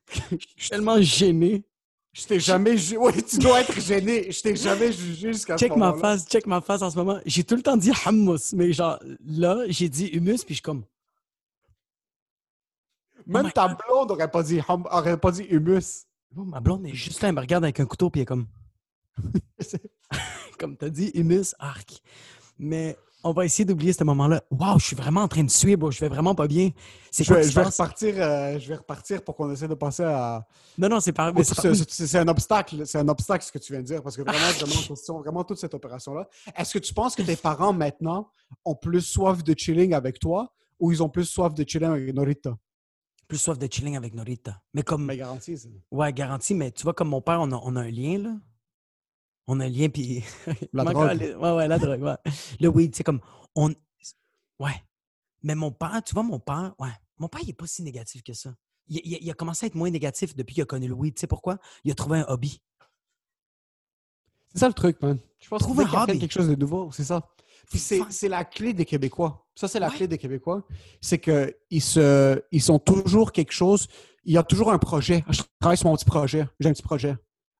Je 0.08 0.36
suis 0.56 0.70
tellement 0.70 1.00
gêné. 1.02 1.64
Je 2.12 2.24
t'ai 2.24 2.40
jamais 2.40 2.78
jugé. 2.78 2.96
Oui, 2.96 3.12
tu 3.22 3.38
dois 3.38 3.60
être 3.60 3.78
gêné. 3.80 4.30
Je 4.32 4.40
t'ai 4.40 4.56
jamais 4.56 4.92
jugé 4.92 5.32
jusqu'à 5.32 5.58
ce 5.58 5.64
Check 5.64 5.76
ma 5.76 5.92
face, 5.94 6.26
check 6.26 6.46
ma 6.46 6.60
face 6.62 6.80
en 6.80 6.90
ce 6.90 6.96
moment. 6.96 7.18
J'ai 7.26 7.44
tout 7.44 7.56
le 7.56 7.62
temps 7.62 7.76
dit 7.76 7.92
hummus, 8.06 8.54
mais 8.54 8.72
genre 8.72 8.98
là, 9.26 9.64
j'ai 9.68 9.90
dit 9.90 10.06
humus, 10.06 10.44
puis 10.44 10.54
je 10.54 10.58
suis 10.58 10.62
comme. 10.62 10.84
Même 13.26 13.46
my 13.46 13.52
ta 13.52 13.68
blonde 13.68 14.12
aurait 14.12 14.30
pas 14.30 14.42
dit, 14.42 14.60
hum- 14.66 14.88
aurait 14.90 15.18
pas 15.18 15.32
dit 15.32 15.42
humus. 15.42 16.06
Ma 16.44 16.60
blonde 16.60 16.86
est 16.86 16.94
juste 16.94 17.22
là, 17.22 17.28
elle 17.28 17.34
me 17.34 17.40
regarde 17.40 17.64
avec 17.64 17.80
un 17.80 17.86
couteau, 17.86 18.10
puis 18.10 18.20
elle 18.20 18.22
est 18.22 18.26
comme. 18.26 18.46
comme 20.58 20.76
t'as 20.76 20.90
dit, 20.90 21.10
humus, 21.14 21.54
arc. 21.58 22.02
Mais 22.58 22.96
on 23.26 23.32
va 23.32 23.44
essayer 23.44 23.64
d'oublier 23.64 23.92
ce 23.92 24.04
moment-là. 24.04 24.42
Waouh, 24.50 24.78
je 24.78 24.86
suis 24.86 24.96
vraiment 24.96 25.22
en 25.22 25.28
train 25.28 25.42
de 25.42 25.50
suivre. 25.50 25.90
Je 25.90 26.00
vais 26.00 26.08
vraiment 26.08 26.34
pas 26.34 26.46
bien. 26.46 26.70
C'est 27.10 27.24
Je 27.24 27.34
vais, 27.34 27.42
je 27.42 27.58
repartir, 27.58 28.14
euh, 28.18 28.58
je 28.58 28.68
vais 28.68 28.76
repartir 28.76 29.22
pour 29.22 29.34
qu'on 29.34 29.50
essaie 29.50 29.66
de 29.66 29.74
passer 29.74 30.04
à. 30.04 30.46
Non, 30.78 30.88
non, 30.88 31.00
c'est 31.00 31.12
pas. 31.12 31.32
c'est 31.42 32.18
un 32.18 32.28
obstacle. 32.28 32.86
C'est 32.86 32.98
un 32.98 33.08
obstacle 33.08 33.44
ce 33.44 33.52
que 33.52 33.58
tu 33.58 33.72
viens 33.72 33.82
de 33.82 33.86
dire 33.86 34.02
parce 34.02 34.16
que 34.16 34.22
vraiment, 34.22 34.52
je 34.54 34.64
demande 34.64 34.78
en 34.78 34.86
question 34.86 35.18
vraiment 35.18 35.42
toute 35.42 35.58
cette 35.58 35.74
opération-là. 35.74 36.28
Est-ce 36.56 36.74
que 36.74 36.78
tu 36.78 36.94
penses 36.94 37.16
que 37.16 37.22
tes 37.22 37.36
parents 37.36 37.72
maintenant 37.72 38.28
ont 38.64 38.76
plus 38.76 39.02
soif 39.02 39.42
de 39.42 39.54
chilling 39.56 39.92
avec 39.92 40.18
toi 40.18 40.52
ou 40.78 40.92
ils 40.92 41.02
ont 41.02 41.08
plus 41.08 41.24
soif 41.24 41.52
de 41.54 41.64
chilling 41.66 41.90
avec 41.90 42.14
Norita? 42.14 42.56
Plus 43.28 43.38
soif 43.38 43.58
de 43.58 43.66
chilling 43.70 43.96
avec 43.96 44.14
Norita. 44.14 44.62
Mais 44.74 44.82
comme. 44.82 45.04
Mais 45.06 45.16
garanti, 45.16 45.56
c'est- 45.58 45.70
Ouais, 45.90 46.12
garanti, 46.12 46.54
mais 46.54 46.70
tu 46.70 46.82
vois, 46.84 46.94
comme 46.94 47.08
mon 47.08 47.20
père, 47.20 47.40
on 47.40 47.50
a, 47.52 47.60
on 47.62 47.76
a 47.76 47.80
un 47.82 47.90
lien, 47.90 48.18
là. 48.18 48.36
On 49.46 49.60
a 49.60 49.64
un 49.66 49.68
lien, 49.68 49.88
puis. 49.88 50.24
La 50.72 50.84
drogue. 50.84 51.20
Ouais, 51.40 51.52
ouais, 51.52 51.68
la 51.68 51.78
drogue, 51.78 52.02
ouais. 52.02 52.16
Le 52.60 52.68
weed, 52.68 52.94
c'est 52.96 53.04
comme. 53.04 53.20
On... 53.54 53.70
Ouais. 54.58 54.82
Mais 55.42 55.54
mon 55.54 55.70
père, 55.70 56.02
tu 56.04 56.14
vois, 56.14 56.22
mon 56.22 56.40
père, 56.40 56.74
ouais. 56.78 56.90
Mon 57.18 57.28
père, 57.28 57.40
il 57.42 57.46
n'est 57.48 57.52
pas 57.52 57.66
si 57.66 57.82
négatif 57.82 58.22
que 58.22 58.32
ça. 58.32 58.54
Il, 58.88 59.00
il- 59.04 59.18
il 59.22 59.30
a 59.30 59.34
commencé 59.34 59.64
à 59.64 59.68
être 59.68 59.74
moins 59.74 59.90
négatif 59.90 60.34
depuis 60.36 60.54
qu'il 60.54 60.62
a 60.62 60.66
connu 60.66 60.88
le 60.88 60.94
weed. 60.94 61.14
Tu 61.14 61.20
sais 61.20 61.26
pourquoi? 61.26 61.58
Il 61.84 61.90
a 61.90 61.94
trouvé 61.94 62.18
un 62.20 62.24
hobby. 62.28 62.60
C'est 64.52 64.60
ça 64.60 64.68
le 64.68 64.74
truc, 64.74 65.00
man. 65.02 65.18
Je 65.38 65.48
pense 65.48 65.60
Trouve 65.60 65.80
un 65.80 65.84
qu'il 65.84 65.92
y 65.92 65.96
a 65.96 66.02
hobby. 66.02 66.18
quelque 66.18 66.32
chose 66.32 66.48
de 66.48 66.54
nouveau, 66.54 66.90
c'est 66.92 67.04
ça. 67.04 67.28
Puis 67.70 67.78
c'est 67.78 68.28
la 68.28 68.44
clé 68.44 68.72
des 68.72 68.84
Québécois. 68.84 69.44
Ça, 69.54 69.68
c'est 69.68 69.80
la 69.80 69.88
Ouais. 69.88 69.96
clé 69.96 70.08
des 70.08 70.18
Québécois. 70.18 70.62
C'est 71.00 71.18
qu'ils 71.18 71.82
se, 71.82 72.40
ils 72.52 72.62
sont 72.62 72.78
toujours 72.78 73.32
quelque 73.32 73.52
chose. 73.52 73.86
Il 74.24 74.32
y 74.34 74.38
a 74.38 74.42
toujours 74.42 74.72
un 74.72 74.78
projet. 74.78 75.24
Je 75.30 75.42
travaille 75.60 75.76
sur 75.78 75.88
mon 75.88 75.96
petit 75.96 76.04
projet. 76.04 76.46
J'ai 76.60 76.68
un 76.68 76.72
petit 76.72 76.82
projet. 76.82 77.16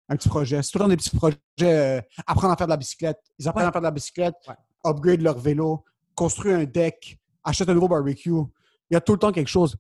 Un 0.09 0.17
petit 0.17 0.29
projet. 0.29 0.63
C'est 0.63 0.79
temps 0.79 0.89
des 0.89 0.97
petits 0.97 1.17
projets. 1.17 1.37
euh, 1.63 2.01
apprendre 2.27 2.53
à 2.53 2.57
faire 2.57 2.67
de 2.67 2.73
la 2.73 2.77
bicyclette. 2.77 3.19
Ils 3.39 3.49
apprennent 3.49 3.65
Ouais. 3.65 3.69
à 3.69 3.73
faire 3.73 3.81
de 3.81 3.87
la 3.87 3.91
bicyclette, 3.91 4.35
Ouais. 4.49 4.55
upgrade 4.85 5.23
leur 5.23 5.39
vélo, 5.39 5.85
construire 6.15 6.59
un 6.59 6.65
deck, 6.65 7.19
achète 7.43 7.69
un 7.69 7.75
nouveau 7.75 7.89
barbecue. 7.89 8.31
Il 8.91 8.95
y 8.95 8.97
a 8.97 9.01
tout 9.01 9.13
le 9.13 9.19
temps 9.19 9.33
quelque 9.33 9.49
chose. 9.49 9.77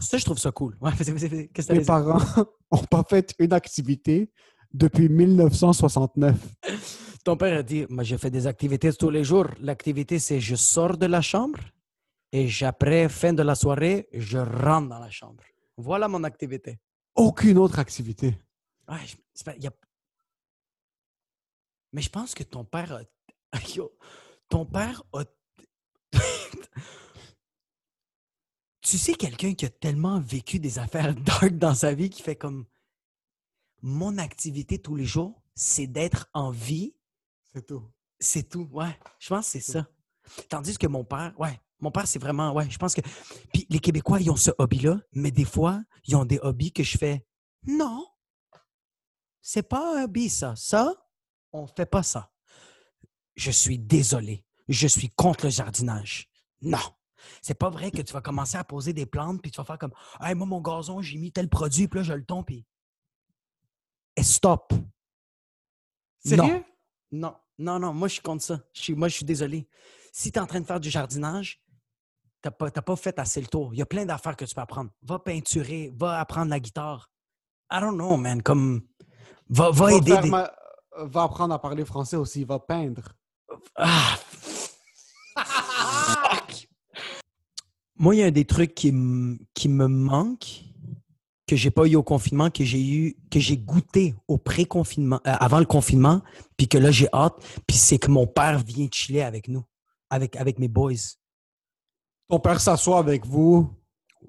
Ça, 0.00 0.18
je 0.18 0.24
trouve 0.24 0.38
ça 0.38 0.50
cool. 0.50 0.76
Ouais, 0.80 0.90
que 0.92 1.72
mes 1.72 1.84
parents 1.84 2.18
n'ont 2.72 2.84
pas 2.90 3.04
fait 3.08 3.34
une 3.38 3.52
activité 3.52 4.30
depuis 4.74 5.08
1969. 5.08 6.34
Ton 7.28 7.36
père 7.36 7.58
a 7.58 7.62
dit, 7.62 7.84
moi, 7.90 8.04
je 8.04 8.16
fais 8.16 8.30
des 8.30 8.46
activités 8.46 8.90
tous 8.94 9.10
les 9.10 9.22
jours. 9.22 9.48
L'activité, 9.60 10.18
c'est 10.18 10.40
je 10.40 10.54
sors 10.56 10.96
de 10.96 11.04
la 11.04 11.20
chambre 11.20 11.60
et 12.32 12.48
après, 12.62 13.06
fin 13.10 13.34
de 13.34 13.42
la 13.42 13.54
soirée, 13.54 14.08
je 14.14 14.38
rentre 14.38 14.88
dans 14.88 14.98
la 14.98 15.10
chambre. 15.10 15.44
Voilà 15.76 16.08
mon 16.08 16.24
activité. 16.24 16.78
Aucune 17.14 17.58
autre 17.58 17.78
activité. 17.80 18.28
Ouais, 18.88 19.04
je- 19.06 19.16
c'est 19.34 19.44
pas- 19.44 19.54
il 19.56 19.62
y 19.62 19.66
a- 19.66 19.72
Mais 21.92 22.00
je 22.00 22.08
pense 22.08 22.34
que 22.34 22.44
ton 22.44 22.64
père 22.64 22.92
a... 22.94 23.02
Yo, 23.76 23.92
ton 24.48 24.64
père 24.64 25.02
a... 25.12 25.24
tu 28.80 28.96
sais, 28.96 29.12
quelqu'un 29.12 29.52
qui 29.52 29.66
a 29.66 29.70
tellement 29.70 30.18
vécu 30.18 30.58
des 30.60 30.78
affaires 30.78 31.14
dark 31.28 31.58
dans 31.58 31.74
sa 31.74 31.92
vie 31.92 32.08
qui 32.08 32.22
fait 32.22 32.36
comme... 32.36 32.64
Mon 33.82 34.16
activité 34.16 34.78
tous 34.78 34.96
les 34.96 35.04
jours, 35.04 35.42
c'est 35.54 35.86
d'être 35.86 36.30
en 36.32 36.50
vie. 36.50 36.94
C'est 37.54 37.66
tout. 37.66 37.90
C'est 38.20 38.48
tout, 38.48 38.68
ouais. 38.72 38.98
Je 39.18 39.28
pense 39.28 39.46
que 39.46 39.52
c'est 39.52 39.72
ça. 39.72 39.86
Tandis 40.48 40.76
que 40.76 40.86
mon 40.86 41.04
père, 41.04 41.32
ouais, 41.38 41.60
mon 41.80 41.90
père, 41.90 42.06
c'est 42.06 42.18
vraiment, 42.18 42.52
ouais, 42.52 42.68
je 42.68 42.78
pense 42.78 42.94
que. 42.94 43.00
Puis 43.52 43.66
les 43.70 43.78
Québécois, 43.78 44.20
ils 44.20 44.30
ont 44.30 44.36
ce 44.36 44.50
hobby-là, 44.58 45.00
mais 45.12 45.30
des 45.30 45.44
fois, 45.44 45.82
ils 46.04 46.16
ont 46.16 46.24
des 46.24 46.38
hobbies 46.42 46.72
que 46.72 46.82
je 46.82 46.98
fais, 46.98 47.26
non, 47.66 48.06
c'est 49.40 49.62
pas 49.62 49.98
un 49.98 50.04
hobby, 50.04 50.28
ça. 50.28 50.54
Ça, 50.56 50.94
on 51.52 51.66
fait 51.66 51.86
pas 51.86 52.02
ça. 52.02 52.30
Je 53.34 53.50
suis 53.50 53.78
désolé. 53.78 54.44
Je 54.68 54.86
suis 54.86 55.10
contre 55.10 55.46
le 55.46 55.50
jardinage. 55.50 56.28
Non. 56.60 56.78
C'est 57.42 57.54
pas 57.54 57.70
vrai 57.70 57.90
que 57.90 58.02
tu 58.02 58.12
vas 58.12 58.20
commencer 58.20 58.56
à 58.56 58.64
poser 58.64 58.92
des 58.92 59.06
plantes, 59.06 59.40
puis 59.40 59.50
tu 59.50 59.56
vas 59.56 59.64
faire 59.64 59.78
comme, 59.78 59.94
hey, 60.20 60.34
moi, 60.34 60.46
mon 60.46 60.60
gazon, 60.60 61.00
j'ai 61.00 61.18
mis 61.18 61.32
tel 61.32 61.48
produit, 61.48 61.88
puis 61.88 62.00
là, 62.00 62.04
je 62.04 62.12
le 62.12 62.24
tombe, 62.24 62.44
puis. 62.44 62.66
Et 64.16 64.22
stop. 64.22 64.72
Sérieux? 66.18 66.58
Non, 66.58 66.64
non, 67.12 67.34
non, 67.78 67.92
moi 67.94 68.08
je 68.08 68.14
suis 68.14 68.22
contre 68.22 68.42
ça. 68.44 68.60
Je 68.72 68.82
suis, 68.82 68.94
moi 68.94 69.08
je 69.08 69.14
suis 69.16 69.24
désolé. 69.24 69.68
Si 70.12 70.30
tu 70.32 70.38
es 70.38 70.42
en 70.42 70.46
train 70.46 70.60
de 70.60 70.66
faire 70.66 70.80
du 70.80 70.90
jardinage, 70.90 71.60
tu 72.42 72.46
n'as 72.46 72.50
pas, 72.52 72.70
t'as 72.70 72.82
pas 72.82 72.96
fait 72.96 73.18
assez 73.18 73.40
le 73.40 73.46
tour. 73.48 73.74
Il 73.74 73.78
y 73.78 73.82
a 73.82 73.86
plein 73.86 74.04
d'affaires 74.06 74.36
que 74.36 74.44
tu 74.44 74.54
peux 74.54 74.60
apprendre. 74.60 74.90
Va 75.02 75.18
peinturer, 75.18 75.92
va 75.96 76.20
apprendre 76.20 76.50
la 76.50 76.60
guitare. 76.60 77.10
I 77.72 77.80
don't 77.80 77.94
know, 77.96 78.16
man. 78.16 78.42
Comme, 78.42 78.82
va, 79.48 79.70
va 79.70 79.86
Va, 79.86 79.92
aider 79.94 80.12
faire 80.12 80.22
des. 80.22 80.30
ma- 80.30 80.52
va 80.96 81.22
apprendre 81.24 81.52
à 81.54 81.60
parler 81.60 81.84
français 81.84 82.16
aussi. 82.16 82.44
Va 82.44 82.58
peindre. 82.58 83.12
Ah! 83.76 84.16
Fuck! 85.36 86.68
Moi, 87.96 88.14
il 88.14 88.18
y 88.18 88.22
a 88.22 88.30
des 88.30 88.44
trucs 88.44 88.74
qui, 88.74 88.92
qui 89.54 89.68
me 89.68 89.86
manquent, 89.88 90.62
que 91.48 91.56
j'ai 91.56 91.70
pas 91.70 91.86
eu 91.86 91.96
au 91.96 92.02
confinement, 92.02 92.50
que 92.50 92.62
j'ai 92.62 92.86
eu, 92.86 93.16
que 93.30 93.40
j'ai 93.40 93.56
goûté 93.56 94.14
au 94.28 94.36
pré-confinement, 94.36 95.20
euh, 95.26 95.34
avant 95.40 95.58
le 95.58 95.64
confinement, 95.64 96.20
puis 96.58 96.68
que 96.68 96.76
là, 96.76 96.90
j'ai 96.90 97.08
hâte. 97.12 97.34
Puis 97.66 97.78
c'est 97.78 97.98
que 97.98 98.10
mon 98.10 98.26
père 98.26 98.58
vient 98.58 98.86
chiller 98.92 99.22
avec 99.22 99.48
nous, 99.48 99.64
avec, 100.10 100.36
avec 100.36 100.58
mes 100.58 100.68
boys. 100.68 101.16
Ton 102.28 102.38
père 102.38 102.60
s'assoit 102.60 102.98
avec 102.98 103.24
vous. 103.24 103.74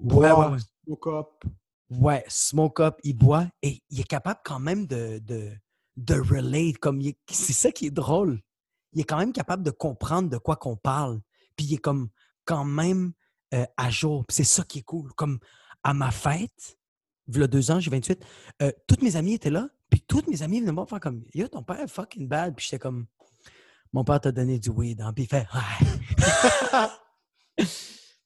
boit, 0.00 0.48
ouais, 0.48 0.54
ouais. 0.54 0.58
smoke 0.84 1.08
up. 1.08 1.44
Ouais, 1.90 2.24
smoke 2.28 2.82
up, 2.82 2.98
il 3.04 3.14
boit 3.14 3.46
et 3.62 3.82
il 3.90 4.00
est 4.00 4.08
capable 4.08 4.40
quand 4.42 4.60
même 4.60 4.86
de, 4.86 5.18
de, 5.18 5.50
de 5.96 6.14
relate. 6.14 6.78
Comme 6.78 7.02
c'est 7.28 7.52
ça 7.52 7.70
qui 7.70 7.86
est 7.86 7.90
drôle. 7.90 8.40
Il 8.94 9.00
est 9.02 9.04
quand 9.04 9.18
même 9.18 9.32
capable 9.32 9.62
de 9.62 9.70
comprendre 9.70 10.30
de 10.30 10.38
quoi 10.38 10.56
qu'on 10.56 10.76
parle. 10.76 11.20
Puis 11.54 11.66
il 11.66 11.74
est 11.74 11.78
comme 11.78 12.08
quand 12.46 12.64
même 12.64 13.12
euh, 13.52 13.66
à 13.76 13.90
jour. 13.90 14.24
C'est 14.30 14.44
ça 14.44 14.62
qui 14.62 14.78
est 14.78 14.84
cool. 14.84 15.12
Comme 15.14 15.38
à 15.82 15.92
ma 15.92 16.10
fête, 16.10 16.78
il 17.38 17.40
y 17.40 17.44
a 17.44 17.46
deux 17.46 17.70
ans, 17.70 17.80
j'ai 17.80 17.90
28, 17.90 18.24
euh, 18.62 18.72
toutes 18.86 19.02
mes 19.02 19.16
amies 19.16 19.34
étaient 19.34 19.50
là. 19.50 19.68
Puis 19.90 20.02
toutes 20.06 20.28
mes 20.28 20.42
amies 20.42 20.60
venaient 20.60 20.70
me 20.72 20.76
voir 20.76 20.88
faire 20.88 21.00
comme 21.00 21.24
Yo, 21.34 21.48
ton 21.48 21.62
père 21.62 21.80
est 21.80 21.88
fucking 21.88 22.28
bad. 22.28 22.54
Puis 22.54 22.66
j'étais 22.66 22.78
comme 22.78 23.06
Mon 23.92 24.04
père 24.04 24.20
t'a 24.20 24.30
donné 24.32 24.58
du 24.58 24.70
weed. 24.70 25.00
Hein? 25.00 25.12
Puis 25.12 25.24
il 25.24 25.28
fait 25.28 25.46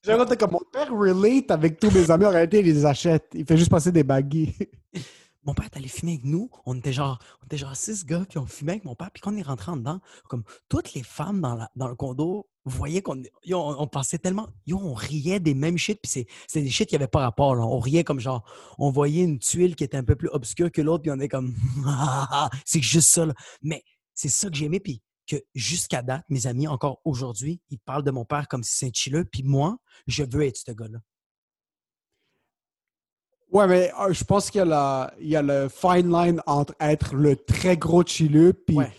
comme 0.39 0.51
mon 0.51 0.61
père 0.71 0.93
relate 0.93 1.51
avec 1.51 1.81
tous 1.81 1.91
mes 1.91 2.11
amis. 2.11 2.27
En 2.27 2.31
réalité, 2.31 2.61
il 2.61 2.67
les 2.67 2.85
achète. 2.85 3.29
Il 3.33 3.47
fait 3.47 3.57
juste 3.57 3.71
passer 3.71 3.91
des 3.91 4.05
baguilles. 4.05 4.55
Mon 5.45 5.55
père 5.55 5.67
est 5.67 5.77
allé 5.77 5.89
fumer 5.89 6.13
avec 6.13 6.25
nous. 6.25 6.51
On 6.65 6.77
était 6.77 6.93
genre, 6.93 7.19
on 7.43 7.47
était 7.47 7.57
genre 7.57 7.77
six 7.77 8.05
gars, 8.05 8.25
puis 8.29 8.39
on 8.39 8.47
fumait 8.47 8.73
avec 8.73 8.85
mon 8.85 8.95
père. 8.95 9.11
Puis 9.11 9.21
quand 9.21 9.33
on 9.33 9.37
est 9.37 9.43
rentré 9.43 9.73
en 9.73 9.77
dedans, 9.77 10.01
comme 10.29 10.45
toutes 10.69 10.95
les 10.95 11.03
femmes 11.03 11.41
dans, 11.41 11.89
le 11.89 11.95
condo 11.95 12.49
voyaient 12.65 13.03
qu'on 13.03 13.23
on, 13.51 13.77
on 13.79 13.87
pensait 13.87 14.19
tellement. 14.19 14.49
On 14.73 14.95
riait 14.95 15.41
des 15.41 15.55
mêmes 15.55 15.77
shit, 15.79 16.01
puis 16.03 16.27
c'est 16.47 16.61
des 16.61 16.71
shit 16.71 16.89
qui 16.89 16.95
n'avaient 16.95 17.09
pas 17.09 17.21
rapport. 17.21 17.53
On 17.53 17.79
riait 17.79 18.05
comme 18.05 18.21
genre, 18.21 18.45
on 18.79 18.91
voyait 18.91 19.25
une 19.25 19.39
tuile 19.39 19.77
qui 19.77 19.85
était 19.85 19.97
un 19.97 20.05
peu 20.05 20.17
plus 20.17 20.29
obscure 20.29 20.73
que 20.73 20.83
l'autre, 20.83 21.03
puis 21.03 21.11
on 21.11 21.21
est 21.21 21.29
comme, 21.29 21.55
c'est 22.65 22.83
juste 22.83 23.11
ça. 23.11 23.27
Mais 23.63 23.83
c'est 24.15 24.29
ça 24.29 24.49
que 24.49 24.57
j'aimais, 24.57 24.81
puis 24.81 25.03
que 25.27 25.37
jusqu'à 25.55 26.03
date, 26.03 26.25
mes 26.29 26.47
amis, 26.47 26.69
encore 26.69 27.01
aujourd'hui, 27.05 27.61
ils 27.71 27.79
parlent 27.79 28.05
de 28.05 28.11
mon 28.11 28.25
père 28.25 28.49
comme 28.49 28.63
si 28.63 28.93
c'est 28.93 29.15
un 29.15 29.25
puis 29.25 29.43
moi, 29.43 29.79
je 30.07 30.25
veux 30.25 30.43
être 30.43 30.57
ce 30.57 30.73
gars-là. 30.73 30.99
Ouais, 33.53 33.67
mais 33.69 33.93
euh, 34.01 34.13
je 34.13 34.25
pense 34.25 34.51
qu'il 34.51 34.59
y, 34.59 34.63
a 34.63 34.65
la- 34.65 35.15
il 35.21 35.29
y 35.29 35.37
a 35.37 35.43
le 35.43 35.69
fine 35.69 36.11
line 36.11 36.41
entre 36.47 36.75
être 36.81 37.15
le 37.15 37.37
très 37.37 37.77
gros 37.77 38.05
chilleux 38.05 38.53
puis 38.53 38.77
Ouais. 38.77 38.91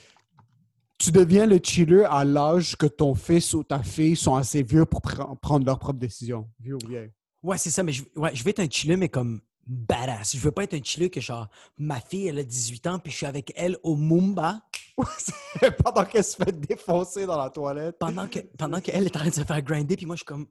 tu 0.98 1.12
deviens 1.12 1.46
le 1.46 1.60
chilleux 1.62 2.06
à 2.10 2.24
l'âge 2.24 2.78
que 2.78 2.86
ton 2.86 3.16
fils 3.16 3.54
ou 3.54 3.64
ta 3.64 3.84
fille 3.84 4.16
sont 4.16 4.36
assez 4.36 4.64
vieux 4.64 4.86
pour 4.86 5.02
pr- 5.02 5.38
prendre 5.40 5.66
leurs 5.66 5.80
propres 5.80 6.00
décisions. 6.00 6.48
Vieux 6.60 6.76
ou 6.76 6.88
vieille. 6.88 7.12
Ouais, 7.44 7.58
c'est 7.58 7.70
ça, 7.70 7.84
mais 7.84 7.92
je, 7.92 8.04
ouais, 8.16 8.34
je 8.34 8.44
veux 8.44 8.50
être 8.50 8.60
un 8.62 8.70
chilleux, 8.70 8.96
mais 8.98 9.10
comme 9.10 9.42
badass. 9.68 10.36
Je 10.36 10.42
veux 10.42 10.52
pas 10.52 10.64
être 10.64 10.74
un 10.76 10.82
chilleux 10.84 11.10
que 11.10 11.20
genre, 11.20 11.48
ma 11.78 12.00
fille, 12.00 12.28
elle 12.28 12.40
a 12.40 12.44
18 12.44 12.88
ans, 12.88 13.00
puis 13.00 13.12
je 13.12 13.18
suis 13.18 13.26
avec 13.26 13.52
elle 13.56 13.78
au 13.84 13.96
Mumba 13.96 14.62
Pendant 15.84 16.06
qu'elle 16.06 16.24
se 16.24 16.38
fait 16.38 16.58
défoncer 16.58 17.26
dans 17.26 17.38
la 17.38 17.50
toilette. 17.50 17.98
pendant 18.00 18.28
que 18.28 18.40
pendant 18.58 18.80
qu'elle 18.80 19.04
est 19.06 19.16
en 19.16 19.20
train 19.20 19.30
de 19.30 19.34
se 19.34 19.44
faire 19.44 19.62
grinder, 19.62 19.98
puis 19.98 20.06
moi, 20.06 20.16
je 20.16 20.20
suis 20.20 20.26
comme, 20.26 20.48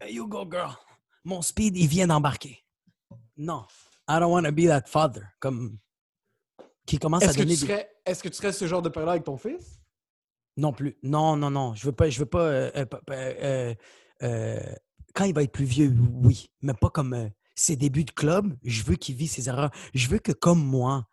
hey, 0.00 0.14
you 0.14 0.26
go, 0.26 0.44
girl. 0.50 0.70
Mon 1.24 1.42
speed, 1.42 1.76
il 1.76 1.86
vient 1.86 2.06
d'embarquer. 2.06 2.63
Non, 3.36 3.64
I 4.08 4.18
don't 4.20 4.30
want 4.32 4.44
to 4.44 4.52
be 4.52 4.66
that 4.66 4.82
father. 4.86 5.22
Comme, 5.40 5.78
qui 6.86 6.98
commence 6.98 7.22
à 7.24 7.32
donner 7.32 7.56
des- 7.56 7.86
est-ce 8.06 8.22
que 8.22 8.28
tu 8.28 8.34
serais 8.36 8.52
ce 8.52 8.66
genre 8.66 8.82
de 8.82 8.88
père-là 8.88 9.12
avec 9.12 9.24
ton 9.24 9.36
fils? 9.36 9.80
Non 10.56 10.72
plus. 10.72 10.96
Non, 11.02 11.36
non, 11.36 11.50
non. 11.50 11.74
Je 11.74 11.86
veux 11.86 11.92
pas. 11.92 12.08
Je 12.10 12.18
veux 12.20 12.26
pas. 12.26 12.42
euh, 12.44 12.84
euh, 13.10 13.74
euh, 14.22 14.74
quand 15.14 15.24
il 15.24 15.34
va 15.34 15.42
être 15.42 15.52
plus 15.52 15.64
vieux, 15.64 15.92
oui. 16.22 16.48
Mais 16.62 16.74
pas 16.74 16.90
comme 16.90 17.30
ses 17.56 17.76
débuts 17.76 18.04
de 18.04 18.10
club. 18.12 18.56
Je 18.62 18.82
veux 18.84 18.96
qu'il 18.96 19.16
vit 19.16 19.26
ses 19.28 19.48
erreurs. 19.48 19.70
Je 19.94 20.08
veux 20.08 20.18
que, 20.18 20.32
comme 20.32 20.64
moi, 20.64 21.08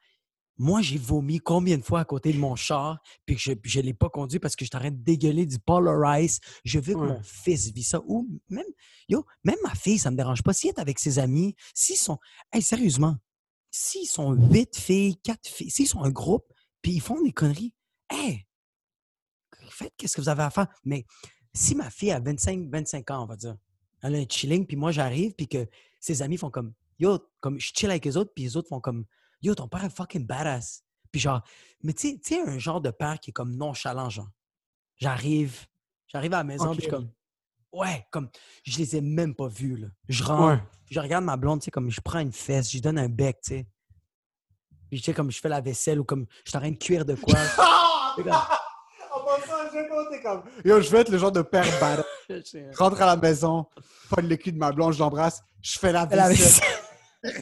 moi, 0.62 0.84
j'ai 0.84 0.99
vomi 0.99 1.39
combien 1.39 1.76
de 1.80 1.84
fois 1.84 2.01
à 2.01 2.05
côté 2.05 2.32
de 2.32 2.38
mon 2.38 2.55
char, 2.55 3.01
puis 3.26 3.36
que 3.36 3.41
je 3.41 3.80
ne 3.80 3.84
l'ai 3.84 3.95
pas 3.95 4.09
conduit 4.09 4.38
parce 4.38 4.55
que 4.55 4.64
je 4.64 4.70
en 4.76 4.80
train 4.80 4.91
de 4.91 5.03
dégueuler 5.03 5.47
du 5.47 5.57
Polar 5.57 6.20
Ice. 6.20 6.39
Je 6.64 6.80
veux 6.80 6.93
que 6.93 6.99
Ouais. 6.99 7.07
mon 7.07 7.24
fils 7.24 7.72
vit 7.72 7.82
ça. 7.82 7.99
Ou 8.05 8.30
même, 8.47 8.64
yo, 9.09 9.26
même 9.43 9.57
ma 9.64 9.74
fille, 9.74 9.97
ça 9.97 10.12
me 10.12 10.16
dérange 10.16 10.43
pas. 10.43 10.53
S'il 10.53 10.70
est 10.70 10.78
avec 10.78 10.99
ses 10.99 11.18
amis, 11.18 11.55
s'ils 11.74 11.97
sont. 11.97 12.20
Hey, 12.53 12.62
sérieusement, 12.62 13.16
s'ils 13.72 14.07
sont 14.07 14.34
huit 14.34 14.78
filles, 14.78 15.18
quatre 15.24 15.47
filles, 15.49 15.72
s'ils 15.72 15.88
sont 15.88 16.03
un 16.03 16.12
groupe, 16.12 16.45
puis 16.84 16.91
ils 16.91 17.01
font 17.01 17.20
des 17.24 17.32
conneries, 17.34 17.74
hey, 18.12 18.45
faites 19.70 19.93
qu'est-ce 19.97 20.16
que 20.16 20.22
vous 20.22 20.30
avez 20.30 20.43
à 20.43 20.51
faire. 20.51 20.68
Mais 20.86 21.05
si 21.55 21.74
ma 21.74 21.89
fille 21.89 22.12
a 22.12 22.20
25, 22.20 22.70
25 22.72 23.09
ans, 23.09 23.24
on 23.24 23.26
va 23.28 23.36
dire, 23.36 23.55
elle 24.03 24.16
a 24.16 24.20
un 24.20 24.26
chilling, 24.30 24.68
puis 24.68 24.78
moi 24.78 24.91
j'arrive, 24.91 25.34
puis 25.34 25.47
que 25.47 25.68
ses 25.99 26.22
amis 26.22 26.38
font 26.38 26.51
comme 26.51 26.74
Yo, 26.99 27.18
comme 27.39 27.59
je 27.59 27.72
chill 27.74 27.89
avec 27.89 28.05
les 28.05 28.16
autres, 28.16 28.32
puis 28.36 28.43
les 28.43 28.55
autres 28.57 28.70
font 28.70 28.80
comme 28.80 29.05
Yo, 29.42 29.56
ton 29.56 29.68
père 29.68 29.84
est 29.84 29.89
fucking 29.96 30.26
badass. 30.26 30.84
Puis 31.12 31.20
genre, 31.22 31.42
mais 31.84 31.94
tu 31.94 32.20
sais- 32.24 32.42
un 32.42 32.58
genre 32.58 32.80
de 32.82 32.92
père 32.92 33.20
qui 33.20 33.32
est 33.32 33.34
comme 33.34 33.56
nonchalant, 33.56 34.10
genre. 34.10 34.30
J'arrive, 34.98 35.66
j'arrive 36.08 36.34
à 36.34 36.38
la 36.38 36.44
maison, 36.44 36.74
puis 36.76 36.86
je 36.86 36.89
comme 36.89 37.10
Ouais, 37.74 38.06
comme 38.12 38.30
je 38.66 38.78
les 38.80 38.98
ai 38.98 39.02
même 39.02 39.34
pas 39.34 39.48
vus, 39.48 39.78
là. 39.78 39.88
Je 40.10 40.24
rentre, 40.24 40.62
Ouais. 40.62 40.64
je 40.89 41.00
regarde 41.00 41.24
ma 41.24 41.38
blonde, 41.38 41.62
tu 41.62 41.66
sais, 41.66 41.72
comme 41.72 41.89
je 41.89 42.02
prends 42.02 42.20
une 42.20 42.34
fesse, 42.34 42.68
je 42.70 42.74
lui 42.74 42.82
donne 42.82 43.00
un 43.00 43.08
bec, 43.08 43.39
tu 43.42 43.50
sais. 43.56 43.68
Puis 44.89 45.00
tu 45.00 45.06
sais, 45.06 45.14
comme 45.14 45.32
je 45.32 45.39
fais 45.39 45.48
la 45.48 45.62
vaisselle 45.62 46.00
ou 46.02 46.04
comme 46.04 46.26
je 46.44 46.50
suis 46.50 46.58
en 46.58 46.60
train 46.62 46.72
de 46.72 46.76
cuire 46.76 47.06
de 47.06 47.16
quoi. 47.16 47.34
Comme-. 50.22 50.44
Yo, 50.66 50.82
je 50.82 50.89
veux 50.89 51.00
être 51.00 51.10
le 51.10 51.18
genre 51.18 51.32
de 51.32 51.42
père 51.42 51.66
badass. 51.80 52.06
Rentre 52.78 53.02
à 53.02 53.06
la 53.08 53.16
maison, 53.16 53.66
pas 54.10 54.22
le 54.22 54.36
cul 54.36 54.52
de 54.52 54.58
ma 54.58 54.72
blonde, 54.72 54.94
je 54.94 55.00
l'embrasse, 55.00 55.42
je 55.62 55.80
Fais 55.80 55.92
la 55.92 56.06
vaisselle. 56.06 56.64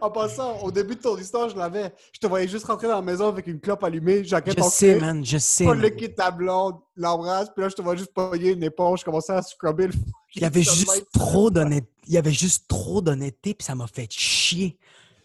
En 0.00 0.10
passant, 0.10 0.58
au 0.60 0.70
début 0.70 0.96
de 0.96 1.00
ton 1.00 1.16
histoire, 1.18 1.48
je 1.48 1.56
l'avais. 1.56 1.92
Je 2.12 2.18
te 2.20 2.26
voyais 2.26 2.48
juste 2.48 2.64
rentrer 2.66 2.88
dans 2.88 2.96
la 2.96 3.02
maison 3.02 3.28
avec 3.28 3.46
une 3.46 3.60
clope 3.60 3.82
allumée, 3.84 4.24
jaquette 4.24 4.58
Je 4.58 4.62
en 4.64 4.70
sais, 4.70 4.98
man, 4.98 5.24
je 5.24 5.38
sais. 5.38 5.64
pas 5.64 5.74
le 5.74 5.90
de 5.90 6.06
ta 6.08 6.30
blonde, 6.30 6.76
l'embrasse, 6.96 7.48
puis 7.54 7.62
là, 7.62 7.68
je 7.68 7.74
te 7.74 7.82
vois 7.82 7.96
juste 7.96 8.12
pogner 8.12 8.50
une 8.52 8.62
éponge, 8.62 9.04
commencer 9.04 9.32
à 9.32 9.42
scrubber 9.42 9.88
le 9.88 9.92
Il 10.34 10.42
y 10.42 10.44
avait 10.44 10.62
juste 10.62 11.06
trop 11.12 11.50
d'honnêteté. 11.50 11.90
Il 12.08 12.12
y 12.14 12.18
avait 12.18 12.32
juste 12.32 12.66
trop 12.68 13.00
d'honnêteté, 13.00 13.54
puis 13.54 13.64
ça 13.64 13.74
m'a 13.74 13.86
fait 13.86 14.10
chier. 14.10 14.78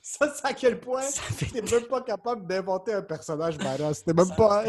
Ça, 0.04 0.34
c'est 0.36 0.44
à 0.46 0.54
quel 0.54 0.80
point 0.80 1.04
Ça 1.04 1.22
fait 1.22 1.46
t'es 1.46 1.62
même 1.62 1.86
pas 1.88 2.02
capable 2.02 2.48
d'inventer 2.48 2.92
un 2.92 3.04
personnage 3.04 3.56
badass. 3.60 4.04
T'es 4.04 4.14
même 4.14 4.26
Ça- 4.26 4.34
pas... 4.36 4.64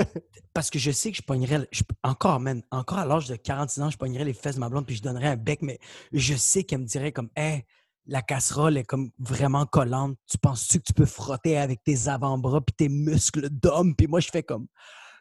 Parce 0.52 0.68
que 0.68 0.78
je 0.78 0.90
sais 0.90 1.10
que 1.10 1.16
je 1.16 1.22
pognerais, 1.22 1.66
je- 1.72 1.82
encore, 2.02 2.38
man, 2.38 2.62
encore 2.70 2.98
à 2.98 3.06
l'âge 3.06 3.28
de 3.28 3.36
46 3.36 3.80
ans, 3.80 3.88
je 3.88 3.96
pognerais 3.96 4.24
les 4.24 4.34
fesses 4.34 4.56
de 4.56 4.60
ma 4.60 4.68
blonde 4.68 4.84
puis 4.84 4.94
je 4.94 5.02
donnerais 5.02 5.28
un 5.28 5.36
bec, 5.36 5.62
mais 5.62 5.78
je 6.12 6.34
sais 6.34 6.64
qu'elle 6.64 6.80
me 6.80 6.84
dirait 6.84 7.12
comme, 7.12 7.30
hey, 7.34 7.64
la 8.06 8.22
casserole 8.22 8.76
est 8.76 8.84
comme 8.84 9.10
vraiment 9.18 9.66
collante. 9.66 10.16
Tu 10.26 10.38
penses-tu 10.38 10.78
que 10.78 10.84
tu 10.84 10.92
peux 10.92 11.06
frotter 11.06 11.56
avec 11.58 11.82
tes 11.84 12.08
avant-bras 12.08 12.60
puis 12.60 12.74
tes 12.74 12.88
muscles 12.88 13.48
d'homme? 13.48 13.94
Puis 13.94 14.06
moi, 14.06 14.20
je 14.20 14.28
fais 14.28 14.42
comme, 14.42 14.66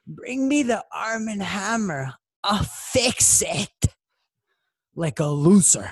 bring 0.06 0.48
me 0.48 0.64
the 0.64 0.82
arm 0.92 1.28
and 1.28 1.42
hammer. 1.42 2.08
I'll 2.44 2.66
fix 2.66 3.42
it. 3.42 3.94
Like 4.96 5.20
a 5.20 5.28
loser. 5.28 5.88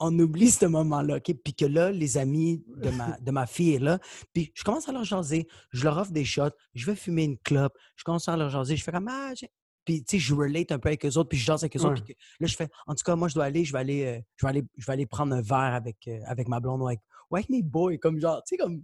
On 0.00 0.18
oublie 0.18 0.50
ce 0.50 0.66
moment-là, 0.66 1.16
OK? 1.16 1.32
Puis 1.44 1.54
que 1.54 1.64
là, 1.64 1.92
les 1.92 2.18
amis 2.18 2.64
de 2.76 3.30
ma, 3.30 3.46
fille 3.46 3.74
est 3.74 3.78
là. 3.78 4.00
Puis 4.32 4.52
je 4.54 4.64
commence 4.64 4.88
à 4.88 4.92
leur 4.92 5.04
jaser. 5.04 5.46
Je 5.70 5.84
leur 5.84 5.96
offre 5.96 6.10
des 6.10 6.24
shots. 6.24 6.50
Je 6.74 6.84
vais 6.84 6.96
fumer 6.96 7.24
une 7.24 7.38
clope. 7.38 7.78
Je 7.96 8.02
commence 8.02 8.28
à 8.28 8.36
leur 8.36 8.50
jaser. 8.50 8.76
Je 8.76 8.82
fais 8.82 8.92
comme, 8.92 9.08
ah, 9.08 9.32
puis, 9.84 10.02
tu 10.04 10.16
sais, 10.16 10.18
je 10.18 10.34
relate 10.34 10.72
un 10.72 10.78
peu 10.78 10.88
avec 10.88 11.04
eux 11.04 11.16
autres, 11.18 11.28
puis 11.28 11.38
je 11.38 11.44
jase 11.44 11.62
avec 11.62 11.76
eux 11.76 11.80
autres. 11.80 12.02
Puis 12.04 12.14
que- 12.14 12.18
là, 12.40 12.46
je 12.46 12.56
fais, 12.56 12.68
en 12.86 12.94
tout 12.94 13.02
cas, 13.04 13.14
moi, 13.16 13.28
je 13.28 13.34
dois 13.34 13.44
aller, 13.44 13.64
je 13.64 13.72
vais 13.72 13.78
aller, 13.80 14.04
euh, 14.04 14.20
je 14.36 14.46
vais 14.46 14.50
aller, 14.50 14.62
je 14.78 14.86
vais 14.86 14.92
aller 14.92 15.06
prendre 15.06 15.34
un 15.34 15.42
verre 15.42 15.74
avec, 15.74 15.96
euh, 16.08 16.18
avec 16.26 16.48
ma 16.48 16.60
blonde 16.60 16.80
ou 16.82 16.86
avec, 16.86 17.00
ou 17.30 17.36
avec 17.36 17.48
mes 17.50 17.62
boys, 17.62 17.96
comme 17.98 18.18
genre, 18.20 18.42
tu 18.46 18.54
sais, 18.54 18.56
comme. 18.56 18.82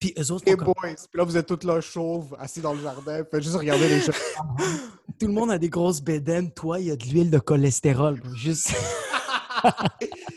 Puis 0.00 0.12
eux 0.18 0.30
autres, 0.32 0.44
Les 0.46 0.56
comme- 0.56 0.66
boys. 0.66 0.74
Puis 0.94 1.18
là, 1.18 1.24
vous 1.24 1.36
êtes 1.36 1.46
tous 1.46 1.66
là 1.66 1.80
chauves, 1.80 2.36
assis 2.38 2.60
dans 2.60 2.74
le 2.74 2.80
jardin. 2.82 3.22
Faites 3.30 3.42
juste 3.42 3.56
regarder 3.56 3.88
les 3.88 4.00
gens. 4.00 4.12
tout 5.18 5.26
le 5.26 5.32
monde 5.32 5.50
a 5.50 5.58
des 5.58 5.68
grosses 5.70 6.02
bédaines. 6.02 6.52
Toi, 6.52 6.80
il 6.80 6.86
y 6.86 6.90
a 6.90 6.96
de 6.96 7.04
l'huile 7.04 7.30
de 7.30 7.38
cholestérol. 7.38 8.20
Juste. 8.34 8.74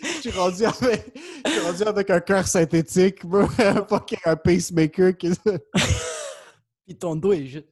Je 0.03 0.29
suis 0.29 0.39
rendu 0.39 0.63
avec, 0.63 1.13
je 1.45 1.51
suis 1.51 1.59
rendu 1.59 1.83
avec 1.83 2.09
un 2.09 2.19
cœur 2.21 2.47
synthétique, 2.47 3.19
un 4.25 4.35
pacemaker. 4.35 5.17
Qui... 5.17 5.31
Puis 6.85 6.97
ton 6.97 7.15
dos 7.15 7.33
est 7.33 7.45
juste. 7.45 7.67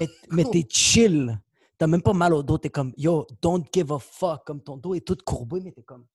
Mais, 0.00 0.08
mais 0.30 0.44
t'es 0.44 0.66
chill. 0.68 1.40
T'as 1.78 1.86
même 1.86 2.02
pas 2.02 2.12
mal 2.12 2.32
au 2.32 2.42
dos. 2.42 2.58
T'es 2.58 2.70
comme, 2.70 2.92
yo, 2.96 3.26
don't 3.42 3.64
give 3.72 3.92
a 3.92 3.98
fuck. 3.98 4.44
Comme 4.44 4.62
ton 4.62 4.76
dos 4.76 4.94
est 4.94 5.06
tout 5.06 5.18
courbé, 5.24 5.60
mais 5.60 5.72
t'es 5.72 5.82
comme, 5.82 6.06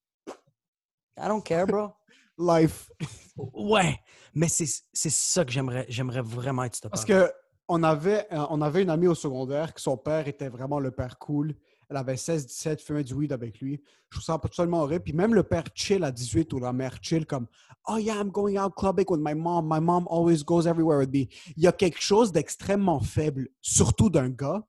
I 1.17 1.27
don't 1.27 1.43
care, 1.43 1.67
bro. 1.67 1.91
Life. 2.37 2.91
Ouais. 3.37 3.99
Mais 4.33 4.47
c'est 4.47 4.65
ça 4.93 5.45
que 5.45 5.51
j'aimerais 5.51 5.85
j'aimerais 5.89 6.21
vraiment 6.21 6.63
être, 6.63 6.89
Parce 6.89 7.05
que 7.05 7.31
on 7.67 7.83
avait, 7.83 8.27
euh, 8.33 8.45
on 8.49 8.61
avait 8.61 8.81
une 8.83 8.89
amie 8.89 9.07
au 9.07 9.15
secondaire 9.15 9.73
que 9.73 9.79
son 9.79 9.97
père 9.97 10.27
était 10.27 10.49
vraiment 10.49 10.79
le 10.79 10.91
père 10.91 11.17
cool. 11.19 11.55
Elle 11.91 11.97
avait 11.97 12.15
16-17, 12.15 12.79
fumait 12.81 13.03
du 13.03 13.13
weed 13.13 13.33
avec 13.33 13.59
lui. 13.59 13.81
Je 14.09 14.17
trouve 14.17 14.23
ça 14.23 14.39
absolument 14.41 14.83
horrible. 14.83 15.03
Puis 15.03 15.13
même 15.13 15.33
le 15.33 15.43
père 15.43 15.65
chill 15.75 16.05
à 16.05 16.11
18 16.11 16.53
ou 16.53 16.59
la 16.59 16.71
mère 16.71 16.97
chill 17.01 17.25
comme 17.25 17.47
Oh 17.89 17.97
yeah, 17.97 18.15
I'm 18.15 18.29
going 18.31 18.57
out 18.57 18.73
clubbing 18.77 19.05
with 19.09 19.19
my 19.21 19.35
mom. 19.35 19.67
My 19.69 19.81
mom 19.81 20.07
always 20.09 20.41
goes 20.41 20.67
everywhere 20.67 20.99
with 20.99 21.11
me. 21.11 21.27
Il 21.57 21.63
y 21.63 21.67
a 21.67 21.73
quelque 21.73 21.99
chose 22.01 22.31
d'extrêmement 22.31 23.01
faible, 23.01 23.49
surtout 23.59 24.09
d'un 24.09 24.29
gars 24.29 24.65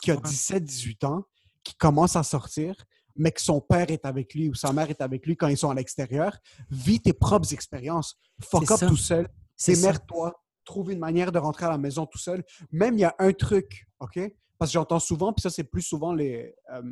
qui 0.00 0.10
a 0.10 0.14
Ouais. 0.14 0.22
17-18 0.22 1.04
ans, 1.04 1.24
qui 1.62 1.74
commence 1.74 2.16
à 2.16 2.22
sortir, 2.22 2.74
mais 3.14 3.30
que 3.30 3.42
son 3.42 3.60
père 3.60 3.90
est 3.90 4.06
avec 4.06 4.32
lui 4.32 4.48
ou 4.48 4.54
sa 4.54 4.72
mère 4.72 4.88
est 4.88 5.02
avec 5.02 5.26
lui 5.26 5.36
quand 5.36 5.48
ils 5.48 5.58
sont 5.58 5.68
à 5.68 5.74
l'extérieur. 5.74 6.38
Vis 6.70 7.00
tes 7.02 7.12
propres 7.12 7.52
expériences. 7.52 8.18
Fuck 8.42 8.70
up 8.70 8.78
ça. 8.78 8.86
tout 8.86 8.96
seul. 8.96 9.28
Démerde-toi. 9.66 10.32
Trouve 10.64 10.92
une 10.92 10.98
manière 10.98 11.30
de 11.30 11.38
rentrer 11.38 11.66
à 11.66 11.70
la 11.70 11.78
maison 11.78 12.06
tout 12.06 12.16
seul. 12.18 12.42
Même, 12.72 12.94
il 12.96 13.00
y 13.02 13.04
a 13.04 13.14
un 13.18 13.32
truc, 13.32 13.86
OK? 14.00 14.18
Parce 14.64 14.72
que 14.72 14.78
j'entends 14.78 14.98
souvent, 14.98 15.30
puis 15.30 15.42
ça, 15.42 15.50
c'est 15.50 15.64
plus 15.64 15.82
souvent 15.82 16.14
les... 16.14 16.54
euh, 16.72 16.82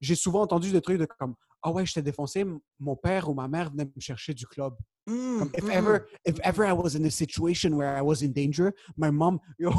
J'ai 0.00 0.16
souvent 0.16 0.40
entendu 0.42 0.72
des 0.72 0.80
trucs 0.80 0.98
de 0.98 1.06
comme 1.06 1.36
«Ah 1.62 1.70
ouais, 1.70 1.86
je 1.86 1.94
t'ai 1.94 2.02
défoncé, 2.02 2.44
mon 2.80 2.96
père 2.96 3.28
ou 3.28 3.34
ma 3.34 3.46
mère 3.46 3.70
venait 3.70 3.84
me 3.84 4.00
chercher 4.00 4.34
du 4.34 4.48
club. 4.48 4.74
Mm, 5.06 5.38
Comme, 5.38 5.50
if, 5.56 5.62
mm, 5.62 5.70
ever, 5.70 5.98
if 6.26 6.40
ever 6.42 6.66
I 6.66 6.72
was 6.72 6.96
in 6.96 7.04
a 7.04 7.10
situation 7.10 7.70
where 7.74 7.96
I 7.96 8.00
was 8.00 8.24
in 8.24 8.32
danger, 8.32 8.72
my 8.96 9.12
mom... 9.12 9.38
Yo, 9.60 9.70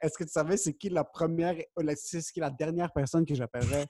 Est-ce 0.00 0.16
que 0.16 0.22
tu 0.22 0.30
savais 0.30 0.56
c'est 0.56 0.74
qui 0.74 0.90
la 0.90 1.02
première... 1.02 1.56
C'est 1.96 2.22
qui 2.22 2.38
la 2.38 2.50
dernière 2.50 2.92
personne 2.92 3.26
que 3.26 3.34
j'appellerais? 3.34 3.88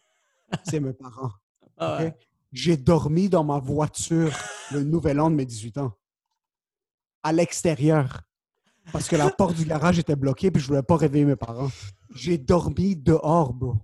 C'est 0.64 0.80
mes 0.80 0.95
parents. 0.95 1.32
Ah 1.76 1.99
ouais. 1.99 2.16
J'ai 2.51 2.78
dormi 2.78 3.28
dans 3.28 3.45
ma 3.45 3.59
voiture 3.59 4.32
le 4.72 4.85
nouvel 4.85 5.20
an 5.20 5.28
de 5.28 5.35
mes 5.35 5.45
18 5.45 5.76
ans. 5.78 5.93
À 7.22 7.30
l'extérieur. 7.30 8.22
Parce 8.93 9.09
que 9.09 9.16
la 9.16 9.30
porte 9.30 9.55
du 9.57 9.64
garage 9.64 9.99
était 9.99 10.16
bloquée 10.16 10.51
puis 10.51 10.62
je 10.62 10.68
voulais 10.68 10.82
pas 10.82 10.97
réveiller 10.97 11.24
mes 11.24 11.37
parents. 11.37 11.70
J'ai 12.14 12.39
dormi 12.39 12.97
dehors, 12.97 13.53
bro. 13.53 13.76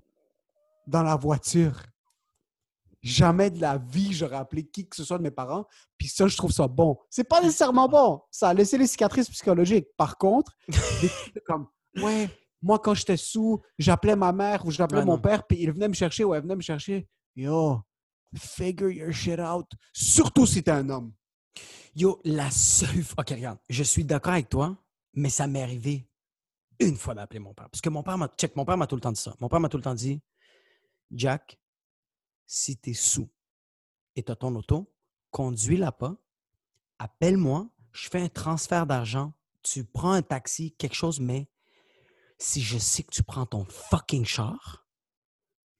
Dans 0.86 1.02
la 1.02 1.16
voiture. 1.16 1.82
Jamais 3.02 3.50
de 3.50 3.60
la 3.60 3.78
vie 3.78 4.12
j'aurais 4.12 4.36
appelé 4.36 4.64
qui 4.66 4.86
que 4.86 4.94
ce 4.94 5.04
soit 5.04 5.16
de 5.18 5.22
mes 5.22 5.30
parents. 5.30 5.64
Puis 5.96 6.08
ça, 6.08 6.26
je 6.26 6.36
trouve 6.36 6.52
ça 6.52 6.68
bon. 6.68 6.98
C'est 7.08 7.24
pas 7.24 7.40
nécessairement 7.40 7.88
bon. 7.88 8.20
Ça 8.30 8.50
a 8.50 8.54
laissé 8.54 8.76
les 8.76 8.86
cicatrices 8.86 9.30
psychologiques. 9.30 9.88
Par 9.96 10.18
contre, 10.18 10.52
des 10.68 11.10
comme 11.46 11.66
ouais, 11.96 12.28
moi 12.60 12.78
quand 12.78 12.92
j'étais 12.94 13.16
sous, 13.16 13.60
j'appelais 13.78 14.16
ma 14.16 14.32
mère 14.32 14.66
ou 14.66 14.70
j'appelais 14.70 14.98
Ouais, 14.98 15.06
mon 15.06 15.14
non. 15.14 15.20
père 15.20 15.46
puis 15.46 15.58
il 15.60 15.72
venait 15.72 15.88
me 15.88 15.94
chercher 15.94 16.24
ou 16.24 16.34
elle 16.34 16.42
venait 16.42 16.56
me 16.56 16.60
chercher. 16.60 17.08
Yo, 17.34 17.80
figure 18.36 18.90
your 18.90 19.12
shit 19.12 19.40
out. 19.40 19.66
Surtout 19.94 20.44
si 20.44 20.62
t'es 20.62 20.70
un 20.70 20.88
homme. 20.90 21.12
Yo, 21.96 22.20
la 22.24 22.50
seule. 22.50 23.04
Ok, 23.16 23.30
regarde, 23.30 23.58
je 23.68 23.82
suis 23.82 24.04
d'accord 24.04 24.34
avec 24.34 24.48
toi, 24.50 24.76
mais 25.14 25.30
ça 25.30 25.46
m'est 25.46 25.62
arrivé 25.62 26.08
une 26.78 26.96
fois 26.96 27.14
d'appeler 27.14 27.40
mon 27.40 27.54
père. 27.54 27.68
Parce 27.70 27.80
que 27.80 27.90
mon 27.90 28.02
père 28.02 28.18
m'a. 28.18 28.28
Check, 28.28 28.56
mon 28.56 28.64
père 28.64 28.76
m'a 28.76 28.86
tout 28.86 28.96
le 28.96 29.00
temps 29.00 29.12
dit 29.12 29.20
ça. 29.20 29.34
Mon 29.40 29.48
père 29.48 29.60
m'a 29.60 29.68
tout 29.68 29.76
le 29.76 29.82
temps 29.82 29.94
dit 29.94 30.20
Jack, 31.10 31.58
si 32.46 32.76
t'es 32.76 32.94
sous 32.94 33.30
et 34.16 34.22
t'as 34.22 34.36
ton 34.36 34.54
auto, 34.54 34.92
conduis-la 35.30 35.92
pas, 35.92 36.16
appelle-moi, 36.98 37.70
je 37.92 38.08
fais 38.08 38.20
un 38.20 38.28
transfert 38.28 38.86
d'argent, 38.86 39.34
tu 39.62 39.84
prends 39.84 40.12
un 40.12 40.22
taxi, 40.22 40.72
quelque 40.76 40.94
chose, 40.94 41.20
mais 41.20 41.48
si 42.38 42.62
je 42.62 42.78
sais 42.78 43.02
que 43.02 43.10
tu 43.10 43.22
prends 43.22 43.46
ton 43.46 43.64
fucking 43.64 44.24
char, 44.24 44.86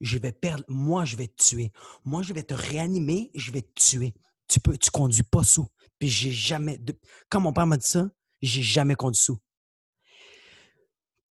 je 0.00 0.18
vais 0.18 0.32
perdre. 0.32 0.64
Moi, 0.68 1.04
je 1.04 1.16
vais 1.16 1.28
te 1.28 1.42
tuer. 1.42 1.72
Moi, 2.04 2.22
je 2.22 2.32
vais 2.32 2.42
te 2.42 2.54
réanimer, 2.54 3.30
je 3.34 3.50
vais 3.52 3.62
te 3.62 3.80
tuer. 3.80 4.14
Tu 4.48 4.60
peux, 4.60 4.76
tu 4.76 4.90
conduis 4.90 5.22
pas 5.22 5.44
sous. 5.44 5.68
Puis 5.98 6.08
j'ai 6.08 6.30
jamais. 6.30 6.80
Quand 7.28 7.40
mon 7.40 7.52
père 7.52 7.66
m'a 7.66 7.76
dit 7.76 7.88
ça, 7.88 8.10
j'ai 8.42 8.62
jamais 8.62 8.94
conduit 8.94 9.20
sous. 9.20 9.38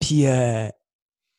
Puis 0.01 0.27
euh, 0.27 0.69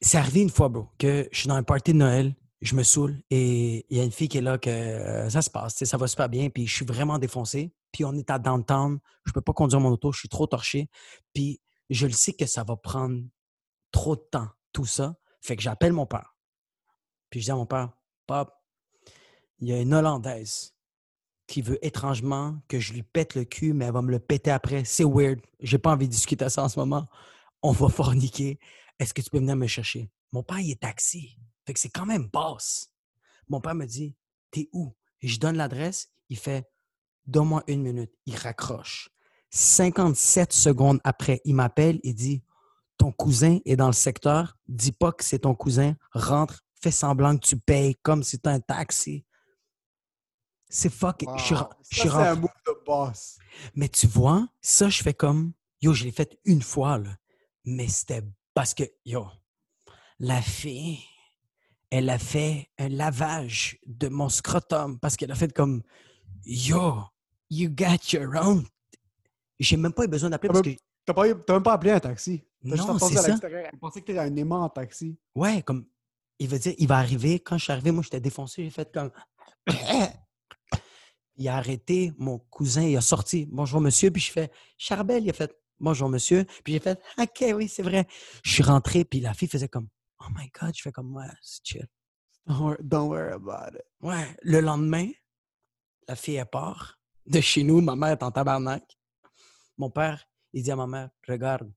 c'est 0.01 0.18
arrivé 0.18 0.41
une 0.41 0.49
fois, 0.49 0.70
bro, 0.70 0.88
que 0.97 1.28
je 1.32 1.39
suis 1.39 1.47
dans 1.47 1.55
un 1.55 1.63
party 1.63 1.93
de 1.93 1.97
Noël, 1.97 2.36
je 2.61 2.76
me 2.76 2.84
saoule 2.84 3.22
et 3.30 3.86
il 3.89 3.97
y 3.97 3.99
a 3.99 4.03
une 4.03 4.11
fille 4.11 4.28
qui 4.28 4.39
est 4.39 4.41
là 4.41 4.57
que 4.57 4.70
euh, 4.70 5.30
ça 5.30 5.41
se 5.41 5.49
passe, 5.49 5.84
ça 5.84 5.97
va 5.97 6.07
super 6.07 6.30
bien, 6.30 6.49
puis 6.49 6.65
je 6.65 6.76
suis 6.76 6.86
vraiment 6.86 7.20
défoncé. 7.20 7.74
Puis 7.91 8.03
on 8.03 8.13
est 8.13 8.30
à 8.30 8.39
downtown, 8.39 8.99
je 9.26 9.32
peux 9.32 9.41
pas 9.41 9.53
conduire 9.53 9.80
mon 9.80 9.89
auto, 9.89 10.11
je 10.11 10.20
suis 10.20 10.30
trop 10.30 10.47
torché. 10.47 10.89
Puis 11.34 11.61
je 11.89 12.05
le 12.07 12.13
sais 12.13 12.34
que 12.34 12.45
ça 12.45 12.63
va 12.63 12.76
prendre 12.76 13.24
trop 13.91 14.15
de 14.15 14.26
temps, 14.32 14.49
tout 14.74 14.86
ça. 14.86 15.15
Fait 15.41 15.55
que 15.55 15.61
j'appelle 15.61 15.93
mon 15.93 16.05
père. 16.05 16.36
Puis 17.30 17.39
je 17.39 17.45
dis 17.45 17.51
à 17.51 17.55
mon 17.55 17.65
père, 17.65 17.91
Pop, 18.26 18.53
il 19.59 19.70
y 19.70 19.74
a 19.74 19.80
une 19.80 19.93
Hollandaise 19.93 20.77
qui 21.48 21.62
veut 21.62 21.84
étrangement 21.84 22.60
que 22.68 22.80
je 22.80 22.93
lui 22.93 23.04
pète 23.04 23.34
le 23.34 23.45
cul, 23.45 23.74
mais 23.74 23.86
elle 23.86 23.93
va 23.93 24.02
me 24.02 24.12
le 24.12 24.20
péter 24.20 24.52
après. 24.52 24.84
C'est 24.84 25.06
weird. 25.06 25.39
J'ai 25.62 25.78
pas 25.78 25.91
envie 25.91 26.08
de 26.08 26.12
discuter 26.12 26.45
à 26.45 26.50
ça 26.50 26.64
en 26.64 26.70
ce 26.70 26.78
moment. 26.78 27.06
On 27.64 27.72
va 27.72 27.89
forniquer. 27.89 28.60
Est-ce 29.00 29.14
que 29.14 29.22
tu 29.22 29.30
peux 29.30 29.39
venir 29.39 29.56
me 29.56 29.68
chercher? 29.68 30.10
Mon 30.32 30.43
père, 30.43 30.60
il 30.60 30.72
est 30.72 30.82
taxi. 30.82 31.38
Fait 31.66 31.74
que 31.74 31.80
c'est 31.80 31.89
quand 31.89 32.06
même 32.06 32.28
basse. 32.28 32.91
Mon 33.48 33.62
père 33.62 33.76
me 33.76 33.86
dit, 33.86 34.16
t'es 34.52 34.70
où? 34.74 34.93
Je 35.22 35.38
donne 35.38 35.56
l'adresse. 35.56 36.10
Il 36.30 36.38
fait, 36.38 36.70
donne-moi 37.26 37.64
une 37.68 37.82
minute. 37.82 38.12
Il 38.26 38.36
raccroche. 38.36 39.10
57 39.50 40.52
secondes 40.52 41.00
après, 41.06 41.41
il 41.45 41.56
m'appelle. 41.56 42.00
Il 42.04 42.14
dit, 42.14 42.43
ton 42.98 43.12
cousin 43.12 43.60
est 43.66 43.78
dans 43.78 43.88
le 43.88 43.93
secteur. 43.93 44.58
Dis 44.68 44.91
pas 44.91 45.14
que 45.14 45.24
c'est 45.24 45.39
ton 45.39 45.56
cousin. 45.56 45.95
Rentre. 46.12 46.64
Fais 46.82 46.91
semblant 46.91 47.36
que 47.38 47.45
tu 47.45 47.58
payes 47.58 47.95
comme 48.04 48.22
si 48.22 48.32
c'était 48.32 48.50
un 48.50 48.60
taxi. 48.60 49.26
C'est 50.70 50.89
fuck. 50.91 51.24
Je 51.38 51.43
suis, 51.43 51.55
ren- 51.55 51.63
Wow. 51.65 51.70
je 51.89 51.99
suis 51.99 52.09
c'est 52.09 52.15
un 52.15 52.36
move 52.36 52.49
de 52.65 52.74
boss. 52.86 53.38
mais 53.76 53.88
tu 53.89 54.05
vois, 54.07 54.47
ça, 54.61 54.89
je 54.89 55.01
fais 55.01 55.13
comme, 55.13 55.53
yo, 55.82 55.93
je 55.93 56.03
l'ai 56.03 56.11
fait 56.11 56.38
une 56.45 56.61
fois, 56.61 56.97
là. 56.97 57.15
Mais 57.65 57.88
c'était 57.88 58.24
parce 58.53 58.74
que, 58.74 58.84
yo, 59.05 59.28
la 60.20 60.41
fille, 60.41 60.99
elle 61.89 62.09
a 62.09 62.18
fait 62.20 62.70
un 62.78 62.89
lavage 62.89 63.78
de 63.86 64.09
mon 64.09 64.30
scrotum 64.30 64.99
parce 64.99 65.15
qu'elle 65.15 65.32
a 65.32 65.36
fait 65.36 65.53
comme, 65.53 65.84
yo, 66.45 67.01
you 67.49 67.70
got 67.70 68.11
your 68.11 68.34
own. 68.36 68.65
J'ai 69.59 69.78
même 69.78 69.93
pas 69.93 70.03
eu 70.03 70.07
besoin 70.07 70.30
d'appeler 70.30 70.49
parce 70.49 70.61
que, 70.61 70.72
T'as 71.05 71.13
pas, 71.13 71.34
t'as 71.34 71.53
même 71.53 71.63
pas 71.63 71.74
appelé 71.74 71.91
un 71.91 71.99
taxi. 72.01 72.43
T'as 72.70 72.76
non, 72.76 72.99
c'est 72.99 73.18
à 73.18 73.22
ça. 73.22 73.28
l'extérieur. 73.30 73.70
Elle 73.72 73.80
pensait 73.80 74.01
que 74.01 74.07
t'étais 74.07 74.20
un 74.20 74.36
aimant 74.36 74.63
en 74.65 74.70
taxi. 74.70 75.18
Ouais, 75.34 75.61
comme, 75.61 75.86
il 76.39 76.49
veut 76.49 76.59
dire, 76.59 76.74
il 76.78 76.88
va 76.88 76.97
arriver. 76.97 77.39
Quand 77.39 77.57
je 77.57 77.63
suis 77.63 77.72
arrivé, 77.72 77.91
moi, 77.91 78.03
j'étais 78.03 78.20
défoncé. 78.20 78.65
J'ai 78.65 78.70
fait 78.70 78.91
comme. 78.93 79.11
il 81.38 81.48
a 81.48 81.58
arrêté. 81.58 82.12
Mon 82.18 82.40
cousin, 82.40 82.84
il 82.84 82.98
a 82.98 83.02
sorti. 83.02 83.46
Bonjour, 83.46 83.80
monsieur. 83.82 84.12
Puis 84.12 84.22
je 84.22 84.32
fais, 84.32 84.52
Charbel, 84.78 85.24
il 85.24 85.30
a 85.30 85.34
fait, 85.34 85.56
bonjour, 85.80 86.10
monsieur. 86.10 86.46
Puis 86.64 86.74
j'ai 86.74 86.80
fait, 86.80 87.00
OK, 87.18 87.46
oui, 87.56 87.68
c'est 87.68 87.84
vrai. 87.84 88.08
Je 88.44 88.52
suis 88.52 88.64
rentré, 88.64 89.06
puis 89.06 89.20
la 89.20 89.34
fille 89.34 89.48
faisait 89.48 89.70
comme, 89.70 89.88
oh 90.20 90.26
my 90.36 90.50
God. 90.60 90.74
Je 90.76 90.82
fais 90.82 90.92
comme, 90.92 91.16
ouais, 91.16 91.26
c'est 91.42 91.62
chill. 91.64 91.88
Don't 92.46 92.60
worry, 92.60 92.78
don't 92.82 93.10
worry 93.10 93.34
about 93.34 93.76
it. 93.76 93.86
Ouais. 94.02 94.36
Le 94.42 94.62
lendemain, 94.62 95.10
la 96.08 96.16
fille, 96.16 96.36
elle 96.36 96.46
part. 96.46 96.98
de 97.28 97.42
chez 97.42 97.64
nous. 97.64 97.82
Ma 97.82 97.96
mère 97.96 98.12
est 98.12 98.24
en 98.24 98.32
tabarnak. 98.32 98.98
Mon 99.78 99.90
père, 99.90 100.24
il 100.54 100.64
dit 100.64 100.72
à 100.72 100.76
ma 100.76 100.88
mère, 100.88 101.10
regarde, 101.28 101.72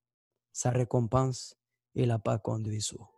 sa 0.53 0.71
récompense, 0.71 1.55
il 1.95 2.09
n'a 2.09 2.19
pas 2.19 2.39
conduit 2.39 2.81
sourd. 2.81 3.13